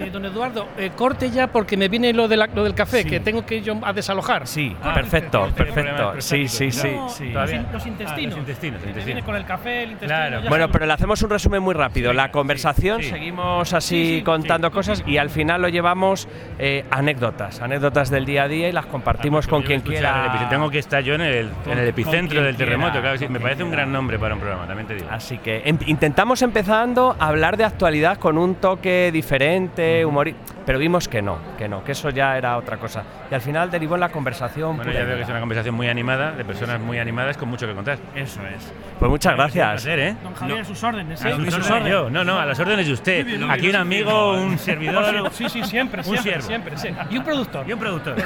Eh, 0.00 0.08
don 0.10 0.24
Eduardo, 0.24 0.66
eh, 0.78 0.92
corte 0.96 1.30
ya 1.30 1.48
porque 1.48 1.76
me 1.76 1.88
viene 1.88 2.14
lo, 2.14 2.26
de 2.26 2.34
la- 2.38 2.46
lo 2.46 2.64
del 2.64 2.74
café, 2.74 3.04
que 3.04 3.20
tengo 3.20 3.44
que 3.44 3.56
ir 3.56 3.64
yo 3.64 3.78
a 3.82 3.92
desalojar. 3.92 4.46
Sí, 4.46 4.74
Ah, 4.82 4.94
perfecto, 4.94 5.40
problemas 5.40 5.58
perfecto. 5.84 6.20
Sí, 6.20 6.48
sí, 6.48 6.70
sí. 6.70 6.80
prostáticos, 6.88 7.12
sí. 7.14 7.24
Los, 7.24 7.32
Todavía. 7.32 7.56
in- 7.56 7.66
los 7.72 7.84
Ah, 7.84 7.88
intestinos. 7.88 8.30
los 8.30 8.38
intestinos, 8.38 8.80
intestinos. 8.80 9.04
viene 9.06 9.22
con 9.22 9.36
el 9.36 9.44
café, 9.44 9.82
el 9.84 9.90
intestino. 9.92 10.16
Claro. 10.28 10.48
Bueno, 10.48 10.68
pero 10.70 10.86
le 10.86 10.92
hacemos 10.92 11.22
un 11.22 11.30
resumen 11.30 11.62
muy 11.62 11.74
rápido. 11.74 12.12
La 12.12 12.30
conversación, 12.30 13.02
sí. 13.02 13.10
seguimos 13.10 13.72
así 13.72 13.90
Sí, 14.04 14.16
sí, 14.18 14.22
contando 14.22 14.68
sí, 14.68 14.74
cosas 14.74 14.98
sí. 14.98 15.04
y 15.06 15.18
al 15.18 15.30
final 15.30 15.62
lo 15.62 15.68
llevamos 15.68 16.28
eh, 16.58 16.84
anécdotas, 16.90 17.60
anécdotas 17.60 18.10
del 18.10 18.24
día 18.24 18.44
a 18.44 18.48
día 18.48 18.68
y 18.68 18.72
las 18.72 18.86
compartimos 18.86 19.46
con 19.46 19.62
Yo 19.62 19.66
quien 19.68 19.80
quiera. 19.80 20.46
Tengo 20.50 20.70
que 20.70 20.78
estar 20.78 21.02
yo 21.02 21.14
en 21.14 21.20
el, 21.22 21.48
Con- 21.50 21.72
en 21.72 21.78
el 21.78 21.84
con 21.92 22.00
epicentro 22.00 22.42
del 22.42 22.56
terremoto, 22.56 22.92
quiera, 22.92 23.02
claro, 23.02 23.18
sí, 23.18 23.28
me 23.28 23.40
parece 23.40 23.62
un 23.64 23.70
gran 23.70 23.92
nombre 23.92 24.18
para 24.18 24.34
un 24.34 24.40
programa, 24.40 24.66
también 24.66 24.86
te 24.86 24.94
digo. 24.94 25.06
Así 25.10 25.38
que 25.38 25.62
em- 25.64 25.78
intentamos 25.86 26.42
empezando 26.42 27.16
a 27.18 27.28
hablar 27.28 27.56
de 27.56 27.64
actualidad 27.64 28.18
con 28.18 28.38
un 28.38 28.56
toque 28.56 29.10
diferente, 29.12 30.04
humor, 30.04 30.30
pero 30.66 30.78
vimos 30.78 31.08
que 31.08 31.22
no, 31.22 31.38
que 31.58 31.68
no, 31.68 31.82
que 31.82 31.92
eso 31.92 32.10
ya 32.10 32.36
era 32.36 32.56
otra 32.56 32.76
cosa. 32.76 33.02
Y 33.30 33.34
al 33.34 33.40
final 33.40 33.70
derivó 33.70 33.94
en 33.94 34.00
la 34.00 34.08
conversación. 34.10 34.76
Bueno, 34.76 34.92
ya 34.92 35.04
veo 35.04 35.16
que 35.16 35.22
es 35.22 35.28
una 35.28 35.40
conversación 35.40 35.69
muy 35.74 35.88
animada, 35.88 36.32
de 36.32 36.44
personas 36.44 36.80
muy 36.80 36.98
animadas 36.98 37.36
con 37.36 37.48
mucho 37.48 37.66
que 37.66 37.74
contar. 37.74 37.98
Eso 38.14 38.40
es. 38.46 38.72
Pues 38.98 39.10
muchas 39.10 39.32
Un 39.32 39.38
gracias. 39.38 39.68
placer, 39.70 39.98
¿eh? 39.98 40.16
Don 40.22 40.34
Javier, 40.34 40.60
a 40.60 40.64
sus 40.64 40.82
órdenes. 40.82 41.24
¿eh? 41.24 41.28
A 41.32 41.36
sus 41.36 41.68
yo, 41.88 42.10
no, 42.10 42.24
no, 42.24 42.38
a 42.38 42.46
las 42.46 42.58
órdenes 42.60 42.86
de 42.86 42.92
usted. 42.92 43.24
Bien, 43.26 43.44
Aquí 43.50 43.60
un 43.66 43.72
bien. 43.72 43.76
amigo, 43.76 44.32
un 44.34 44.50
Por 44.50 44.58
servidor 44.58 45.30
Sí, 45.32 45.48
sí, 45.48 45.62
siempre, 45.64 46.00
Un 46.00 46.04
siempre, 46.18 46.32
siervo. 46.42 46.46
siempre. 46.78 47.06
Y 47.10 47.18
un 47.18 47.24
productor. 47.24 47.68
y 47.68 47.72
un 47.72 47.78
productor. 47.78 48.16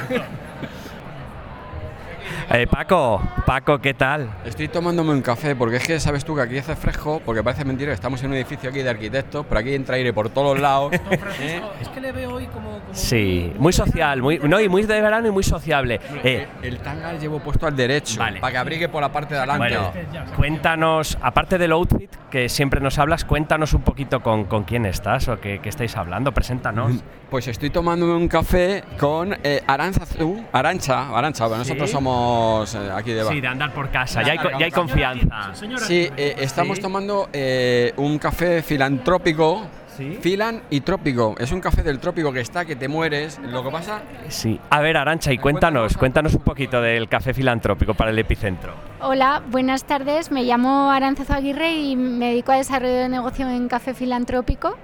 Eh, 2.51 2.67
Paco, 2.67 3.21
Paco, 3.45 3.79
¿qué 3.79 3.95
tal? 3.95 4.29
Estoy 4.45 4.67
tomándome 4.67 5.11
un 5.11 5.21
café 5.21 5.55
porque 5.55 5.77
es 5.77 5.87
que 5.87 5.99
sabes 5.99 6.23
tú 6.23 6.35
que 6.35 6.41
aquí 6.41 6.57
hace 6.59 6.75
fresco, 6.75 7.19
porque 7.25 7.43
parece 7.43 7.65
mentira 7.65 7.89
que 7.89 7.95
estamos 7.95 8.21
en 8.21 8.29
un 8.29 8.35
edificio 8.35 8.69
aquí 8.69 8.83
de 8.83 8.89
arquitectos, 8.89 9.45
pero 9.47 9.59
aquí 9.59 9.73
entra 9.73 9.95
aire 9.95 10.13
por 10.13 10.29
todos 10.29 10.59
lados. 10.59 10.93
¿eh? 11.41 11.61
Es 11.81 11.89
que 11.89 11.99
le 11.99 12.11
veo 12.11 12.35
hoy 12.35 12.45
como. 12.47 12.69
como 12.69 12.93
Sí, 12.93 13.51
muy 13.57 13.73
social, 13.73 14.21
muy, 14.21 14.37
no, 14.39 14.61
y 14.61 14.69
muy 14.69 14.83
de 14.83 15.01
verano 15.01 15.27
y 15.27 15.31
muy 15.31 15.43
sociable. 15.43 15.99
Eh, 16.23 16.47
El 16.61 16.77
tanga 16.79 17.13
lo 17.13 17.19
llevo 17.19 17.39
puesto 17.39 17.65
al 17.65 17.75
derecho, 17.75 18.19
Vale. 18.19 18.39
para 18.39 18.51
que 18.51 18.57
abrigue 18.59 18.89
por 18.89 19.01
la 19.01 19.11
parte 19.11 19.33
de 19.33 19.39
adelante. 19.39 19.75
Bueno, 19.77 19.91
cuéntanos, 20.35 21.17
aparte 21.21 21.57
del 21.57 21.71
outfit 21.71 22.09
que 22.29 22.47
siempre 22.47 22.79
nos 22.79 22.99
hablas, 22.99 23.25
cuéntanos 23.25 23.73
un 23.73 23.81
poquito 23.81 24.21
con, 24.21 24.45
con 24.45 24.65
quién 24.65 24.85
estás 24.85 25.27
o 25.29 25.39
qué, 25.39 25.59
qué 25.61 25.69
estáis 25.69 25.97
hablando, 25.97 26.31
preséntanos. 26.31 26.93
Pues 27.29 27.47
estoy 27.47 27.69
tomándome 27.69 28.13
un 28.13 28.27
café 28.27 28.83
con 28.99 29.35
eh, 29.43 29.61
Aranzazú, 29.65 30.43
Arancha, 30.51 31.09
Arancha, 31.17 31.47
bueno, 31.47 31.59
nosotros 31.63 31.89
somos 31.89 32.34
eh, 32.75 32.91
aquí 32.93 33.11
de 33.11 33.23
Sí, 33.25 33.41
de 33.41 33.47
andar 33.47 33.73
por 33.73 33.89
casa, 33.89 34.21
ya 34.23 34.33
hay, 34.33 34.39
ya 34.59 34.71
confianza. 34.71 35.53
Sí, 35.77 36.09
eh, 36.17 36.35
estamos 36.39 36.79
tomando 36.79 37.29
eh, 37.33 37.93
un 37.97 38.17
café 38.19 38.61
filantrópico. 38.61 39.67
Sí. 39.95 40.17
Filan 40.19 40.61
y 40.69 40.81
trópico. 40.81 41.35
Es 41.39 41.53
un 41.53 41.61
café 41.61 41.81
del 41.81 41.99
trópico 41.99 42.33
que 42.33 42.41
está, 42.41 42.65
que 42.65 42.75
te 42.75 42.89
mueres. 42.89 43.39
Lo 43.39 43.63
que 43.63 43.71
pasa. 43.71 44.01
Sí. 44.27 44.59
A 44.69 44.81
ver, 44.81 44.97
Arancha, 44.97 45.31
y 45.31 45.37
cuéntanos, 45.37 45.95
cuéntanos 45.95 46.33
un 46.33 46.41
poquito 46.41 46.81
del 46.81 47.07
café 47.07 47.33
filantrópico 47.33 47.93
para 47.93 48.11
el 48.11 48.19
epicentro. 48.19 48.73
Hola, 48.99 49.41
buenas 49.49 49.85
tardes. 49.85 50.31
Me 50.31 50.43
llamo 50.43 50.91
Aranzazo 50.91 51.33
Aguirre 51.33 51.75
y 51.75 51.95
me 51.95 52.31
dedico 52.31 52.51
a 52.51 52.57
desarrollo 52.57 52.93
de 52.93 53.07
negocio 53.07 53.49
en 53.49 53.69
café 53.69 53.93
filantrópico. 53.93 54.77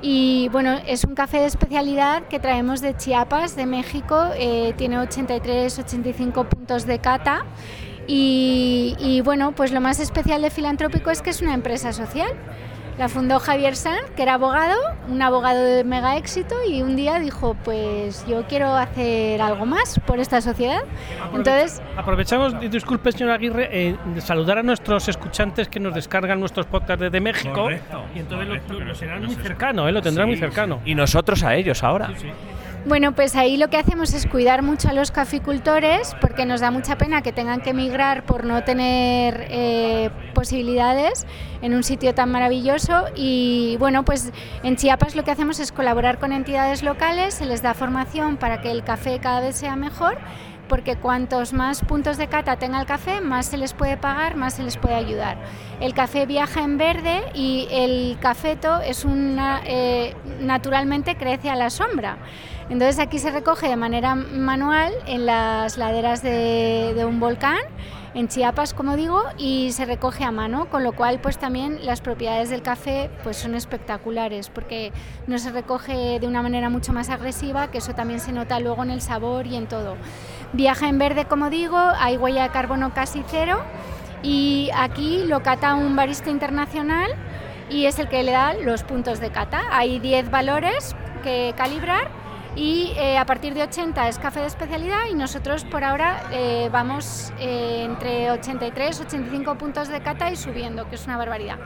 Y 0.00 0.48
bueno, 0.50 0.78
es 0.86 1.04
un 1.04 1.14
café 1.14 1.38
de 1.40 1.46
especialidad 1.46 2.28
que 2.28 2.38
traemos 2.38 2.80
de 2.80 2.96
Chiapas, 2.96 3.56
de 3.56 3.66
México. 3.66 4.30
eh, 4.36 4.74
tiene 4.76 4.98
83, 4.98 5.78
85 5.78 6.44
puntos 6.44 6.86
de 6.86 6.98
cata. 6.98 7.44
Y, 8.06 8.96
y 8.98 9.20
bueno, 9.20 9.52
pues 9.52 9.70
lo 9.72 9.80
más 9.80 10.00
especial 10.00 10.40
de 10.42 10.50
Filantrópico 10.50 11.10
es 11.10 11.20
que 11.20 11.30
es 11.30 11.42
una 11.42 11.54
empresa 11.54 11.92
social. 11.92 12.30
La 12.98 13.08
fundó 13.08 13.38
Javier 13.38 13.76
Sanz, 13.76 14.10
que 14.16 14.22
era 14.22 14.34
abogado, 14.34 14.74
un 15.08 15.22
abogado 15.22 15.62
de 15.62 15.84
mega 15.84 16.16
éxito, 16.16 16.56
y 16.68 16.82
un 16.82 16.96
día 16.96 17.20
dijo, 17.20 17.56
pues 17.64 18.26
yo 18.26 18.42
quiero 18.48 18.74
hacer 18.74 19.40
algo 19.40 19.66
más 19.66 20.00
por 20.04 20.18
esta 20.18 20.40
sociedad. 20.40 20.80
Entonces, 21.32 21.80
Aprovechamos, 21.96 22.58
disculpe, 22.70 23.12
señor 23.12 23.30
Aguirre, 23.30 23.68
eh, 23.70 23.96
de 24.14 24.20
saludar 24.20 24.58
a 24.58 24.62
nuestros 24.64 25.08
escuchantes 25.08 25.68
que 25.68 25.78
nos 25.78 25.94
descargan 25.94 26.40
nuestros 26.40 26.66
podcasts 26.66 27.00
desde 27.00 27.20
México. 27.20 27.54
Correcto, 27.54 28.02
y 28.16 28.18
entonces 28.18 28.48
lo- 28.48 28.54
correcto, 28.54 28.72
lo, 28.74 28.84
lo 28.86 28.94
serán 28.96 29.24
muy 29.24 29.34
cercano, 29.36 29.88
¿eh? 29.88 29.92
lo 29.92 30.02
tendrán 30.02 30.26
muy 30.26 30.36
cercano. 30.36 30.80
sí. 30.84 30.90
Y 30.90 30.94
nosotros 30.96 31.44
a 31.44 31.54
ellos 31.54 31.84
ahora. 31.84 32.10
Bueno, 32.88 33.14
pues 33.14 33.36
ahí 33.36 33.58
lo 33.58 33.68
que 33.68 33.76
hacemos 33.76 34.14
es 34.14 34.26
cuidar 34.26 34.62
mucho 34.62 34.88
a 34.88 34.94
los 34.94 35.10
caficultores 35.10 36.16
porque 36.22 36.46
nos 36.46 36.62
da 36.62 36.70
mucha 36.70 36.96
pena 36.96 37.20
que 37.20 37.34
tengan 37.34 37.60
que 37.60 37.70
emigrar 37.70 38.24
por 38.24 38.46
no 38.46 38.64
tener 38.64 39.46
eh, 39.50 40.08
posibilidades 40.32 41.26
en 41.60 41.74
un 41.74 41.82
sitio 41.82 42.14
tan 42.14 42.32
maravilloso 42.32 43.04
y 43.14 43.76
bueno, 43.78 44.06
pues 44.06 44.32
en 44.62 44.76
Chiapas 44.76 45.16
lo 45.16 45.22
que 45.22 45.30
hacemos 45.30 45.60
es 45.60 45.70
colaborar 45.70 46.18
con 46.18 46.32
entidades 46.32 46.82
locales, 46.82 47.34
se 47.34 47.44
les 47.44 47.60
da 47.60 47.74
formación 47.74 48.38
para 48.38 48.62
que 48.62 48.70
el 48.70 48.82
café 48.82 49.18
cada 49.18 49.40
vez 49.40 49.56
sea 49.56 49.76
mejor 49.76 50.16
porque 50.66 50.96
cuantos 50.96 51.52
más 51.52 51.82
puntos 51.82 52.16
de 52.18 52.28
cata 52.28 52.56
tenga 52.56 52.80
el 52.80 52.86
café, 52.86 53.20
más 53.20 53.46
se 53.46 53.56
les 53.56 53.72
puede 53.72 53.96
pagar, 53.96 54.36
más 54.36 54.54
se 54.54 54.62
les 54.62 54.76
puede 54.76 54.94
ayudar. 54.94 55.38
El 55.80 55.94
café 55.94 56.26
viaja 56.26 56.62
en 56.62 56.78
verde 56.78 57.22
y 57.34 57.66
el 57.70 58.18
cafeto 58.20 58.80
es 58.80 59.04
una, 59.04 59.62
eh, 59.64 60.14
naturalmente 60.40 61.16
crece 61.16 61.50
a 61.50 61.56
la 61.56 61.70
sombra. 61.70 62.18
Entonces 62.70 62.98
aquí 62.98 63.18
se 63.18 63.30
recoge 63.30 63.68
de 63.68 63.76
manera 63.76 64.14
manual 64.14 64.92
en 65.06 65.24
las 65.24 65.78
laderas 65.78 66.22
de, 66.22 66.92
de 66.94 67.04
un 67.06 67.18
volcán, 67.18 67.58
en 68.12 68.28
Chiapas 68.28 68.74
como 68.74 68.94
digo, 68.94 69.22
y 69.38 69.72
se 69.72 69.86
recoge 69.86 70.24
a 70.24 70.30
mano, 70.30 70.68
con 70.68 70.84
lo 70.84 70.92
cual 70.92 71.18
pues 71.18 71.38
también 71.38 71.84
las 71.86 72.02
propiedades 72.02 72.50
del 72.50 72.60
café 72.62 73.10
pues 73.22 73.38
son 73.38 73.54
espectaculares 73.54 74.50
porque 74.50 74.92
no 75.26 75.38
se 75.38 75.50
recoge 75.50 76.20
de 76.20 76.26
una 76.26 76.42
manera 76.42 76.68
mucho 76.68 76.92
más 76.92 77.08
agresiva, 77.08 77.70
que 77.70 77.78
eso 77.78 77.94
también 77.94 78.20
se 78.20 78.32
nota 78.32 78.60
luego 78.60 78.82
en 78.82 78.90
el 78.90 79.00
sabor 79.00 79.46
y 79.46 79.56
en 79.56 79.66
todo. 79.66 79.96
Viaja 80.52 80.88
en 80.88 80.98
verde 80.98 81.24
como 81.24 81.48
digo, 81.48 81.78
hay 81.78 82.18
huella 82.18 82.42
de 82.42 82.50
carbono 82.50 82.92
casi 82.92 83.24
cero 83.28 83.60
y 84.22 84.70
aquí 84.74 85.24
lo 85.24 85.42
cata 85.42 85.74
un 85.74 85.96
barista 85.96 86.28
internacional 86.28 87.10
y 87.70 87.86
es 87.86 87.98
el 87.98 88.08
que 88.08 88.22
le 88.22 88.32
da 88.32 88.52
los 88.54 88.82
puntos 88.82 89.20
de 89.20 89.30
cata. 89.30 89.62
Hay 89.70 89.98
10 90.00 90.30
valores 90.30 90.94
que 91.22 91.54
calibrar 91.56 92.27
y 92.56 92.92
eh, 92.96 93.18
a 93.18 93.24
partir 93.26 93.54
de 93.54 93.62
80 93.62 94.08
es 94.08 94.18
café 94.18 94.40
de 94.40 94.46
especialidad 94.46 95.06
y 95.10 95.14
nosotros 95.14 95.64
por 95.64 95.84
ahora 95.84 96.22
eh, 96.32 96.68
vamos 96.72 97.32
eh, 97.38 97.84
entre 97.84 98.30
83 98.30 99.00
85 99.00 99.54
puntos 99.56 99.88
de 99.88 100.00
cata 100.00 100.30
y 100.30 100.36
subiendo, 100.36 100.88
que 100.88 100.96
es 100.96 101.04
una 101.06 101.16
barbaridad. 101.16 101.58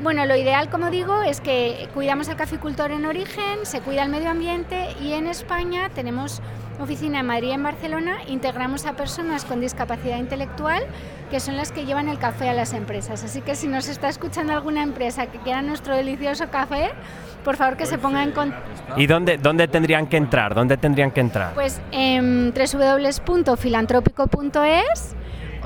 Bueno, 0.00 0.24
lo 0.26 0.36
ideal, 0.36 0.70
como 0.70 0.90
digo, 0.90 1.22
es 1.22 1.40
que 1.40 1.88
cuidamos 1.94 2.28
al 2.28 2.36
caficultor 2.36 2.90
en 2.90 3.06
origen, 3.06 3.64
se 3.64 3.80
cuida 3.80 4.02
el 4.02 4.08
medio 4.08 4.30
ambiente 4.30 4.88
y 5.00 5.12
en 5.12 5.26
España 5.26 5.90
tenemos 5.94 6.42
oficina 6.80 7.20
en 7.20 7.26
Madrid 7.26 7.48
y 7.48 7.52
en 7.52 7.62
Barcelona, 7.62 8.16
integramos 8.26 8.86
a 8.86 8.94
personas 8.94 9.44
con 9.44 9.60
discapacidad 9.60 10.18
intelectual 10.18 10.82
que 11.30 11.38
son 11.40 11.56
las 11.56 11.72
que 11.72 11.86
llevan 11.86 12.08
el 12.08 12.18
café 12.18 12.50
a 12.50 12.52
las 12.52 12.74
empresas. 12.74 13.24
Así 13.24 13.40
que 13.40 13.54
si 13.54 13.66
nos 13.66 13.88
está 13.88 14.10
escuchando 14.10 14.52
alguna 14.52 14.82
empresa 14.82 15.28
que 15.28 15.38
quiera 15.38 15.62
nuestro 15.62 15.96
delicioso 15.96 16.50
café, 16.50 16.90
por 17.42 17.56
favor 17.56 17.78
que 17.78 17.86
se 17.86 17.96
ponga 17.96 18.22
en 18.22 18.32
contacto. 18.32 18.98
¿Y 18.98 19.06
dónde, 19.06 19.38
dónde 19.38 19.66
tendrían 19.66 20.08
que 20.08 20.18
entrar? 20.18 20.54
¿Dónde 20.54 20.76
tendrían 20.76 21.10
que 21.10 21.20
entrar? 21.20 21.54
Pues 21.54 21.80
en 21.90 22.52
www.filantrópico.es 22.52 25.16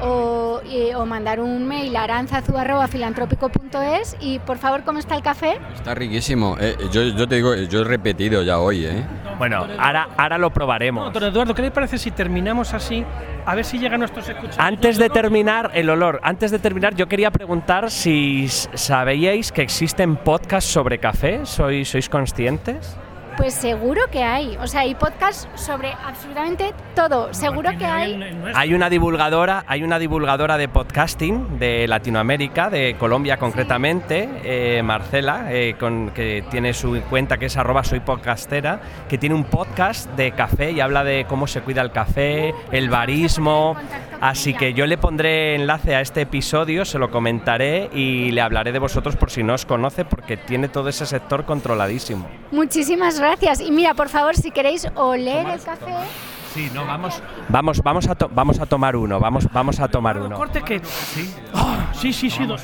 o, 0.01 0.61
y- 0.65 0.93
o 0.95 1.05
mandar 1.07 1.41
un 1.41 1.67
mail 1.67 1.95
a 1.97 2.05
aranzazu.filantrópico.es 2.05 4.17
y 4.21 4.39
por 4.41 4.59
favor, 4.59 4.83
¿cómo 4.85 4.99
está 4.99 5.17
el 5.17 5.23
café? 5.23 5.59
Está 5.75 5.95
riquísimo. 5.95 6.57
Eh, 6.61 6.77
yo, 6.93 7.03
yo 7.03 7.27
te 7.29 7.37
digo, 7.37 7.55
yo 7.55 7.81
he 7.81 7.85
repetido 7.85 8.43
ya 8.43 8.59
hoy, 8.59 8.85
¿eh? 8.87 9.05
Bueno, 9.39 9.67
ahora, 9.79 10.09
ahora 10.17 10.39
lo 10.39 10.51
probaremos. 10.51 11.13
Don 11.13 11.23
Eduardo, 11.25 11.55
¿qué 11.55 11.63
le 11.63 11.71
parece 11.71 11.99
si 11.99 12.11
terminamos 12.11 12.73
así? 12.75 13.05
A 13.45 13.55
ver 13.55 13.65
si 13.65 13.79
llegan 13.79 14.01
nuestros 14.01 14.29
escuchantes. 14.29 14.59
Antes 14.59 14.99
de 14.99 15.09
terminar, 15.11 15.71
el 15.75 15.89
olor. 15.91 16.21
Antes 16.23 16.51
de 16.51 16.59
terminar, 16.59 16.95
yo 16.95 17.07
quería 17.07 17.31
preguntar 17.31 17.91
si 17.91 18.49
sabíais 18.49 19.53
que 19.53 19.63
existen 19.63 20.17
podcasts 20.17 20.71
sobre 20.71 20.99
café. 20.99 21.45
¿Sois, 21.45 21.89
sois 21.89 22.09
conscientes? 22.09 22.97
Pues 23.37 23.53
seguro 23.53 24.03
que 24.11 24.23
hay. 24.23 24.57
O 24.63 24.67
sea, 24.67 24.81
hay 24.81 24.95
podcasts 24.95 25.47
sobre 25.57 25.93
absolutamente 25.93 26.73
todo. 26.95 27.35
Seguro 27.35 27.71
que 27.77 27.85
hay. 27.85 28.19
Hay 28.55 28.73
una 28.73 28.89
divulgadora, 28.89 29.65
hay 29.67 29.83
una 29.83 29.99
divulgadora 29.99 30.57
de 30.57 30.69
podcasting 30.69 31.59
de 31.59 31.87
Latinoamérica, 31.87 32.71
de 32.71 32.97
Colombia 32.99 33.37
concretamente, 33.37 34.29
eh, 34.43 34.83
Marcela, 34.83 35.53
eh, 35.53 35.77
con, 35.79 36.13
que 36.13 36.45
tiene 36.51 36.73
su 36.73 36.99
cuenta 37.11 37.37
que 37.37 37.47
es 37.47 37.57
arroba 37.59 37.85
soy 37.85 38.01
podcastera, 38.01 38.81
que 39.07 39.19
tiene 39.19 39.35
un 39.35 39.45
podcast 39.45 40.11
de 40.13 40.33
café 40.33 40.71
y 40.71 40.81
habla 40.81 41.05
de 41.05 41.27
cómo 41.29 41.47
se 41.47 41.61
cuida 41.61 41.83
el 41.83 41.93
café, 41.93 42.55
el 42.73 42.89
barismo. 42.89 43.77
Así 44.19 44.55
que 44.55 44.73
yo 44.73 44.87
le 44.87 44.97
pondré 44.97 45.55
enlace 45.57 45.95
a 45.95 46.01
este 46.01 46.23
episodio, 46.23 46.87
se 46.87 46.99
lo 46.99 47.11
comentaré 47.11 47.91
y 47.93 48.31
le 48.31 48.41
hablaré 48.41 48.73
de 48.73 48.79
vosotros 48.79 49.15
por 49.15 49.31
si 49.31 49.43
no 49.43 49.53
os 49.53 49.67
conoce, 49.67 50.07
porque 50.07 50.39
tiene 50.39 50.69
todo 50.69 50.89
ese 50.89 51.05
sector 51.05 51.45
controladísimo. 51.45 52.27
Muchísimas 52.51 53.19
gracias. 53.19 53.26
Y 53.61 53.71
mira, 53.71 53.95
por 53.95 54.09
favor, 54.09 54.37
si 54.37 54.51
queréis 54.51 54.87
oler 54.95 55.47
el 55.47 55.61
café. 55.63 55.95
Sí, 56.55 56.71
no, 56.73 56.87
vamos, 56.87 57.23
vamos, 57.51 57.83
vamos 57.83 58.09
a, 58.09 58.15
to- 58.15 58.31
vamos 58.33 58.59
a 58.61 58.65
tomar 58.65 58.97
uno, 58.97 59.21
vamos, 59.21 59.47
vamos 59.53 59.79
a 59.79 59.89
tomar 59.89 60.17
uno. 60.19 60.37
Corte 60.37 60.63
que. 60.63 60.81
Ah, 61.55 61.89
sí, 61.93 62.15
sí, 62.15 62.31
sí, 62.31 62.47
dos. 62.47 62.63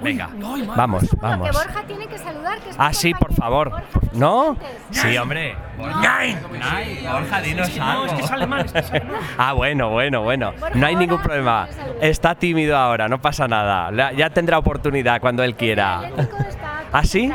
Venga, 0.00 0.30
Uy, 0.34 0.62
madre. 0.62 0.72
vamos, 0.74 1.02
Que 1.10 1.16
vamos. 1.20 1.50
Borja 1.52 1.82
tiene 1.86 2.06
que 2.06 2.16
saludar. 2.16 2.58
Que 2.60 2.70
es 2.70 2.76
Ah, 2.78 2.94
sí, 2.94 3.12
por 3.12 3.34
favor. 3.34 3.68
Borja, 3.68 3.84
¿No? 4.14 4.56
Sí, 4.90 5.18
hombre. 5.18 5.56
Borja, 5.76 7.40
dinos 7.42 7.76
No, 7.76 8.06
es 8.06 8.12
que 8.14 8.22
es 8.22 8.30
alemán, 8.30 8.64
es 8.64 8.72
que 8.72 8.78
es 8.78 8.90
alemán. 8.90 9.20
Ah, 9.36 9.52
bueno, 9.52 9.90
bueno, 9.90 10.22
bueno. 10.22 10.52
Borja, 10.58 10.74
No 10.78 10.86
hay 10.86 10.96
ningún 10.96 11.20
problema. 11.20 11.68
Está 12.00 12.34
tímido 12.36 12.78
ahora, 12.78 13.08
no 13.08 13.20
pasa 13.20 13.46
nada. 13.46 13.90
Ya 14.12 14.30
tendrá 14.30 14.56
oportunidad 14.56 15.20
cuando 15.20 15.42
él 15.42 15.54
quiera. 15.54 16.00
¿Ah, 16.92 17.02
sí? 17.04 17.30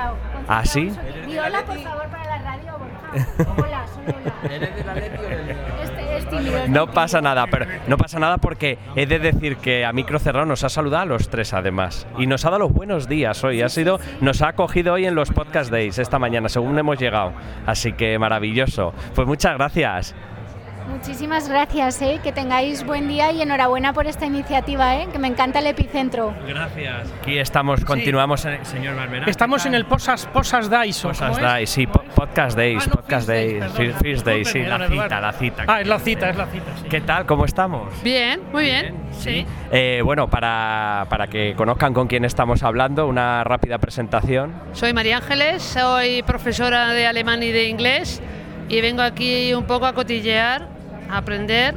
¿Ah, 0.47 0.65
sí? 0.65 0.89
por 0.89 1.77
favor, 1.83 2.07
para 2.09 2.25
la 2.25 2.37
radio, 2.39 2.71
Borja. 2.79 2.98
Hola, 3.57 3.85
solo 3.87 4.07
hola. 4.07 4.53
¿Eres 4.55 4.75
del 4.75 4.89
Atleti 4.89 5.17
o 5.17 5.21
del- 5.29 5.49
Este 5.83 6.17
es 6.17 6.29
tímido. 6.29 6.57
es 6.57 6.69
No 6.69 6.81
tímido. 6.81 6.87
pasa 6.93 7.21
nada, 7.21 7.47
pero 7.49 7.65
no 7.87 7.97
pasa 7.97 8.19
nada 8.19 8.37
porque 8.37 8.77
he 8.95 9.05
de 9.05 9.19
decir 9.19 9.57
que 9.57 9.85
a 9.85 9.93
micro 9.93 10.19
cerrado 10.19 10.45
nos 10.45 10.63
ha 10.63 10.69
saludado 10.69 11.03
a 11.03 11.05
los 11.05 11.29
tres 11.29 11.53
además 11.53 12.07
y 12.17 12.27
nos 12.27 12.45
ha 12.45 12.49
dado 12.49 12.63
los 12.63 12.73
buenos 12.73 13.07
días 13.07 13.43
hoy. 13.43 13.61
Ha 13.61 13.69
sido, 13.69 13.99
nos 14.21 14.41
ha 14.41 14.49
acogido 14.49 14.93
hoy 14.93 15.05
en 15.05 15.15
los 15.15 15.31
podcast 15.31 15.71
days 15.71 15.97
esta 15.99 16.19
mañana 16.19 16.49
según 16.49 16.77
hemos 16.77 16.99
llegado. 16.99 17.33
Así 17.65 17.93
que 17.93 18.17
maravilloso. 18.19 18.93
Pues 19.15 19.27
muchas 19.27 19.55
gracias. 19.57 20.15
Muchísimas 20.89 21.47
gracias, 21.47 22.01
¿eh? 22.01 22.19
que 22.23 22.31
tengáis 22.31 22.83
buen 22.83 23.07
día 23.07 23.31
y 23.31 23.41
enhorabuena 23.41 23.93
por 23.93 24.07
esta 24.07 24.25
iniciativa, 24.25 24.95
¿eh? 24.97 25.07
que 25.11 25.19
me 25.19 25.27
encanta 25.27 25.59
el 25.59 25.67
epicentro. 25.67 26.33
Gracias. 26.47 27.07
Aquí 27.21 27.37
estamos, 27.37 27.85
continuamos, 27.85 28.43
eh, 28.45 28.59
señor 28.63 28.95
Barberá. 28.95 29.25
Estamos 29.27 29.65
en 29.65 29.75
el 29.75 29.85
Posas, 29.85 30.25
Posas 30.27 30.69
Days. 30.69 31.05
¿o 31.05 31.09
Posas? 31.09 31.39
Days, 31.39 31.69
sí, 31.69 31.85
po- 31.87 32.03
podcast 32.15 32.57
days, 32.57 32.83
Ah, 32.83 32.87
no, 32.89 32.95
podcast 32.95 33.27
Days, 33.27 33.59
days, 34.25 34.47
sí, 34.49 34.59
la 34.63 34.87
cita, 34.87 35.21
la 35.21 35.31
cita. 35.33 35.63
Ah, 35.67 35.81
es 35.81 35.87
la 35.87 35.99
cita, 35.99 36.29
es 36.31 36.35
la 36.37 36.47
cita. 36.47 36.71
Sí. 36.81 36.89
¿Qué 36.89 37.01
tal? 37.01 37.25
¿Cómo 37.25 37.45
estamos? 37.45 37.93
Bien, 38.03 38.41
muy 38.51 38.63
bien. 38.63 38.95
Sí. 39.11 39.45
Eh, 39.71 40.01
bueno, 40.03 40.27
para, 40.29 41.05
para 41.09 41.27
que 41.27 41.53
conozcan 41.55 41.93
con 41.93 42.07
quién 42.07 42.25
estamos 42.25 42.63
hablando, 42.63 43.07
una 43.07 43.43
rápida 43.43 43.77
presentación. 43.77 44.53
Soy 44.73 44.93
María 44.93 45.17
Ángeles, 45.17 45.61
soy 45.61 46.23
profesora 46.23 46.89
de 46.93 47.05
alemán 47.05 47.43
y 47.43 47.51
de 47.51 47.69
inglés 47.69 48.21
y 48.67 48.81
vengo 48.81 49.01
aquí 49.01 49.53
un 49.53 49.65
poco 49.65 49.85
a 49.85 49.93
cotillear, 49.93 50.67
aprender 51.09 51.75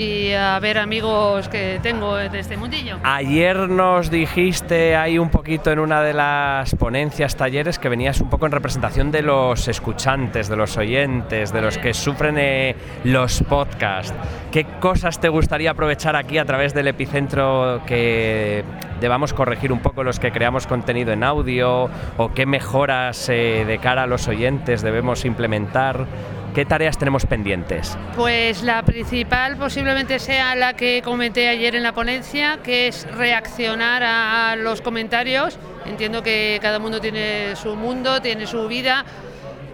y 0.00 0.32
a 0.32 0.58
ver 0.60 0.78
amigos 0.78 1.48
que 1.48 1.78
tengo 1.82 2.16
de 2.16 2.38
este 2.38 2.56
mundillo. 2.56 2.96
Ayer 3.02 3.68
nos 3.68 4.10
dijiste 4.10 4.96
ahí 4.96 5.18
un 5.18 5.28
poquito 5.28 5.70
en 5.70 5.78
una 5.78 6.00
de 6.00 6.14
las 6.14 6.74
ponencias, 6.76 7.36
talleres, 7.36 7.78
que 7.78 7.90
venías 7.90 8.20
un 8.22 8.30
poco 8.30 8.46
en 8.46 8.52
representación 8.52 9.10
de 9.10 9.20
los 9.20 9.68
escuchantes, 9.68 10.48
de 10.48 10.56
los 10.56 10.78
oyentes, 10.78 11.52
de 11.52 11.60
los 11.60 11.76
que 11.76 11.92
sufren 11.92 12.38
eh, 12.38 12.76
los 13.04 13.42
podcasts. 13.42 14.14
¿Qué 14.50 14.64
cosas 14.64 15.20
te 15.20 15.28
gustaría 15.28 15.72
aprovechar 15.72 16.16
aquí 16.16 16.38
a 16.38 16.46
través 16.46 16.72
del 16.72 16.88
epicentro 16.88 17.82
que 17.86 18.64
debamos 19.00 19.34
corregir 19.34 19.70
un 19.70 19.80
poco 19.80 20.02
los 20.02 20.18
que 20.18 20.32
creamos 20.32 20.66
contenido 20.66 21.12
en 21.12 21.24
audio? 21.24 21.90
¿O 22.16 22.32
qué 22.32 22.46
mejoras 22.46 23.28
eh, 23.28 23.64
de 23.66 23.78
cara 23.78 24.04
a 24.04 24.06
los 24.06 24.28
oyentes 24.28 24.80
debemos 24.80 25.26
implementar? 25.26 26.06
¿Qué 26.54 26.64
tareas 26.64 26.98
tenemos 26.98 27.26
pendientes? 27.26 27.96
Pues 28.16 28.62
la 28.62 28.82
principal 28.82 29.56
posiblemente 29.56 30.18
sea 30.18 30.56
la 30.56 30.74
que 30.74 31.00
comenté 31.00 31.48
ayer 31.48 31.76
en 31.76 31.84
la 31.84 31.92
ponencia, 31.92 32.58
que 32.64 32.88
es 32.88 33.06
reaccionar 33.14 34.02
a 34.02 34.56
los 34.56 34.80
comentarios. 34.80 35.58
Entiendo 35.86 36.24
que 36.24 36.58
cada 36.60 36.80
mundo 36.80 37.00
tiene 37.00 37.54
su 37.54 37.76
mundo, 37.76 38.20
tiene 38.20 38.48
su 38.48 38.66
vida. 38.66 39.04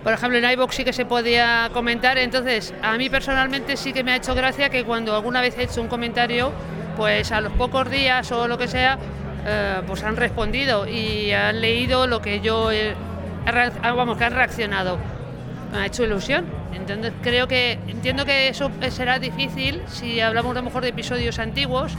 Por 0.04 0.12
ejemplo, 0.12 0.38
en 0.38 0.50
iVoox 0.50 0.74
sí 0.74 0.84
que 0.84 0.92
se 0.92 1.06
podía 1.06 1.70
comentar, 1.72 2.18
entonces 2.18 2.74
a 2.82 2.96
mí 2.98 3.08
personalmente 3.08 3.76
sí 3.76 3.94
que 3.94 4.04
me 4.04 4.12
ha 4.12 4.16
hecho 4.16 4.34
gracia 4.34 4.68
que 4.68 4.84
cuando 4.84 5.16
alguna 5.16 5.40
vez 5.40 5.56
he 5.58 5.62
hecho 5.62 5.80
un 5.80 5.88
comentario, 5.88 6.52
pues 6.96 7.32
a 7.32 7.40
los 7.40 7.52
pocos 7.54 7.90
días 7.90 8.30
o 8.32 8.46
lo 8.46 8.58
que 8.58 8.68
sea, 8.68 8.98
eh, 9.46 9.80
pues 9.86 10.04
han 10.04 10.16
respondido 10.16 10.86
y 10.86 11.32
han 11.32 11.60
leído 11.60 12.06
lo 12.06 12.20
que 12.20 12.40
yo 12.40 12.70
he, 12.70 12.94
ah, 13.46 13.92
vamos, 13.94 14.18
que 14.18 14.24
han 14.24 14.34
reaccionado. 14.34 15.15
Me 15.72 15.78
ha 15.78 15.86
hecho 15.86 16.04
ilusión. 16.04 16.44
Entonces 16.74 17.12
creo 17.22 17.48
que 17.48 17.78
entiendo 17.88 18.24
que 18.24 18.48
eso 18.48 18.70
será 18.90 19.18
difícil 19.18 19.82
si 19.86 20.20
hablamos 20.20 20.52
a 20.52 20.60
lo 20.60 20.62
mejor 20.62 20.82
de 20.82 20.90
episodios 20.90 21.38
antiguos, 21.38 21.92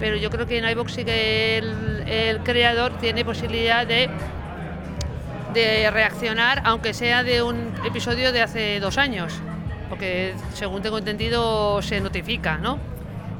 pero 0.00 0.16
yo 0.16 0.30
creo 0.30 0.46
que 0.46 0.58
en 0.58 0.68
iVoox 0.68 0.92
sí 0.92 1.04
que 1.04 1.58
el, 1.58 2.04
el 2.08 2.38
creador 2.40 2.92
tiene 2.98 3.24
posibilidad 3.24 3.86
de 3.86 4.10
de 5.52 5.90
reaccionar, 5.90 6.62
aunque 6.64 6.94
sea 6.94 7.22
de 7.22 7.42
un 7.42 7.72
episodio 7.86 8.32
de 8.32 8.42
hace 8.42 8.80
dos 8.80 8.98
años, 8.98 9.34
porque 9.88 10.34
según 10.54 10.82
tengo 10.82 10.98
entendido 10.98 11.82
se 11.82 12.00
notifica, 12.00 12.58
¿no? 12.58 12.78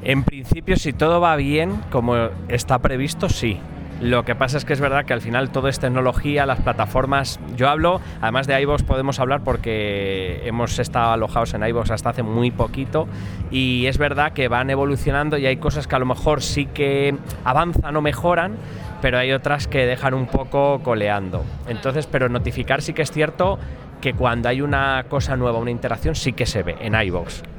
En 0.03 0.23
principio, 0.23 0.75
si 0.75 0.93
todo 0.93 1.21
va 1.21 1.35
bien, 1.35 1.81
como 1.89 2.29
está 2.49 2.79
previsto, 2.79 3.29
sí. 3.29 3.59
Lo 4.03 4.25
que 4.25 4.35
pasa 4.35 4.57
es 4.57 4.65
que 4.65 4.73
es 4.73 4.81
verdad 4.81 5.05
que 5.05 5.13
al 5.13 5.21
final 5.21 5.49
todo 5.49 5.69
es 5.69 5.79
tecnología, 5.79 6.45
las 6.45 6.59
plataformas. 6.59 7.39
Yo 7.55 7.69
hablo, 7.69 8.01
además 8.19 8.47
de 8.47 8.61
iVoox 8.61 8.83
podemos 8.83 9.17
hablar 9.21 9.45
porque 9.45 10.41
hemos 10.43 10.77
estado 10.77 11.13
alojados 11.13 11.53
en 11.53 11.65
iVoox 11.65 11.89
hasta 11.89 12.09
hace 12.09 12.21
muy 12.21 12.51
poquito 12.51 13.07
y 13.49 13.85
es 13.85 13.97
verdad 13.97 14.33
que 14.33 14.49
van 14.49 14.69
evolucionando 14.69 15.37
y 15.37 15.45
hay 15.45 15.55
cosas 15.55 15.87
que 15.87 15.95
a 15.95 15.99
lo 15.99 16.05
mejor 16.05 16.41
sí 16.41 16.65
que 16.65 17.15
avanzan 17.45 17.95
o 17.95 18.01
mejoran, 18.01 18.57
pero 19.01 19.19
hay 19.19 19.31
otras 19.31 19.69
que 19.69 19.85
dejan 19.85 20.13
un 20.13 20.27
poco 20.27 20.81
coleando. 20.83 21.45
Entonces, 21.69 22.05
pero 22.05 22.27
notificar 22.27 22.81
sí 22.81 22.91
que 22.93 23.03
es 23.03 23.11
cierto 23.11 23.57
que 24.01 24.13
cuando 24.13 24.49
hay 24.49 24.59
una 24.59 25.05
cosa 25.07 25.37
nueva, 25.37 25.59
una 25.59 25.71
interacción, 25.71 26.13
sí 26.15 26.33
que 26.33 26.45
se 26.45 26.61
ve 26.61 26.75
en 26.81 26.93
iVoox. 26.93 27.52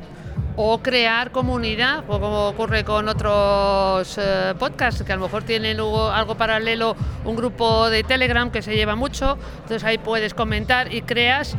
O 0.57 0.79
crear 0.79 1.33
comunidad, 1.33 2.05
o 2.07 2.21
como 2.21 2.49
ocurre 2.49 2.85
con 2.85 3.09
otros 3.09 4.17
eh, 4.19 4.55
podcasts, 4.57 5.03
que 5.03 5.13
a 5.13 5.17
lo 5.17 5.23
mejor 5.23 5.43
tienen 5.43 5.77
luego 5.77 6.11
algo 6.11 6.37
paralelo, 6.37 6.95
un 7.25 7.35
grupo 7.35 7.91
de 7.91 8.05
Telegram 8.05 8.51
que 8.51 8.63
se 8.63 8.77
lleva 8.77 8.95
mucho, 8.95 9.37
entonces 9.63 9.83
ahí 9.83 9.99
puedes 9.99 10.33
comentar 10.33 10.95
y 10.95 11.03
creas 11.03 11.57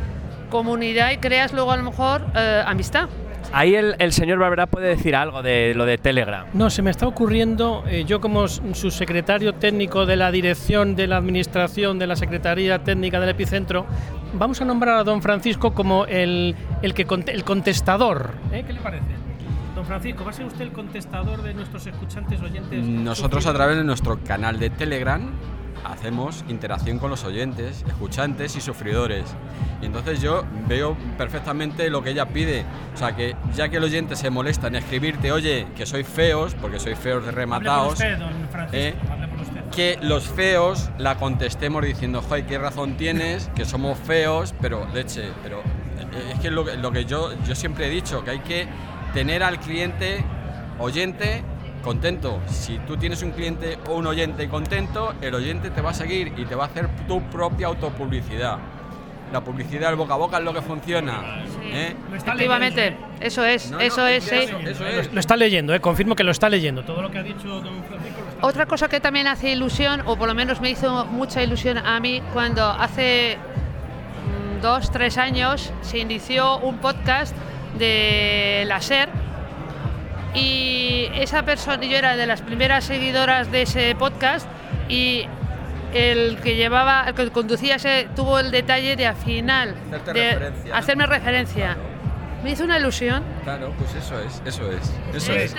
comunidad 0.48 1.10
y 1.10 1.18
creas 1.18 1.52
luego 1.52 1.72
a 1.72 1.76
lo 1.76 1.82
mejor 1.82 2.24
eh, 2.34 2.62
amistad. 2.64 3.08
Ahí 3.52 3.74
el, 3.74 3.96
el 3.98 4.12
señor 4.12 4.38
Barberá 4.38 4.66
puede 4.66 4.88
decir 4.88 5.14
algo 5.16 5.42
de 5.42 5.72
lo 5.74 5.84
de 5.86 5.98
Telegram. 5.98 6.46
No, 6.52 6.70
se 6.70 6.82
me 6.82 6.90
está 6.90 7.06
ocurriendo, 7.06 7.84
eh, 7.88 8.04
yo 8.04 8.20
como 8.20 8.48
subsecretario 8.48 9.54
técnico 9.54 10.06
de 10.06 10.16
la 10.16 10.30
dirección 10.30 10.96
de 10.96 11.06
la 11.06 11.16
administración 11.16 11.98
de 11.98 12.06
la 12.06 12.16
Secretaría 12.16 12.82
Técnica 12.82 13.20
del 13.20 13.30
Epicentro, 13.30 13.86
vamos 14.34 14.60
a 14.60 14.64
nombrar 14.64 14.98
a 14.98 15.04
don 15.04 15.22
Francisco 15.22 15.72
como 15.72 16.06
el, 16.06 16.54
el, 16.82 16.94
que 16.94 17.06
el 17.26 17.44
contestador. 17.44 18.32
¿eh? 18.52 18.64
¿Qué 18.66 18.72
le 18.72 18.80
parece? 18.80 19.04
Don 19.74 19.84
Francisco, 19.84 20.24
¿va 20.24 20.30
a 20.30 20.32
ser 20.32 20.46
usted 20.46 20.62
el 20.62 20.72
contestador 20.72 21.42
de 21.42 21.52
nuestros 21.52 21.86
escuchantes 21.86 22.40
oyentes? 22.40 22.82
Nosotros 22.82 23.46
a 23.46 23.52
través 23.52 23.76
de 23.76 23.84
nuestro 23.84 24.18
canal 24.24 24.58
de 24.58 24.70
Telegram 24.70 25.30
hacemos 25.86 26.44
interacción 26.48 26.98
con 26.98 27.10
los 27.10 27.24
oyentes, 27.24 27.84
escuchantes 27.86 28.56
y 28.56 28.60
sufridores. 28.60 29.24
Y 29.80 29.86
entonces 29.86 30.20
yo 30.20 30.44
veo 30.66 30.96
perfectamente 31.18 31.90
lo 31.90 32.02
que 32.02 32.10
ella 32.10 32.26
pide. 32.26 32.64
O 32.94 32.96
sea, 32.96 33.14
que 33.14 33.36
ya 33.54 33.68
que 33.68 33.76
el 33.76 33.84
oyente 33.84 34.16
se 34.16 34.30
molesta 34.30 34.68
en 34.68 34.76
escribirte, 34.76 35.32
oye, 35.32 35.66
que 35.76 35.86
sois 35.86 36.06
feos, 36.06 36.54
porque 36.54 36.78
sois 36.78 36.98
feos 36.98 37.22
de 37.22 37.30
Hable 37.30 37.32
por 37.32 37.38
rematados, 37.38 37.92
usted, 37.94 38.18
don 38.18 38.48
Francisco, 38.50 38.76
eh, 38.76 38.94
hable 39.10 39.28
por 39.28 39.40
usted. 39.40 39.60
que 39.70 39.98
los 40.02 40.24
feos 40.24 40.90
la 40.98 41.16
contestemos 41.16 41.84
diciendo, 41.84 42.22
joder, 42.22 42.46
qué 42.46 42.58
razón 42.58 42.96
tienes, 42.96 43.50
que 43.54 43.64
somos 43.64 43.98
feos, 43.98 44.54
pero 44.60 44.86
leche, 44.92 45.30
pero 45.42 45.60
eh, 45.60 46.32
es 46.34 46.40
que 46.40 46.50
lo, 46.50 46.64
lo 46.76 46.92
que 46.92 47.04
yo, 47.04 47.32
yo 47.46 47.54
siempre 47.54 47.86
he 47.86 47.90
dicho, 47.90 48.24
que 48.24 48.30
hay 48.30 48.40
que 48.40 48.66
tener 49.12 49.42
al 49.42 49.58
cliente 49.60 50.24
oyente 50.78 51.42
contento. 51.86 52.40
Si 52.48 52.78
tú 52.80 52.96
tienes 52.96 53.22
un 53.22 53.30
cliente 53.30 53.78
o 53.88 53.94
un 53.94 54.08
oyente 54.08 54.48
contento, 54.48 55.14
el 55.22 55.32
oyente 55.34 55.70
te 55.70 55.80
va 55.80 55.90
a 55.90 55.94
seguir 55.94 56.32
y 56.36 56.44
te 56.44 56.56
va 56.56 56.64
a 56.64 56.66
hacer 56.66 56.88
tu 57.06 57.22
propia 57.30 57.68
autopublicidad. 57.68 58.58
La 59.32 59.40
publicidad, 59.42 59.90
el 59.90 59.96
boca 59.96 60.14
a 60.14 60.16
boca 60.16 60.38
es 60.38 60.44
lo 60.44 60.52
que 60.52 60.62
funciona. 60.62 61.44
¿eh? 61.62 61.94
Efectivamente, 62.12 62.96
eso 63.20 63.44
es, 63.44 63.70
No, 63.70 63.78
no, 63.78 63.82
eso 63.82 64.06
es, 64.06 64.24
sí. 64.24 64.34
eso, 64.34 64.58
eso 64.58 64.84
es. 64.84 65.12
Lo 65.12 65.20
está 65.20 65.36
leyendo, 65.36 65.74
eh, 65.74 65.80
confirmo 65.80 66.16
que 66.16 66.24
lo 66.24 66.32
está 66.32 66.48
leyendo. 66.48 66.82
Todo 66.82 67.02
lo 67.02 67.10
que 67.10 67.18
ha 67.18 67.22
dicho 67.22 67.60
don 67.60 67.84
Francisco 67.84 68.20
lo 68.20 68.28
está 68.30 68.46
Otra 68.46 68.66
cosa 68.66 68.88
que 68.88 68.98
también 68.98 69.28
hace 69.28 69.50
ilusión, 69.50 70.02
o 70.06 70.16
por 70.16 70.26
lo 70.26 70.34
menos 70.34 70.60
me 70.60 70.70
hizo 70.70 71.06
mucha 71.06 71.40
ilusión 71.42 71.78
a 71.78 72.00
mí, 72.00 72.20
cuando 72.32 72.64
hace 72.68 73.38
dos, 74.60 74.90
tres 74.90 75.18
años 75.18 75.72
se 75.82 75.98
inició 75.98 76.58
un 76.58 76.78
podcast 76.78 77.34
de 77.78 78.64
la 78.66 78.80
SER 78.80 79.25
y 80.36 81.08
esa 81.14 81.42
persona, 81.44 81.84
yo 81.84 81.96
era 81.96 82.16
de 82.16 82.26
las 82.26 82.42
primeras 82.42 82.84
seguidoras 82.84 83.50
de 83.50 83.62
ese 83.62 83.94
podcast 83.98 84.46
y 84.88 85.26
el 85.94 86.38
que 86.42 86.56
llevaba, 86.56 87.04
el 87.08 87.14
que 87.14 87.30
conducía 87.30 87.76
ese 87.76 88.08
tuvo 88.14 88.38
el 88.38 88.50
detalle 88.50 88.96
de 88.96 89.06
al 89.06 89.16
final 89.16 89.74
Hacerte 89.90 90.12
de 90.12 90.32
referencia, 90.34 90.70
¿no? 90.70 90.76
hacerme 90.76 91.06
referencia. 91.06 91.76
Me 92.44 92.50
hizo 92.52 92.64
una 92.64 92.78
ilusión. 92.78 93.24
Claro, 93.44 93.72
pues 93.78 93.94
eso 93.94 94.20
es, 94.20 94.42
eso 94.44 94.70
es. 94.70 94.92
Eso 95.14 95.32
Es 95.32 95.52
es. 95.52 95.54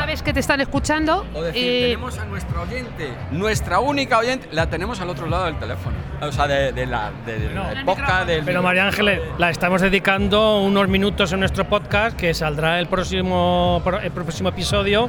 Sabes 0.00 0.22
que 0.22 0.32
te 0.32 0.40
están 0.40 0.60
escuchando 0.60 1.26
O 1.34 1.42
decir, 1.42 1.62
y 1.62 1.80
tenemos 1.92 2.18
a 2.18 2.24
nuestra 2.24 2.60
oyente, 2.60 3.08
nuestra 3.30 3.78
única 3.80 4.18
oyente, 4.18 4.48
la 4.52 4.68
tenemos 4.70 5.00
al 5.00 5.10
otro 5.10 5.26
lado 5.26 5.44
del 5.46 5.58
teléfono. 5.58 5.96
O 6.20 6.32
sea, 6.32 6.46
de, 6.46 6.72
de 6.72 6.86
la 6.86 7.10
de, 7.26 7.38
de 7.38 7.54
la 7.54 7.84
podcast 7.84 8.26
del. 8.26 8.44
Pero 8.44 8.62
María 8.62 8.86
Ángeles, 8.86 9.20
la 9.38 9.50
estamos 9.50 9.80
dedicando 9.80 10.60
unos 10.60 10.88
minutos 10.88 11.32
en 11.32 11.40
nuestro 11.40 11.64
podcast 11.68 12.16
que 12.16 12.34
saldrá 12.34 12.78
el 12.80 12.86
próximo, 12.86 13.82
el 14.02 14.10
próximo 14.10 14.48
episodio, 14.50 15.08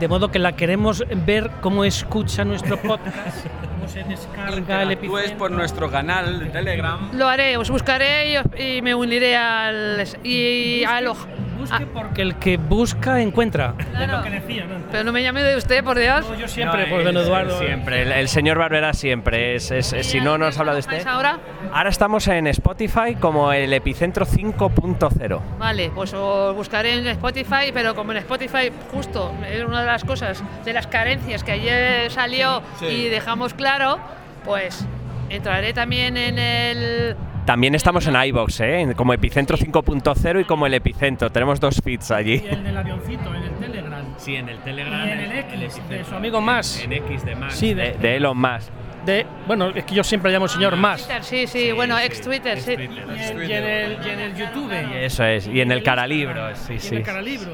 de 0.00 0.08
modo 0.08 0.30
que 0.30 0.38
la 0.38 0.52
queremos 0.52 1.04
ver 1.26 1.50
cómo 1.60 1.84
escucha 1.84 2.44
nuestro 2.44 2.76
podcast, 2.80 3.46
se 3.86 4.02
descarga 4.04 4.82
el 4.82 4.96
por 5.36 5.50
nuestro 5.50 5.90
canal 5.90 6.38
de 6.40 6.46
Telegram. 6.46 7.10
lo 7.12 7.28
haré, 7.28 7.56
os 7.56 7.70
buscaré 7.70 8.32
y, 8.32 8.36
os- 8.38 8.46
y 8.58 8.80
me 8.82 8.94
uniré 8.94 9.36
al 9.36 10.04
y 10.24 10.82
a 10.84 11.00
lo- 11.00 11.16
Busque 11.58 11.86
porque 11.86 12.22
el 12.22 12.34
que 12.36 12.56
busca 12.56 13.20
encuentra. 13.20 13.74
Es 13.78 13.86
Claro. 13.86 14.18
lo 14.18 14.22
que 14.24 14.30
decía, 14.30 14.64
¿no? 14.66 14.74
Pero 14.90 15.04
no 15.04 15.12
me 15.12 15.22
llame 15.22 15.42
de 15.42 15.56
usted, 15.56 15.82
por 15.84 15.98
Dios. 15.98 16.26
yo 16.38 16.48
siempre, 16.48 16.84
No, 16.84 16.90
por 16.90 17.04
don 17.04 17.16
Eduardo. 17.16 17.58
Siempre, 17.58 18.02
el, 18.02 18.12
el 18.12 18.28
señor 18.28 18.58
Barbera 18.58 18.92
siempre. 18.94 19.54
Es, 19.54 19.70
es- 19.70 19.92
es- 19.92 20.06
si 20.06 20.20
no 20.20 20.38
nos 20.38 20.58
habla 20.58 20.74
de 20.74 20.80
¿Estáis 20.80 20.98
este. 21.00 21.10
ahora? 21.10 21.38
Ahora 21.72 21.88
estamos 21.90 22.26
en 22.28 22.46
Spotify 22.48 23.14
como 23.18 23.52
el 23.52 23.72
epicentro 23.72 24.26
5.0. 24.26 25.40
Vale, 25.58 25.90
pues 25.94 26.12
os 26.14 26.54
buscaré 26.54 26.94
en 26.94 27.06
Spotify, 27.06 27.70
pero 27.72 27.94
como 27.94 28.12
en 28.12 28.18
Spotify 28.18 28.70
justo 28.90 29.32
es 29.50 29.64
una 29.64 29.80
de 29.80 29.86
las 29.86 30.04
cosas, 30.04 30.42
de 30.64 30.72
las 30.72 30.86
carencias 30.86 31.42
que 31.44 31.52
ayer 31.52 32.10
salió 32.10 32.62
Sí. 32.78 32.86
y 32.86 33.08
dejamos 33.08 33.54
claro, 33.54 33.98
pues 34.44 34.86
entraré 35.30 35.72
también 35.72 36.16
en 36.16 36.38
el... 36.38 37.16
También 37.46 37.74
estamos 37.74 38.06
en 38.06 38.14
iBox, 38.14 38.60
¿eh? 38.60 38.80
En- 38.82 38.92
como 38.94 39.12
epicentro 39.12 39.56
5.0 39.56 40.40
y 40.40 40.44
como 40.44 40.66
el 40.66 40.74
epicentro. 40.74 41.30
Tenemos 41.30 41.58
dos 41.58 41.80
feeds 41.82 42.10
allí. 42.12 42.40
Y 42.44 42.46
el 42.48 42.62
del 42.62 42.76
avioncito, 42.76 43.34
en 43.34 43.42
el 43.42 43.50
Telegram. 43.58 44.04
Sí, 44.16 44.36
en 44.36 44.48
el 44.48 44.56
Y 44.56 44.58
Telegram. 44.60 45.08
en 45.08 45.18
el 45.18 45.32
X, 45.38 45.88
de 45.88 46.04
su 46.04 46.14
amigo 46.14 46.40
más. 46.40 46.86
X 46.88 47.24
de 47.24 47.34
más. 47.34 47.54
Sí, 47.54 47.74
de, 47.74 47.96
Elon 48.16 48.38
Musk. 48.38 48.70
De, 49.04 49.26
bueno, 49.48 49.70
es 49.74 49.84
que 49.84 49.94
yo 49.96 50.04
siempre 50.04 50.30
llamo 50.30 50.46
señor 50.46 50.76
más. 50.76 51.02
Twitter, 51.04 51.24
sí, 51.24 51.46
sí, 51.48 51.72
bueno, 51.72 51.98
ex 51.98 52.20
Twitter, 52.20 52.60
sí. 52.60 52.72
Y 52.72 52.74
en, 52.84 52.92
y 52.92 53.52
en 53.52 53.64
el, 53.64 53.98
y 54.06 54.08
en 54.10 54.20
el 54.20 54.36
YouTube. 54.36 54.70
Eso 54.94 55.24
es. 55.24 55.46
Y 55.48 55.60
en 55.60 55.72
el 55.72 55.82
Caralibro. 55.82 56.54
Sí, 56.54 56.74
Y 56.74 56.76
en 56.76 56.80
sí. 56.80 56.94
el 56.96 57.02
Caralibro. 57.02 57.50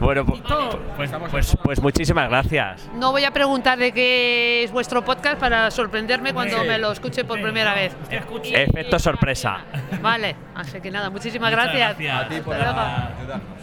Bueno, 0.00 0.24
pu- 0.26 0.42
todo. 0.42 0.80
pues, 0.96 1.10
pues, 1.30 1.56
pues 1.62 1.80
muchísimas 1.80 2.28
gracias. 2.28 2.88
No 2.94 3.12
voy 3.12 3.24
a 3.24 3.30
preguntar 3.30 3.78
de 3.78 3.92
qué 3.92 4.64
es 4.64 4.72
vuestro 4.72 5.04
podcast 5.04 5.38
para 5.38 5.70
sorprenderme 5.70 6.32
cuando 6.34 6.64
me 6.64 6.78
lo 6.78 6.90
escuche 6.90 7.24
por 7.24 7.40
primera 7.40 7.74
vez. 7.74 7.94
Efecto 8.10 8.98
sorpresa. 8.98 9.58
Vale, 10.02 10.34
así 10.58 10.80
que 10.80 10.90
nada, 10.90 11.08
muchísimas 11.08 11.50
gracias. 11.50 11.92
A 11.92 12.28
ti 12.28 12.40
por 12.44 12.56
la- 12.58 13.10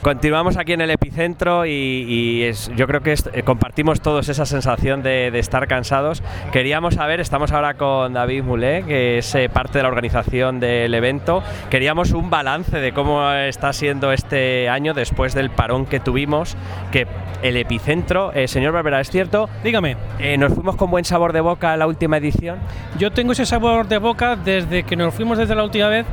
Continuamos 0.02 0.58
aquí 0.58 0.74
en 0.74 0.82
el 0.82 0.92
epicentro 0.92 1.66
y, 1.66 1.70
y 1.72 2.44
es- 2.44 2.72
yo 2.76 2.88
creo 2.88 3.02
que 3.02 3.12
es- 3.14 3.30
eh, 3.34 3.44
compartimos 3.44 4.02
todos 4.02 4.30
esa 4.30 4.46
sensación 4.46 5.04
de, 5.04 5.30
de 5.32 5.40
estar 5.40 5.68
cansados. 5.68 6.24
Queríamos 6.52 6.96
saber, 6.96 7.20
estamos 7.20 7.52
ahora 7.52 7.74
con 7.76 8.14
David 8.14 8.44
Mulé, 8.44 8.84
que 8.84 9.18
es 9.18 9.36
eh, 9.36 9.50
parte 9.50 9.80
de 9.80 9.84
la 9.84 9.90
organización 9.90 10.60
del 10.60 10.94
evento. 10.94 11.44
Queríamos 11.70 12.12
un 12.12 12.30
balance 12.30 12.78
de 12.80 12.94
cómo 12.94 13.30
está 13.32 13.74
siendo 13.74 14.12
este 14.12 14.70
año 14.70 14.94
después 14.94 15.34
del 15.34 15.50
parón 15.50 15.86
que 15.86 16.00
tuvimos, 16.00 16.56
que 16.92 17.08
el 17.44 17.58
epicentro, 17.58 18.32
eh, 18.34 18.48
señor 18.48 18.72
Barbera, 18.74 19.02
¿es 19.02 19.10
cierto? 19.12 19.50
Dígame, 19.64 19.98
Eh, 20.20 20.38
nos 20.38 20.54
fuimos 20.54 20.76
con 20.78 20.90
buen 20.90 21.04
sabor 21.06 21.34
de 21.34 21.42
boca 21.42 21.74
a 21.74 21.78
la 21.78 21.88
última 21.88 22.18
edición. 22.18 22.60
yo 22.98 23.12
tengo 23.12 23.34
ese 23.34 23.46
sabor 23.46 23.88
de 23.88 23.98
boca 23.98 24.36
desde 24.36 24.84
que 24.84 24.96
nos 24.96 25.14
fuimos 25.14 25.38
desde 25.38 25.54
la 25.56 25.64
última 25.64 25.88
vez 25.90 26.06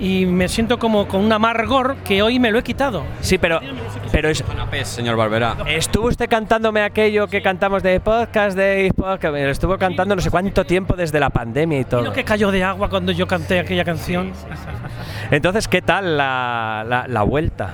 y 0.00 0.26
me 0.26 0.48
siento 0.48 0.78
como 0.78 1.06
con 1.08 1.24
un 1.24 1.32
amargor 1.32 1.96
que 2.04 2.22
hoy 2.22 2.38
me 2.38 2.50
lo 2.50 2.58
he 2.58 2.62
quitado. 2.62 3.04
Sí, 3.20 3.38
pero, 3.38 3.60
pero 4.12 4.28
es, 4.28 4.42
Canapés, 4.42 4.88
señor 4.88 5.16
Barbera. 5.16 5.56
Estuvo 5.66 6.08
usted 6.08 6.28
cantándome 6.28 6.82
aquello 6.82 7.26
que 7.28 7.40
cantamos 7.42 7.82
de 7.82 8.00
podcast, 8.00 8.56
de 8.56 8.92
podcast, 8.96 9.32
me 9.32 9.44
lo 9.44 9.50
estuvo 9.50 9.78
cantando 9.78 10.16
no 10.16 10.22
sé 10.22 10.30
cuánto 10.30 10.64
tiempo 10.64 10.94
desde 10.96 11.20
la 11.20 11.30
pandemia 11.30 11.78
y 11.78 11.80
Y 11.82 11.84
todo. 11.84 12.02
lo 12.02 12.12
que 12.12 12.24
cayó 12.24 12.50
de 12.50 12.64
agua 12.64 12.88
cuando 12.90 13.12
yo 13.12 13.26
canté 13.26 13.60
aquella 13.60 13.84
canción. 13.84 14.32
Entonces, 15.30 15.68
¿qué 15.68 15.80
tal 15.82 16.16
la, 16.16 16.84
la- 16.88 17.06
la 17.08 17.22
vuelta? 17.22 17.70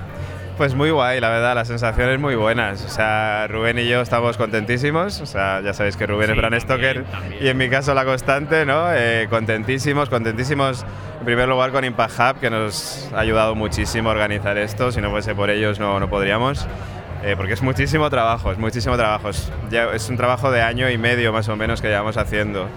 Pues 0.61 0.75
muy 0.75 0.90
guay, 0.90 1.20
la 1.20 1.31
verdad, 1.31 1.55
las 1.55 1.68
sensaciones 1.68 2.20
muy 2.20 2.35
buenas. 2.35 2.85
O 2.85 2.88
sea, 2.90 3.46
Rubén 3.49 3.79
y 3.79 3.88
yo 3.88 4.03
estamos 4.03 4.37
contentísimos. 4.37 5.18
O 5.23 5.25
sea, 5.25 5.62
ya 5.62 5.73
sabéis 5.73 5.96
que 5.96 6.07
Rubén 6.07 6.27
Sí, 6.27 6.33
es 6.33 6.37
Bran 6.37 6.61
Stoker 6.61 7.05
también. 7.05 7.42
y 7.42 7.49
en 7.49 7.57
mi 7.57 7.70
caso 7.70 7.94
la 7.94 8.05
constante, 8.05 8.66
¿no? 8.66 8.92
Eh, 8.92 9.27
contentísimos, 9.31 10.11
contentísimos 10.11 10.85
en 11.18 11.25
primer 11.25 11.49
lugar 11.49 11.70
con 11.70 11.83
Impact 11.87 12.12
Hub, 12.20 12.40
que 12.40 12.51
nos 12.51 13.09
ha 13.14 13.20
ayudado 13.20 13.55
muchísimo 13.55 14.11
a 14.11 14.12
organizar 14.12 14.59
esto. 14.59 14.92
Si 14.92 15.01
no 15.01 15.09
fuese 15.11 15.35
por 15.35 15.49
ellos 15.49 15.81
no, 15.81 15.99
no 15.99 16.11
podríamos. 16.11 16.66
Eh, 17.25 17.37
porque 17.38 17.55
es 17.55 17.62
muchísimo 17.62 18.11
trabajo, 18.11 18.53
es 18.53 18.59
muchísimo 18.59 18.99
trabajo. 18.99 19.31
Es, 19.31 19.51
ya- 19.70 19.94
es 19.94 20.11
un 20.11 20.18
trabajo 20.18 20.51
de 20.51 20.61
año 20.61 20.90
y 20.90 20.99
medio 20.99 21.33
más 21.33 21.49
o 21.49 21.57
menos 21.57 21.81
que 21.81 21.88
llevamos 21.88 22.18
haciendo. 22.18 22.68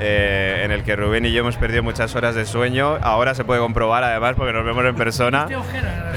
Eh, 0.00 0.62
en 0.64 0.70
el 0.70 0.82
que 0.82 0.96
Rubén 0.96 1.24
y 1.24 1.32
yo 1.32 1.40
hemos 1.40 1.56
perdido 1.56 1.82
muchas 1.82 2.14
horas 2.14 2.34
de 2.34 2.46
sueño. 2.46 2.98
Ahora 3.02 3.34
se 3.34 3.44
puede 3.44 3.60
comprobar 3.60 4.04
además 4.04 4.34
porque 4.36 4.52
nos 4.52 4.64
vemos 4.64 4.84
en 4.84 4.96
persona. 4.96 5.46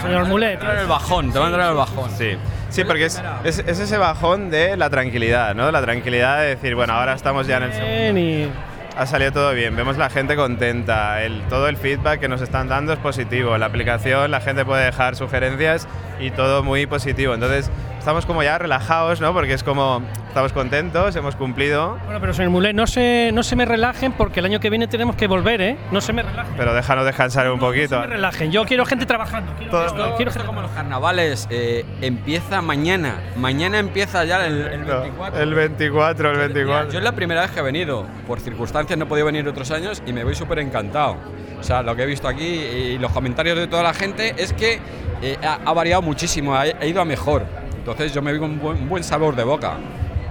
Señor 0.02 0.26
Mulet. 0.26 0.60
Te 0.60 0.66
va 0.66 0.72
a 0.72 0.74
entrar 0.74 0.78
el 0.78 0.88
bajón, 0.88 1.32
te 1.32 1.40
va 1.40 1.46
a 1.46 1.48
entrar 1.50 1.70
el 1.70 1.78
bajón. 1.78 2.10
Sí, 2.18 2.38
sí, 2.70 2.84
porque 2.84 3.06
es, 3.06 3.22
es, 3.44 3.60
es 3.60 3.80
ese 3.80 3.98
bajón 3.98 4.50
de 4.50 4.78
la 4.78 4.90
tranquilidad, 4.90 5.56
¿no? 5.56 5.72
La 5.72 5.82
tranquilidad 5.82 6.42
de 6.42 6.48
decir, 6.48 6.76
bueno, 6.76 6.94
ahora 6.94 7.14
estamos 7.14 7.48
ya 7.48 7.58
en 7.58 7.64
el 7.64 7.74
segundo. 7.74 8.54
Ha 8.98 9.06
salido 9.06 9.32
todo 9.32 9.54
bien, 9.54 9.76
vemos 9.76 9.96
la 9.98 10.10
gente 10.10 10.36
contenta, 10.36 11.22
el, 11.22 11.44
todo 11.50 11.68
el 11.68 11.78
feedback 11.78 12.20
que 12.20 12.28
nos 12.28 12.42
están 12.42 12.68
dando 12.68 12.94
es 12.94 13.00
positivo. 13.00 13.54
En 13.54 13.60
la 13.60 13.68
aplicación 13.68 14.32
la 14.32 14.42
gente 14.42 14.66
puede 14.66 14.86
dejar 14.86 15.16
sugerencias 15.16 15.88
y 16.20 16.32
todo 16.32 16.64
muy 16.64 16.88
positivo. 16.88 17.36
Entonces 17.36 17.70
estamos 18.08 18.26
como 18.26 18.42
ya 18.42 18.58
relajados, 18.58 19.20
¿no? 19.20 19.34
Porque 19.34 19.52
es 19.52 19.64
como, 19.64 20.02
estamos 20.30 20.54
contentos, 20.54 21.14
hemos 21.18 21.36
cumplido, 21.36 21.98
Bueno, 22.06 22.22
pero 22.22 22.34
señor 22.34 22.52
Mulet, 22.52 22.74
no 22.74 22.88
se, 22.88 23.32
no 23.34 23.44
se 23.44 23.58
me 23.58 23.66
relajen 23.66 24.14
porque 24.14 24.40
el 24.40 24.46
año 24.46 24.62
que 24.62 24.70
viene 24.70 24.88
tenemos 24.88 25.18
que 25.18 25.28
volver, 25.28 25.60
¿eh? 25.60 25.78
No 25.92 26.00
se 26.00 26.14
me 26.14 26.24
relajen. 26.24 26.54
pero 26.56 26.74
déjanos 26.74 27.04
descansar 27.06 27.52
un 27.52 27.60
No 27.60 27.66
poquito. 27.66 27.90
se 28.02 28.08
me 28.08 28.14
relajen. 28.14 28.50
Yo 28.50 28.64
quiero 28.64 28.86
gente 28.86 29.06
trabajando. 29.06 29.52
Quiero, 29.58 29.72
Todo- 29.72 29.94
quiero- 29.94 30.16
quiero 30.16 30.32
gente 30.32 30.48
Como 30.48 30.62
los 30.62 30.72
carnavales, 30.72 31.48
eh, 31.50 31.84
empieza 32.00 32.62
mañana. 32.62 33.16
Mañana 33.36 33.78
empieza 33.80 34.24
ya 34.24 34.46
el, 34.48 34.56
el 34.68 34.88
No, 34.88 35.02
24. 35.02 35.42
El 35.44 35.54
24, 35.54 36.32
el 36.32 36.38
24. 36.38 36.92
Yo 36.94 37.00
es 37.00 37.04
la 37.04 37.12
primera 37.12 37.42
vez 37.42 37.52
que 37.52 37.60
he 37.60 37.64
venido. 37.64 38.06
Por 38.26 38.40
circunstancias 38.40 38.98
no 38.98 39.04
he 39.04 39.08
podido 39.10 39.26
venir 39.26 39.46
otros 39.50 39.70
años 39.72 40.02
y 40.06 40.14
me 40.14 40.24
voy 40.24 40.34
súper 40.34 40.60
encantado. 40.60 41.18
O 41.60 41.64
sea, 41.64 41.82
lo 41.82 41.94
que 41.94 42.04
he 42.04 42.06
visto 42.06 42.30
aquí 42.30 42.46
y 42.46 42.98
los 43.00 43.12
comentarios 43.12 43.58
de 43.58 43.68
toda 43.68 43.84
la 43.84 43.94
gente 43.94 44.34
es 44.38 44.54
que 44.54 44.80
eh, 45.22 45.38
ha, 45.44 45.60
ha 45.66 45.74
variado 45.74 46.02
muchísimo, 46.02 46.56
ha, 46.56 46.62
ha 46.62 46.86
ido 46.86 47.02
a 47.02 47.06
mejor. 47.06 47.67
Entonces 47.92 48.14
yo 48.14 48.22
me 48.22 48.34
vi 48.34 48.40
con 48.40 48.52
un 48.52 48.60
buen, 48.60 48.82
un 48.82 48.90
buen 48.90 49.02
sabor 49.02 49.34
de 49.38 49.46
boca. 49.46 49.78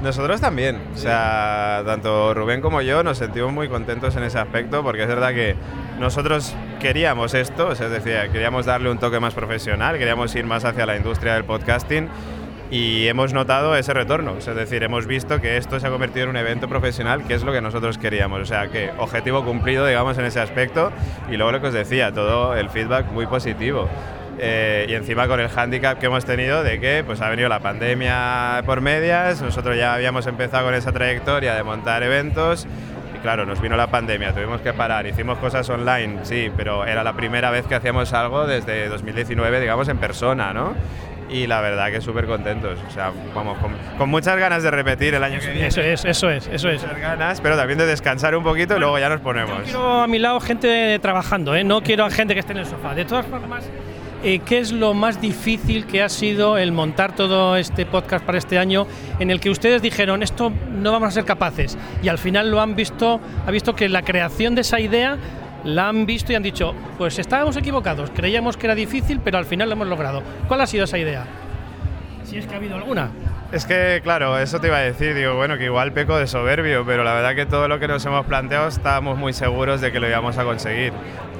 Nosotros 0.02 0.42
también, 0.42 0.78
o 0.94 0.98
sea, 0.98 1.82
tanto 1.86 2.34
Rubén 2.34 2.60
como 2.60 2.82
yo 2.82 3.02
nos 3.02 3.16
sentimos 3.16 3.50
muy 3.50 3.66
contentos 3.66 4.14
en 4.14 4.24
ese 4.24 4.38
aspecto 4.38 4.82
porque 4.82 5.04
es 5.04 5.08
verdad 5.08 5.30
que 5.32 5.56
nosotros 5.98 6.54
queríamos 6.80 7.32
esto, 7.32 7.68
o 7.68 7.74
sea, 7.74 7.86
es 7.86 7.92
decir, 7.92 8.30
queríamos 8.30 8.66
darle 8.66 8.90
un 8.90 8.98
toque 8.98 9.20
más 9.20 9.32
profesional, 9.32 9.96
queríamos 9.96 10.34
ir 10.34 10.44
más 10.44 10.66
hacia 10.66 10.84
la 10.84 10.98
industria 10.98 11.32
del 11.32 11.44
podcasting 11.44 12.10
y 12.70 13.06
hemos 13.06 13.32
notado 13.32 13.74
ese 13.74 13.94
retorno, 13.94 14.34
o 14.36 14.40
sea, 14.42 14.52
es 14.52 14.58
decir, 14.58 14.82
hemos 14.82 15.06
visto 15.06 15.40
que 15.40 15.56
esto 15.56 15.80
se 15.80 15.86
ha 15.86 15.90
convertido 15.90 16.24
en 16.24 16.30
un 16.30 16.36
evento 16.36 16.68
profesional, 16.68 17.26
que 17.26 17.32
es 17.32 17.42
lo 17.42 17.52
que 17.52 17.62
nosotros 17.62 17.96
queríamos, 17.96 18.42
o 18.42 18.44
sea, 18.44 18.68
que 18.68 18.90
objetivo 18.98 19.44
cumplido, 19.46 19.86
digamos, 19.86 20.18
en 20.18 20.26
ese 20.26 20.40
aspecto. 20.40 20.92
Y 21.30 21.36
luego 21.36 21.52
lo 21.52 21.60
que 21.62 21.68
os 21.68 21.74
decía, 21.74 22.12
todo 22.12 22.54
el 22.54 22.68
feedback 22.68 23.10
muy 23.12 23.26
positivo. 23.26 23.88
Eh, 24.38 24.86
y 24.88 24.94
encima 24.94 25.26
con 25.28 25.40
el 25.40 25.48
hándicap 25.48 25.98
que 25.98 26.06
hemos 26.06 26.24
tenido 26.24 26.62
de 26.62 26.78
que 26.78 27.02
pues 27.04 27.20
ha 27.22 27.30
venido 27.30 27.48
la 27.48 27.60
pandemia 27.60 28.62
por 28.66 28.82
medias, 28.82 29.40
nosotros 29.40 29.76
ya 29.78 29.94
habíamos 29.94 30.26
empezado 30.26 30.66
con 30.66 30.74
esa 30.74 30.92
trayectoria 30.92 31.54
de 31.54 31.62
montar 31.62 32.02
eventos 32.02 32.66
y 33.14 33.18
claro, 33.20 33.46
nos 33.46 33.62
vino 33.62 33.76
la 33.76 33.86
pandemia, 33.86 34.34
tuvimos 34.34 34.60
que 34.60 34.74
parar, 34.74 35.06
hicimos 35.06 35.38
cosas 35.38 35.68
online, 35.70 36.18
sí, 36.24 36.50
pero 36.54 36.84
era 36.84 37.02
la 37.02 37.14
primera 37.14 37.50
vez 37.50 37.66
que 37.66 37.74
hacíamos 37.74 38.12
algo 38.12 38.46
desde 38.46 38.88
2019, 38.88 39.58
digamos, 39.60 39.88
en 39.88 39.96
persona, 39.96 40.52
¿no? 40.52 40.74
Y 41.28 41.48
la 41.48 41.60
verdad 41.60 41.90
que 41.90 42.00
súper 42.00 42.26
contentos, 42.26 42.78
o 42.86 42.90
sea, 42.90 43.10
vamos, 43.34 43.58
con, 43.58 43.72
con 43.98 44.08
muchas 44.08 44.38
ganas 44.38 44.62
de 44.62 44.70
repetir 44.70 45.14
el 45.14 45.24
año 45.24 45.40
que 45.40 45.48
viene. 45.48 45.66
Eso 45.66 45.80
es, 45.80 46.04
eso 46.04 46.30
es, 46.30 46.46
eso 46.46 46.68
es. 46.68 46.82
Muchas 46.82 47.00
ganas, 47.00 47.40
pero 47.40 47.56
también 47.56 47.78
de 47.78 47.86
descansar 47.86 48.36
un 48.36 48.44
poquito 48.44 48.76
y 48.76 48.78
luego 48.78 48.96
ya 48.98 49.08
nos 49.08 49.20
ponemos. 49.20 49.62
Quiero 49.64 50.02
a 50.02 50.06
mi 50.06 50.20
lado 50.20 50.38
gente 50.38 50.98
trabajando, 51.00 51.56
¿eh? 51.56 51.64
no 51.64 51.82
quiero 51.82 52.04
a 52.04 52.10
gente 52.10 52.34
que 52.34 52.40
esté 52.40 52.52
en 52.52 52.58
el 52.58 52.66
sofá. 52.66 52.94
De 52.94 53.04
todas 53.04 53.26
formas, 53.26 53.64
eh, 54.22 54.40
¿qué 54.44 54.58
es 54.58 54.72
lo 54.72 54.94
más 54.94 55.20
difícil 55.20 55.86
que 55.86 56.02
ha 56.02 56.08
sido 56.08 56.58
el 56.58 56.72
montar 56.72 57.14
todo 57.14 57.56
este 57.56 57.86
podcast 57.86 58.24
para 58.24 58.38
este 58.38 58.58
año 58.58 58.86
en 59.18 59.30
el 59.30 59.40
que 59.40 59.50
ustedes 59.50 59.82
dijeron 59.82 60.22
esto 60.22 60.52
no 60.70 60.92
vamos 60.92 61.08
a 61.08 61.10
ser 61.12 61.24
capaces 61.24 61.76
y 62.02 62.08
al 62.08 62.18
final 62.18 62.50
lo 62.50 62.60
han 62.60 62.74
visto, 62.74 63.20
ha 63.46 63.50
visto 63.50 63.74
que 63.74 63.88
la 63.88 64.02
creación 64.02 64.54
de 64.54 64.62
esa 64.62 64.80
idea 64.80 65.18
la 65.64 65.88
han 65.88 66.06
visto 66.06 66.32
y 66.32 66.36
han 66.36 66.42
dicho, 66.42 66.74
pues 66.96 67.18
estábamos 67.18 67.56
equivocados, 67.56 68.10
creíamos 68.14 68.56
que 68.56 68.66
era 68.66 68.74
difícil, 68.74 69.20
pero 69.22 69.38
al 69.38 69.44
final 69.44 69.68
lo 69.68 69.74
hemos 69.74 69.88
logrado. 69.88 70.22
¿Cuál 70.46 70.60
ha 70.60 70.66
sido 70.66 70.84
esa 70.84 70.96
idea? 70.96 71.26
Si 72.24 72.38
es 72.38 72.46
que 72.46 72.54
ha 72.54 72.58
habido 72.58 72.76
alguna. 72.76 73.10
Es 73.52 73.64
que, 73.64 74.00
claro, 74.02 74.38
eso 74.38 74.60
te 74.60 74.68
iba 74.68 74.76
a 74.76 74.80
decir, 74.80 75.14
digo, 75.14 75.34
bueno, 75.34 75.56
que 75.56 75.64
igual 75.64 75.92
peco 75.92 76.18
de 76.18 76.26
soberbio, 76.26 76.84
pero 76.84 77.04
la 77.04 77.14
verdad 77.14 77.34
que 77.34 77.46
todo 77.46 77.68
lo 77.68 77.78
que 77.78 77.86
nos 77.86 78.04
hemos 78.04 78.26
planteado 78.26 78.68
estábamos 78.68 79.18
muy 79.18 79.32
seguros 79.32 79.80
de 79.80 79.92
que 79.92 80.00
lo 80.00 80.08
íbamos 80.08 80.36
a 80.38 80.44
conseguir. 80.44 80.92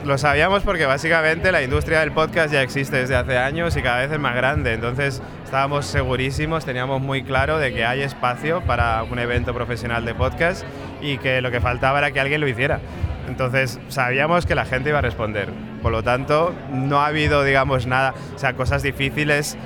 Lo 0.07 0.18
sabíamos 0.18 0.62
porque 0.62 0.86
básicamente 0.86 1.50
la 1.50 1.64
industria 1.64 1.98
del 1.98 2.12
podcast 2.12 2.52
ya 2.52 2.62
existe 2.62 2.98
desde 2.98 3.16
hace 3.16 3.38
años 3.38 3.76
y 3.76 3.82
cada 3.82 3.98
vez 3.98 4.12
es 4.12 4.20
más 4.20 4.36
grande, 4.36 4.72
entonces 4.72 5.20
estábamos 5.44 5.84
segurísimos, 5.84 6.64
teníamos 6.64 7.02
muy 7.02 7.24
claro 7.24 7.59
de 7.59 7.74
que 7.74 7.84
hay 7.84 8.02
espacio 8.02 8.61
para 8.61 9.02
un 9.02 9.18
evento 9.18 9.52
profesional 9.52 10.04
de 10.04 10.14
podcast 10.14 10.64
y 11.02 11.18
que 11.18 11.40
lo 11.40 11.50
que 11.50 11.61
faltaba 11.61 11.98
era 11.98 12.12
que 12.12 12.20
alguien 12.20 12.40
lo 12.40 12.46
hiciera. 12.46 12.78
Entonces 13.26 13.80
sabíamos 13.88 14.46
que 14.46 14.54
la 14.54 14.64
gente 14.64 14.90
iba 14.90 15.00
a 15.00 15.02
responder. 15.02 15.48
Por 15.82 15.90
lo 15.90 16.04
tanto, 16.04 16.54
no 16.70 17.00
ha 17.00 17.09
habido, 17.09 17.42
digamos, 17.42 17.88
nada, 17.88 18.14
o 18.32 18.38
sea, 18.38 18.52
cosas 18.52 18.84
difíciles 18.84 19.59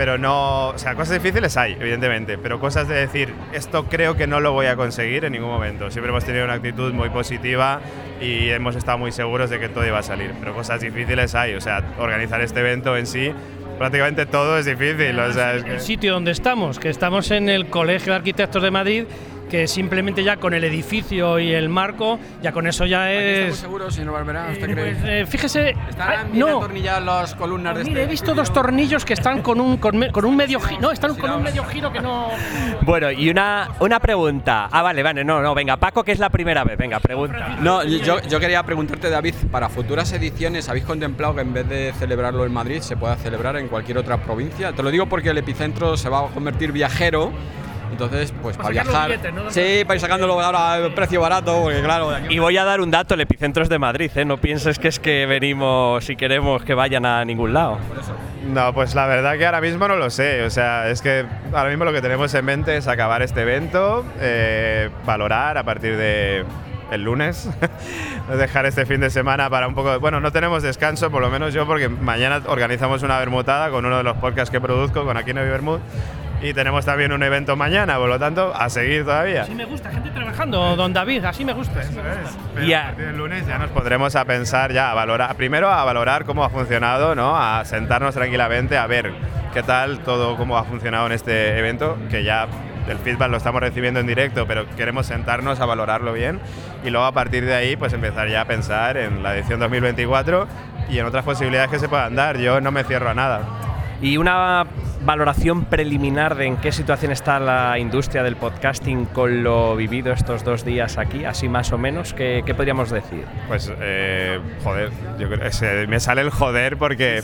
pero 0.00 0.16
no, 0.16 0.68
o 0.68 0.78
sea, 0.78 0.94
cosas 0.94 1.22
difíciles 1.22 1.58
hay, 1.58 1.74
evidentemente, 1.78 2.38
pero 2.38 2.58
cosas 2.58 2.88
de 2.88 2.94
decir, 2.94 3.34
esto 3.52 3.84
creo 3.84 4.16
que 4.16 4.26
no 4.26 4.40
lo 4.40 4.52
voy 4.52 4.64
a 4.64 4.74
conseguir 4.74 5.26
en 5.26 5.32
ningún 5.32 5.50
momento. 5.50 5.90
Siempre 5.90 6.08
hemos 6.08 6.24
tenido 6.24 6.46
una 6.46 6.54
actitud 6.54 6.94
muy 6.94 7.10
positiva 7.10 7.82
y 8.18 8.48
hemos 8.48 8.76
estado 8.76 8.96
muy 8.96 9.12
seguros 9.12 9.50
de 9.50 9.60
que 9.60 9.68
todo 9.68 9.86
iba 9.86 9.98
a 9.98 10.02
salir, 10.02 10.32
pero 10.40 10.54
cosas 10.54 10.80
difíciles 10.80 11.34
hay, 11.34 11.52
o 11.52 11.60
sea, 11.60 11.84
organizar 11.98 12.40
este 12.40 12.60
evento 12.60 12.96
en 12.96 13.06
sí 13.06 13.30
prácticamente 13.76 14.24
todo 14.24 14.56
es 14.56 14.64
difícil. 14.64 15.18
O 15.18 15.32
sea, 15.34 15.54
es 15.56 15.64
que... 15.64 15.74
El 15.74 15.80
sitio 15.80 16.14
donde 16.14 16.30
estamos, 16.30 16.78
que 16.78 16.88
estamos 16.88 17.30
en 17.30 17.50
el 17.50 17.66
Colegio 17.66 18.12
de 18.12 18.16
Arquitectos 18.16 18.62
de 18.62 18.70
Madrid, 18.70 19.04
que 19.50 19.66
simplemente 19.66 20.22
ya 20.24 20.36
con 20.36 20.54
el 20.54 20.64
edificio 20.64 21.38
y 21.38 21.52
el 21.52 21.68
marco, 21.68 22.18
ya 22.42 22.52
con 22.52 22.66
eso 22.66 22.86
ya 22.86 23.12
es. 23.12 23.38
¿Estamos 23.38 23.58
seguros, 23.58 23.94
señor 23.94 24.12
Barberá? 24.14 24.48
¿Usted 24.52 24.68
Eh, 24.70 24.72
cree? 24.72 24.94
pues, 24.94 25.04
eh, 25.04 25.26
fíjese. 25.26 25.70
¿Están 25.88 26.08
ah, 26.08 26.24
bien 26.30 26.38
no. 26.38 26.58
atornilladas 26.58 27.02
las 27.04 27.34
columnas 27.34 27.76
de 27.76 27.84
Mire, 27.84 28.00
este 28.00 28.04
he 28.04 28.10
visto 28.10 28.34
dos 28.34 28.52
tornillos 28.52 29.04
que 29.04 29.12
están 29.14 29.42
con 29.42 29.60
un, 29.60 29.76
con, 29.78 29.98
me- 29.98 30.10
con 30.12 30.24
un 30.24 30.36
medio 30.36 30.60
giro. 30.60 30.80
No, 30.80 30.90
están 30.92 31.14
con 31.16 31.30
un 31.32 31.42
medio 31.42 31.64
giro 31.64 31.92
que 31.92 32.00
no. 32.00 32.28
Bueno, 32.82 33.10
y 33.10 33.28
una, 33.28 33.68
una 33.80 33.98
pregunta. 34.00 34.68
Ah, 34.70 34.82
vale, 34.82 35.02
vale, 35.02 35.24
no, 35.24 35.42
no, 35.42 35.54
venga, 35.54 35.76
Paco, 35.76 36.04
que 36.04 36.12
es 36.12 36.18
la 36.18 36.30
primera 36.30 36.62
vez, 36.64 36.78
venga, 36.78 37.00
pregunta. 37.00 37.56
No, 37.60 37.82
yo, 37.84 38.20
yo 38.22 38.40
quería 38.40 38.62
preguntarte, 38.62 39.10
David, 39.10 39.34
para 39.50 39.68
futuras 39.68 40.12
ediciones, 40.12 40.68
¿habéis 40.68 40.84
contemplado 40.84 41.34
que 41.34 41.40
en 41.40 41.52
vez 41.52 41.68
de 41.68 41.92
celebrarlo 41.98 42.46
en 42.46 42.52
Madrid 42.52 42.80
se 42.80 42.96
pueda 42.96 43.16
celebrar 43.16 43.56
en 43.56 43.68
cualquier 43.68 43.98
otra 43.98 44.18
provincia? 44.18 44.72
Te 44.72 44.82
lo 44.82 44.90
digo 44.90 45.06
porque 45.06 45.30
el 45.30 45.38
epicentro 45.38 45.96
se 45.96 46.08
va 46.08 46.20
a 46.20 46.26
convertir 46.28 46.70
viajero. 46.72 47.32
Entonces, 47.90 48.32
pues 48.40 48.56
para, 48.56 48.68
los 48.70 48.84
viajar. 48.84 49.08
billetes, 49.10 49.34
¿no? 49.34 49.50
Sí, 49.50 49.82
para 49.84 49.94
ir 49.96 50.00
sacándolo 50.00 50.40
ahora 50.40 50.74
a 50.86 50.94
precio 50.94 51.20
barato, 51.20 51.60
porque 51.62 51.80
claro. 51.82 52.10
Y 52.28 52.38
voy 52.38 52.56
a 52.56 52.64
dar 52.64 52.80
un 52.80 52.90
dato, 52.90 53.14
el 53.14 53.20
epicentro 53.20 53.62
es 53.62 53.68
de 53.68 53.78
Madrid, 53.78 54.10
¿eh? 54.14 54.24
No 54.24 54.38
pienses 54.38 54.78
que 54.78 54.88
es 54.88 54.98
que 55.00 55.26
venimos 55.26 56.08
y 56.08 56.16
queremos 56.16 56.62
que 56.62 56.74
vayan 56.74 57.04
a 57.04 57.24
ningún 57.24 57.52
lado. 57.52 57.78
No, 58.46 58.72
pues 58.72 58.94
la 58.94 59.06
verdad 59.06 59.36
que 59.36 59.44
ahora 59.46 59.60
mismo 59.60 59.86
no 59.88 59.96
lo 59.96 60.08
sé. 60.10 60.42
O 60.44 60.50
sea, 60.50 60.88
es 60.88 61.02
que 61.02 61.26
ahora 61.52 61.68
mismo 61.68 61.84
lo 61.84 61.92
que 61.92 62.00
tenemos 62.00 62.32
en 62.34 62.44
mente 62.44 62.76
es 62.76 62.88
acabar 62.88 63.22
este 63.22 63.42
evento, 63.42 64.04
eh, 64.20 64.88
valorar 65.04 65.58
a 65.58 65.64
partir 65.64 65.96
de 65.96 66.44
el 66.90 67.02
lunes, 67.04 67.48
dejar 68.36 68.66
este 68.66 68.84
fin 68.86 69.00
de 69.00 69.10
semana 69.10 69.48
para 69.50 69.68
un 69.68 69.74
poco. 69.74 69.92
de- 69.92 69.98
Bueno, 69.98 70.20
no 70.20 70.32
tenemos 70.32 70.62
descanso, 70.62 71.10
por 71.10 71.20
lo 71.22 71.30
menos 71.30 71.52
yo, 71.54 71.66
porque 71.66 71.88
mañana 71.88 72.40
organizamos 72.46 73.02
una 73.02 73.18
bermutada 73.18 73.70
con 73.70 73.84
uno 73.84 73.98
de 73.98 74.02
los 74.02 74.16
podcasts 74.16 74.50
que 74.50 74.60
produzco, 74.60 75.04
con 75.04 75.16
Aquí 75.16 75.32
no 75.32 75.40
hay 75.40 75.48
Bermud, 75.48 75.78
y 76.42 76.54
tenemos 76.54 76.84
también 76.86 77.12
un 77.12 77.22
evento 77.22 77.54
mañana, 77.56 77.96
por 77.96 78.08
lo 78.08 78.18
tanto, 78.18 78.52
a 78.54 78.68
seguir 78.70 79.04
todavía. 79.04 79.42
Así 79.42 79.54
me 79.54 79.64
gusta, 79.66 79.90
gente 79.90 80.10
trabajando, 80.10 80.74
don 80.76 80.92
David, 80.92 81.24
así 81.24 81.44
me 81.44 81.52
gusta. 81.52 81.80
así 81.80 81.92
me 81.94 82.02
gusta. 82.02 82.38
Pero 82.54 82.66
Y 82.66 82.72
a 82.72 82.80
a- 82.80 82.86
partir 82.86 83.06
del 83.06 83.16
lunes 83.18 83.46
ya 83.46 83.58
nos 83.58 83.70
pondremos 83.70 84.16
a 84.16 84.24
pensar, 84.24 84.72
ya 84.72 84.90
a 84.90 84.94
valorar, 84.94 85.34
primero 85.36 85.68
a 85.70 85.84
valorar 85.84 86.24
cómo 86.24 86.44
ha 86.44 86.48
funcionado, 86.50 87.14
¿no? 87.14 87.36
A 87.36 87.64
sentarnos 87.64 88.14
tranquilamente 88.14 88.78
a 88.78 88.86
ver 88.86 89.12
qué 89.52 89.62
tal 89.62 90.00
todo, 90.00 90.36
cómo 90.36 90.56
ha 90.56 90.64
funcionado 90.64 91.06
en 91.06 91.12
este 91.12 91.58
evento, 91.58 91.98
que 92.10 92.24
ya 92.24 92.46
el 92.88 92.96
feedback 92.98 93.30
lo 93.30 93.36
estamos 93.36 93.60
recibiendo 93.60 94.00
en 94.00 94.06
directo, 94.06 94.46
pero 94.46 94.66
queremos 94.76 95.06
sentarnos 95.06 95.60
a 95.60 95.66
valorarlo 95.66 96.12
bien 96.12 96.40
y 96.84 96.90
luego 96.90 97.04
a 97.06 97.12
partir 97.12 97.44
de 97.44 97.54
ahí 97.54 97.76
pues 97.76 97.92
empezar 97.92 98.28
ya 98.28 98.40
a 98.40 98.44
pensar 98.46 98.96
en 98.96 99.22
la 99.22 99.36
edición 99.36 99.60
2024 99.60 100.48
y 100.88 100.98
en 100.98 101.04
otras 101.06 101.24
posibilidades 101.24 101.70
que 101.70 101.78
se 101.78 101.88
puedan 101.88 102.16
dar. 102.16 102.38
Yo 102.38 102.60
no 102.60 102.72
me 102.72 102.82
cierro 102.82 103.10
a 103.10 103.14
nada. 103.14 103.42
Y 104.02 104.16
una 104.16 104.64
valoración 105.04 105.66
preliminar 105.66 106.34
de 106.34 106.46
en 106.46 106.56
qué 106.56 106.72
situación 106.72 107.12
está 107.12 107.38
la 107.38 107.78
industria 107.78 108.22
del 108.22 108.36
podcasting 108.36 109.04
con 109.06 109.42
lo 109.42 109.76
vivido 109.76 110.12
estos 110.12 110.42
dos 110.42 110.64
días 110.64 110.96
aquí, 110.96 111.24
así 111.26 111.48
más 111.50 111.70
o 111.72 111.78
menos, 111.78 112.14
¿qué, 112.14 112.42
qué 112.46 112.54
podríamos 112.54 112.90
decir? 112.90 113.24
Pues, 113.48 113.70
eh, 113.80 114.38
joder, 114.64 114.90
yo 115.18 115.28
creo, 115.28 115.52
se- 115.52 115.86
me 115.86 116.00
sale 116.00 116.22
el 116.22 116.30
joder 116.30 116.78
porque 116.78 117.22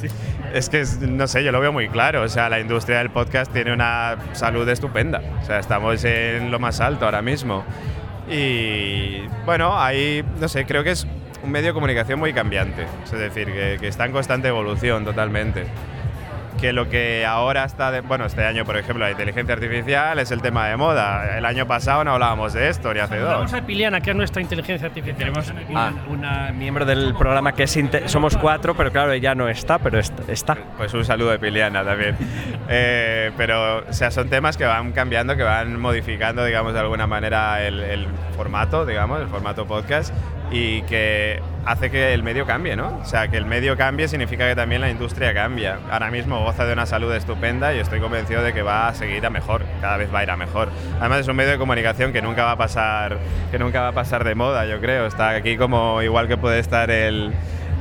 es 0.53 0.68
que, 0.68 0.85
no 1.09 1.27
sé, 1.27 1.45
yo 1.45 1.51
lo 1.53 1.61
veo 1.61 1.72
muy 1.72 1.89
claro. 1.89 2.22
O 2.22 2.29
sea, 2.29 2.51
la 2.51 2.61
industria 2.61 2.99
del 2.99 3.09
podcast 3.11 3.51
tiene 3.53 3.72
una 3.72 4.16
salud 4.33 4.68
estupenda. 4.68 5.22
O 5.43 5.45
sea, 5.47 5.59
estamos 5.59 6.05
en 6.05 6.51
lo 6.51 6.59
más 6.59 6.81
alto 6.81 7.07
ahora 7.07 7.22
mismo. 7.22 7.64
Y 8.29 9.22
bueno, 9.47 9.81
ahí, 9.81 10.22
no 10.41 10.49
sé, 10.49 10.66
creo 10.66 10.83
que 10.85 10.91
es 10.91 11.07
un 11.43 11.51
medio 11.53 11.68
de 11.68 11.72
comunicación 11.74 12.18
muy 12.18 12.33
cambiante. 12.33 12.87
Es 13.05 13.12
decir, 13.12 13.47
que, 13.47 13.79
que 13.81 13.89
está 13.89 14.05
en 14.05 14.12
constante 14.12 14.49
evolución 14.49 15.05
totalmente 15.05 15.64
que 16.57 16.73
lo 16.73 16.89
que 16.89 17.25
ahora 17.27 17.65
está, 17.65 17.91
de- 17.91 18.01
bueno, 18.01 18.25
este 18.27 18.45
año, 18.45 18.65
por 18.65 18.77
ejemplo, 18.77 19.05
la 19.05 19.11
inteligencia 19.11 19.55
artificial 19.55 20.19
es 20.19 20.31
el 20.31 20.41
tema 20.43 20.67
de 20.69 20.77
moda. 20.77 21.37
El 21.39 21.45
año 21.45 21.67
pasado 21.67 22.03
no 22.05 22.13
hablábamos 22.13 22.53
de 22.53 22.69
esto, 22.69 22.93
ni 22.95 23.01
hace 23.01 23.19
dos. 23.19 23.31
Vamos 23.35 23.55
a 23.55 23.63
Piliana, 23.63 24.01
que 24.01 24.11
es 24.11 24.17
nuestra 24.17 24.43
inteligencia 24.43 24.89
artificial. 24.89 25.17
Tenemos 25.19 25.53
Una, 25.69 25.95
una 26.09 26.53
miembro 26.53 26.85
del 26.85 27.15
programa 27.15 27.53
que 27.53 27.65
es 27.65 27.79
somos 28.07 28.37
cuatro, 28.37 28.75
pero 28.75 28.91
claro, 28.91 29.13
ella 29.13 29.35
no 29.35 29.49
está, 29.49 29.79
pero 29.79 29.99
est- 29.99 30.29
está. 30.29 30.57
Pues 30.77 30.93
un 30.95 31.05
saludo 31.05 31.31
de 31.31 31.39
Piliana 31.39 31.85
también. 31.85 32.17
Eh, 32.69 33.31
pero, 33.37 33.79
o 33.89 33.93
sea, 33.93 34.11
son 34.11 34.29
temas 34.29 34.57
que 34.57 34.65
van 34.65 34.91
cambiando, 34.91 35.37
que 35.37 35.45
van 35.45 35.79
modificando, 35.79 36.45
digamos, 36.45 36.75
de 36.75 36.81
alguna 36.81 37.07
manera 37.07 37.63
el, 37.65 37.79
el 37.79 38.07
formato, 38.37 38.85
digamos, 38.85 39.21
el 39.21 39.29
formato 39.29 39.67
podcast 39.67 40.13
y 40.51 40.83
que 40.83 41.43
hace 41.65 41.91
que 41.91 42.15
el 42.15 42.23
medio 42.23 42.47
cambie, 42.47 42.77
¿no? 42.77 42.99
O 43.03 43.05
sea, 43.05 43.29
que 43.29 43.37
el 43.37 43.45
medio 43.45 43.77
cambie 43.77 44.07
significa 44.07 44.49
que 44.49 44.55
también 44.55 44.81
la 44.81 44.91
industria 44.91 45.35
cambia. 45.35 45.79
Ahora 45.91 46.11
mismo 46.11 46.43
goza 46.45 46.65
de 46.65 46.73
una 46.73 46.87
salud 46.87 47.13
estupenda 47.13 47.75
y 47.75 47.79
estoy 47.79 48.01
convencido 48.01 48.43
de 48.43 48.53
que 48.53 48.63
va 48.63 48.89
a 48.89 48.95
seguir 48.95 49.27
a 49.27 49.31
mejor, 49.31 49.63
cada 49.81 49.97
vez 49.97 50.13
va 50.15 50.21
a 50.21 50.23
ir 50.23 50.31
a 50.31 50.37
mejor. 50.37 50.69
Además 51.01 51.21
es 51.21 51.29
un 51.29 51.37
medio 51.37 51.51
de 51.51 51.59
comunicación 51.59 52.13
que 52.13 52.23
nunca 52.23 52.45
va 52.45 52.53
a 52.53 52.57
pasar, 52.57 53.19
que 53.51 53.59
nunca 53.59 53.81
va 53.81 53.89
a 53.89 53.93
pasar 53.93 54.23
de 54.23 54.35
moda, 54.35 54.67
yo 54.67 54.81
creo. 54.81 55.07
Está 55.07 55.31
aquí 55.31 55.57
como 55.57 56.03
igual 56.03 56.29
que 56.29 56.37
puede 56.37 56.61
estar 56.61 56.91
el, 56.91 57.33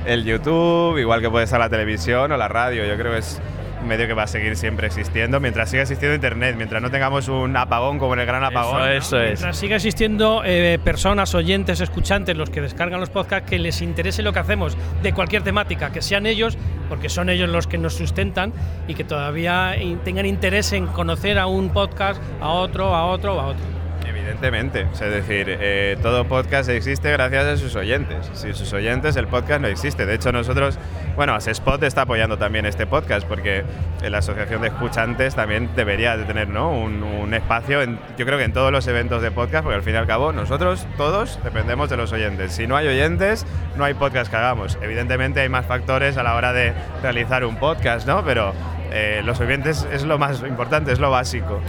el 0.06 0.24
YouTube, 0.24 0.98
igual 0.98 1.22
que 1.22 1.30
puede 1.30 1.46
estar 1.46 1.60
la 1.60 1.70
televisión 1.70 2.32
o 2.32 2.38
la 2.38 2.48
radio. 2.48 2.86
Yo 2.86 2.98
creo 2.98 3.12
que 3.12 3.20
es 3.20 3.40
un 3.86 3.90
medio 3.90 4.08
que 4.08 4.14
va 4.14 4.24
a 4.24 4.28
seguir 4.28 4.58
siempre 4.58 4.88
existiendo 4.88 5.40
mientras 5.40 5.70
siga 5.70 5.84
existiendo 5.84 6.16
Internet, 6.16 6.56
mientras 6.58 6.82
no 6.82 6.90
tengamos 6.90 7.28
un 7.28 7.56
apagón 7.56 8.00
como 8.00 8.16
en 8.16 8.22
el 8.22 8.26
gran 8.26 8.44
apagón. 8.44 8.80
¿no? 8.80 8.88
Eso 8.88 9.22
es. 9.22 9.40
Mientras 9.40 9.58
siga 9.58 9.76
existiendo 9.76 10.42
eh, 10.44 10.80
personas, 10.84 11.36
oyentes, 11.36 11.80
escuchantes, 11.82 12.36
los 12.36 12.50
que 12.50 12.62
descargan 12.62 13.00
los 13.00 13.10
podcasts, 13.10 13.48
que 13.48 13.60
les 13.60 13.82
interese 13.82 14.24
lo 14.24 14.34
que 14.34 14.40
hacemos 14.40 14.76
de 15.04 15.14
cualquier 15.14 15.44
temática, 15.44 15.92
que 15.92 16.02
sean 16.02 16.26
ellos, 16.26 16.58
porque 16.90 17.10
son 17.10 17.30
ellos 17.30 17.50
los 17.50 17.68
que 17.68 17.78
nos 17.78 17.94
sustentan 17.94 18.54
y 18.88 18.96
que 18.96 19.04
todavía 19.04 19.76
tengan 20.04 20.26
interés 20.26 20.74
en 20.74 20.88
conocer 20.88 21.38
a 21.38 21.46
un 21.46 21.70
podcast, 21.70 22.22
a 22.42 22.50
otro, 22.50 22.96
a 22.96 23.06
otro, 23.06 23.40
a 23.40 23.48
otro. 23.48 23.75
Evidentemente, 24.08 24.88
es 24.92 25.00
decir, 25.00 25.48
eh, 25.50 25.98
todo 26.02 26.26
podcast 26.26 26.70
existe 26.70 27.12
gracias 27.12 27.46
a 27.46 27.58
sus 27.58 27.76
oyentes. 27.76 28.30
Sin 28.34 28.54
sus 28.54 28.72
oyentes 28.74 29.16
el 29.16 29.28
podcast 29.28 29.62
no 29.62 29.68
existe. 29.68 30.06
De 30.06 30.16
hecho, 30.16 30.32
nosotros, 30.32 30.78
bueno, 31.16 31.36
Spot 31.38 31.82
está 31.84 32.02
apoyando 32.02 32.38
también 32.38 32.66
este 32.66 32.86
podcast 32.86 33.26
porque 33.28 33.64
la 34.04 34.20
Asociación 34.20 34.62
de 34.62 34.68
Escuchantes 34.68 35.36
también 35.36 35.70
debería 35.76 36.18
de 36.18 36.26
tener 36.26 36.50
¿no? 36.50 36.72
un, 36.72 37.04
un 37.04 37.34
espacio, 37.34 37.82
en, 37.82 38.00
yo 38.18 38.26
creo 38.26 38.38
que 38.38 38.44
en 38.44 38.54
todos 38.54 38.72
los 38.72 38.88
eventos 38.88 39.22
de 39.22 39.32
podcast, 39.32 39.64
porque 39.64 39.76
al 39.76 39.84
fin 39.84 39.94
y 39.94 39.98
al 39.98 40.08
cabo 40.08 40.32
nosotros 40.32 40.86
todos 40.98 41.40
dependemos 41.44 41.90
de 41.90 41.98
los 41.98 42.12
oyentes. 42.12 42.54
Si 42.54 42.68
no 42.68 42.76
hay 42.76 42.88
oyentes, 42.88 43.46
no 43.78 43.84
hay 43.84 43.94
podcast 43.94 44.30
que 44.30 44.38
hagamos. 44.38 44.78
Evidentemente 44.82 45.40
hay 45.40 45.50
más 45.50 45.66
factores 45.66 46.18
a 46.18 46.24
la 46.24 46.36
hora 46.36 46.54
de 46.54 46.74
realizar 47.02 47.46
un 47.46 47.58
podcast, 47.58 48.08
¿no? 48.08 48.24
Pero 48.24 48.54
eh, 48.92 49.22
los 49.26 49.40
oyentes 49.40 49.88
es 49.92 50.04
lo 50.04 50.18
más 50.18 50.42
importante, 50.42 50.92
es 50.92 51.00
lo 51.00 51.12
básico. 51.12 51.62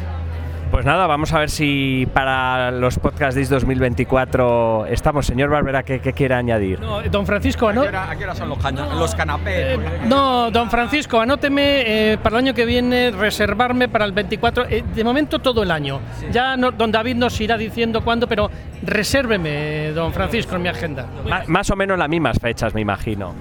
Pues 0.77 0.85
nada, 0.85 1.07
vamos 1.07 1.33
a 1.33 1.39
ver 1.39 1.49
si 1.49 2.07
para 2.13 2.71
los 2.71 2.99
Podcast 2.99 3.35
Days 3.35 3.49
2024 3.49 4.85
estamos. 4.91 5.25
Señor 5.25 5.49
Barbera, 5.49 5.83
¿qué, 5.83 6.01
qué 6.01 6.13
quiere 6.13 6.35
añadir? 6.35 6.81
No, 6.81 7.01
don 7.01 7.25
Francisco, 7.25 7.69
¿A 7.69 7.73
¿no? 7.73 7.81
qué 7.81 7.89
hora, 7.89 8.11
a 8.11 8.15
qué 8.15 8.25
hora 8.25 8.35
son 8.35 8.51
los, 8.51 8.59
los 8.99 9.15
canapés? 9.15 9.55
Eh, 9.57 9.79
no, 10.07 10.51
don 10.51 10.69
Francisco, 10.71 11.19
anóteme 11.19 12.13
eh, 12.13 12.19
para 12.19 12.37
el 12.37 12.45
año 12.45 12.55
que 12.55 12.67
viene 12.67 13.11
reservarme 13.11 13.89
para 13.89 14.05
el 14.05 14.13
24, 14.13 14.67
eh, 14.69 14.85
de 14.95 15.03
momento 15.03 15.39
todo 15.39 15.63
el 15.63 15.71
año. 15.71 15.99
Ya 16.31 16.59
no- 16.59 16.73
don 16.73 16.93
David 16.93 17.17
nos 17.17 17.41
irá 17.41 17.57
diciendo 17.57 18.05
cuándo, 18.05 18.27
pero 18.27 18.51
resérveme, 18.83 19.93
don 19.93 20.13
Francisco, 20.13 20.57
en 20.57 20.63
mi 20.63 20.69
agenda. 20.69 21.07
Más 21.47 21.71
o 21.71 21.77
menos 21.77 21.99
las 21.99 22.09
mismas 22.11 22.39
fechas, 22.39 22.75
me 22.75 22.83
imagino. 22.83 23.35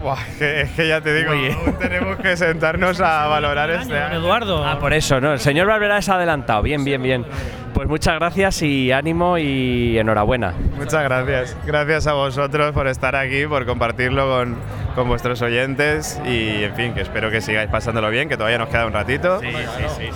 Buah, 0.00 0.16
que- 0.38 0.62
es 0.62 0.70
que 0.70 0.88
ya 0.88 1.00
te 1.00 1.12
digo, 1.14 1.32
aún 1.32 1.78
tenemos 1.78 2.16
que 2.18 2.36
sentarnos 2.36 3.00
a 3.00 3.26
valorar 3.26 3.68
este 3.70 3.98
año. 3.98 4.16
Eduardo. 4.16 4.66
Ah, 4.66 4.78
por 4.78 4.92
eso, 4.94 5.20
¿no? 5.20 5.32
El 5.34 5.40
señor 5.40 5.66
Barberá 5.66 5.98
es 5.98 6.08
adelantado. 6.08 6.62
Bien, 6.62 6.82
bien, 6.84 7.02
bien. 7.02 7.26
Pues 7.74 7.86
muchas 7.88 8.14
gracias 8.16 8.62
y 8.62 8.92
ánimo 8.92 9.36
y 9.38 9.98
enhorabuena. 9.98 10.54
Muchas 10.76 11.02
gracias. 11.04 11.56
Gracias 11.66 12.06
a 12.06 12.14
vosotros 12.14 12.72
por 12.72 12.86
estar 12.88 13.14
aquí, 13.14 13.46
por 13.46 13.64
compartirlo 13.66 14.26
con, 14.28 14.56
con 14.94 15.06
vuestros 15.08 15.40
oyentes 15.42 16.20
y, 16.26 16.64
en 16.64 16.74
fin, 16.74 16.94
que 16.94 17.02
espero 17.02 17.30
que 17.30 17.40
sigáis 17.40 17.70
pasándolo 17.70 18.10
bien, 18.10 18.28
que 18.28 18.36
todavía 18.36 18.58
nos 18.58 18.68
queda 18.68 18.86
un 18.86 18.92
ratito. 18.92 19.40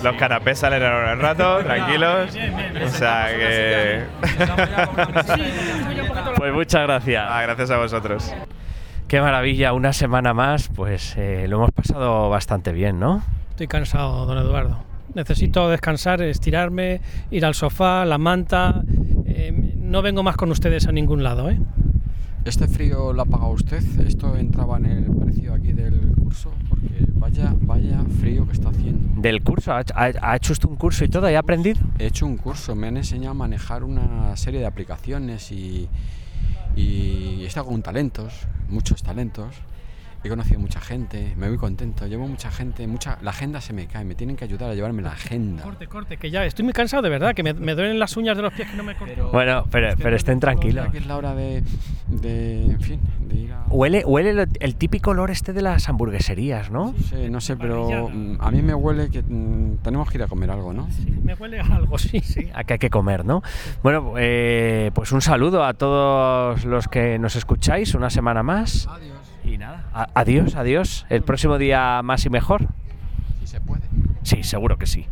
Los 0.03 0.15
canapés 0.17 0.59
salen 0.59 0.83
ahora 0.83 1.13
un 1.13 1.21
rato, 1.21 1.59
tranquilos. 1.59 2.35
O 2.83 2.89
sea 2.89 3.27
que... 3.35 4.03
Pues 6.37 6.53
muchas 6.53 6.81
gracias. 6.83 7.25
Ah, 7.27 7.41
gracias 7.43 7.71
a 7.71 7.77
vosotros. 7.77 8.33
Qué 9.15 9.21
maravilla, 9.21 9.71
una 9.71 9.93
semana 9.93 10.33
más, 10.33 10.67
pues 10.67 11.15
eh, 11.15 11.45
lo 11.47 11.55
hemos 11.55 11.71
pasado 11.71 12.29
bastante 12.29 12.73
bien, 12.73 12.99
¿no? 12.99 13.23
Estoy 13.51 13.65
cansado, 13.67 14.25
don 14.25 14.37
Eduardo. 14.37 14.79
Necesito 15.13 15.69
descansar, 15.69 16.21
estirarme, 16.21 16.99
ir 17.31 17.45
al 17.45 17.53
sofá, 17.55 18.03
la 18.03 18.17
manta. 18.17 18.83
Eh, 19.25 19.53
no 19.77 20.01
vengo 20.01 20.21
más 20.21 20.35
con 20.35 20.51
ustedes 20.51 20.85
a 20.87 20.91
ningún 20.91 21.23
lado, 21.23 21.49
¿eh? 21.49 21.57
¿Este 22.43 22.67
frío 22.67 23.13
lo 23.13 23.21
ha 23.21 23.25
pagado 23.25 23.51
usted? 23.51 23.81
¿Esto 24.05 24.35
entraba 24.35 24.75
en 24.79 24.85
el 24.87 25.05
precio 25.05 25.53
aquí 25.53 25.71
del 25.71 26.11
curso? 26.21 26.51
Porque 26.67 27.05
vaya, 27.13 27.53
vaya 27.61 28.01
frío 28.19 28.45
que 28.45 28.51
está 28.51 28.67
haciendo. 28.67 29.21
Del 29.21 29.41
curso, 29.43 29.71
¿ha, 29.71 29.79
ha- 29.95 30.11
ha 30.21 30.35
hecho 30.35 30.51
usted 30.51 30.67
un 30.67 30.75
curso 30.75 31.05
y 31.05 31.07
todo 31.07 31.31
y 31.31 31.35
ha 31.35 31.39
aprendido? 31.39 31.79
He 31.99 32.07
hecho 32.07 32.25
un 32.25 32.35
curso, 32.35 32.75
me 32.75 32.87
han 32.87 32.97
enseñado 32.97 33.31
a 33.31 33.35
manejar 33.35 33.85
una 33.85 34.35
serie 34.35 34.59
de 34.59 34.65
aplicaciones 34.65 35.53
y, 35.53 35.87
y 36.75 37.43
estado 37.45 37.67
con 37.67 37.81
talentos, 37.81 38.33
muchos 38.69 39.01
talentos. 39.03 39.55
He 40.25 40.27
conocido 40.27 40.59
mucha 40.59 40.81
gente, 40.81 41.35
me 41.37 41.49
voy 41.49 41.57
contento, 41.59 42.07
llevo 42.07 42.27
mucha 42.27 42.49
gente, 42.49 42.87
mucha, 42.87 43.19
la 43.21 43.29
agenda 43.29 43.61
se 43.61 43.73
me 43.73 43.85
cae, 43.85 44.03
me 44.05 44.15
tienen 44.15 44.35
que 44.35 44.43
ayudar 44.43 44.71
a 44.71 44.73
llevarme 44.73 45.03
la 45.03 45.11
agenda. 45.11 45.61
Corte, 45.61 45.85
corte, 45.85 46.17
que 46.17 46.31
ya 46.31 46.43
estoy 46.43 46.65
muy 46.65 46.73
cansado 46.73 47.03
de 47.03 47.09
verdad, 47.09 47.35
que 47.35 47.43
me, 47.43 47.53
me 47.53 47.75
duelen 47.75 47.99
las 47.99 48.17
uñas 48.17 48.35
de 48.35 48.41
los 48.41 48.51
pies 48.51 48.71
que 48.71 48.75
no 48.75 48.83
me 48.83 48.95
corto. 48.95 49.29
Bueno, 49.31 49.65
pero, 49.69 49.93
pero 50.01 50.15
estén 50.15 50.39
tranquilos. 50.39 50.87
Que 50.91 50.97
es 50.97 51.05
la 51.05 51.17
hora 51.17 51.35
de, 51.35 51.61
de, 52.07 52.65
en 52.65 52.81
fin, 52.81 52.99
de 53.19 53.35
ir 53.35 53.53
a... 53.53 53.65
Huele, 53.69 54.03
huele 54.03 54.31
el, 54.31 54.49
el 54.59 54.75
típico 54.77 55.11
olor 55.11 55.29
este 55.29 55.53
de 55.53 55.61
las 55.61 55.87
hamburgueserías, 55.89 56.71
¿no? 56.71 56.93
No 56.93 57.03
sé, 57.03 57.29
no 57.29 57.39
sé, 57.39 57.55
pero 57.55 58.09
a 58.39 58.49
mí 58.49 58.63
me 58.63 58.73
huele 58.73 59.11
que 59.11 59.21
mm, 59.21 59.77
tenemos 59.83 60.09
que 60.09 60.17
ir 60.17 60.23
a 60.23 60.27
comer 60.27 60.49
algo, 60.49 60.73
¿no? 60.73 60.87
Me 61.21 61.35
huele 61.35 61.59
a 61.59 61.65
algo, 61.65 61.99
sí. 61.99 62.19
sí. 62.21 62.49
A 62.55 62.63
que 62.63 62.73
hay 62.73 62.79
que 62.79 62.89
comer, 62.89 63.25
¿no? 63.25 63.43
Bueno, 63.83 64.15
eh, 64.17 64.89
pues 64.95 65.11
un 65.11 65.21
saludo 65.21 65.63
a 65.63 65.75
todos 65.75 66.65
los 66.65 66.87
que 66.87 67.19
nos 67.19 67.35
escucháis 67.35 67.93
una 67.93 68.09
semana 68.09 68.41
más. 68.41 68.87
Adiós. 68.87 69.14
Y 69.45 69.57
nada, 69.57 69.85
a- 69.93 70.09
adiós, 70.15 70.55
adiós. 70.55 71.05
El 71.09 71.21
próximo 71.21 71.57
día 71.57 72.01
más 72.03 72.25
y 72.25 72.29
mejor. 72.29 72.67
Si 73.41 73.47
se 73.47 73.61
puede. 73.61 73.83
Sí, 74.23 74.43
seguro 74.43 74.77
que 74.77 74.87
sí. 74.87 75.05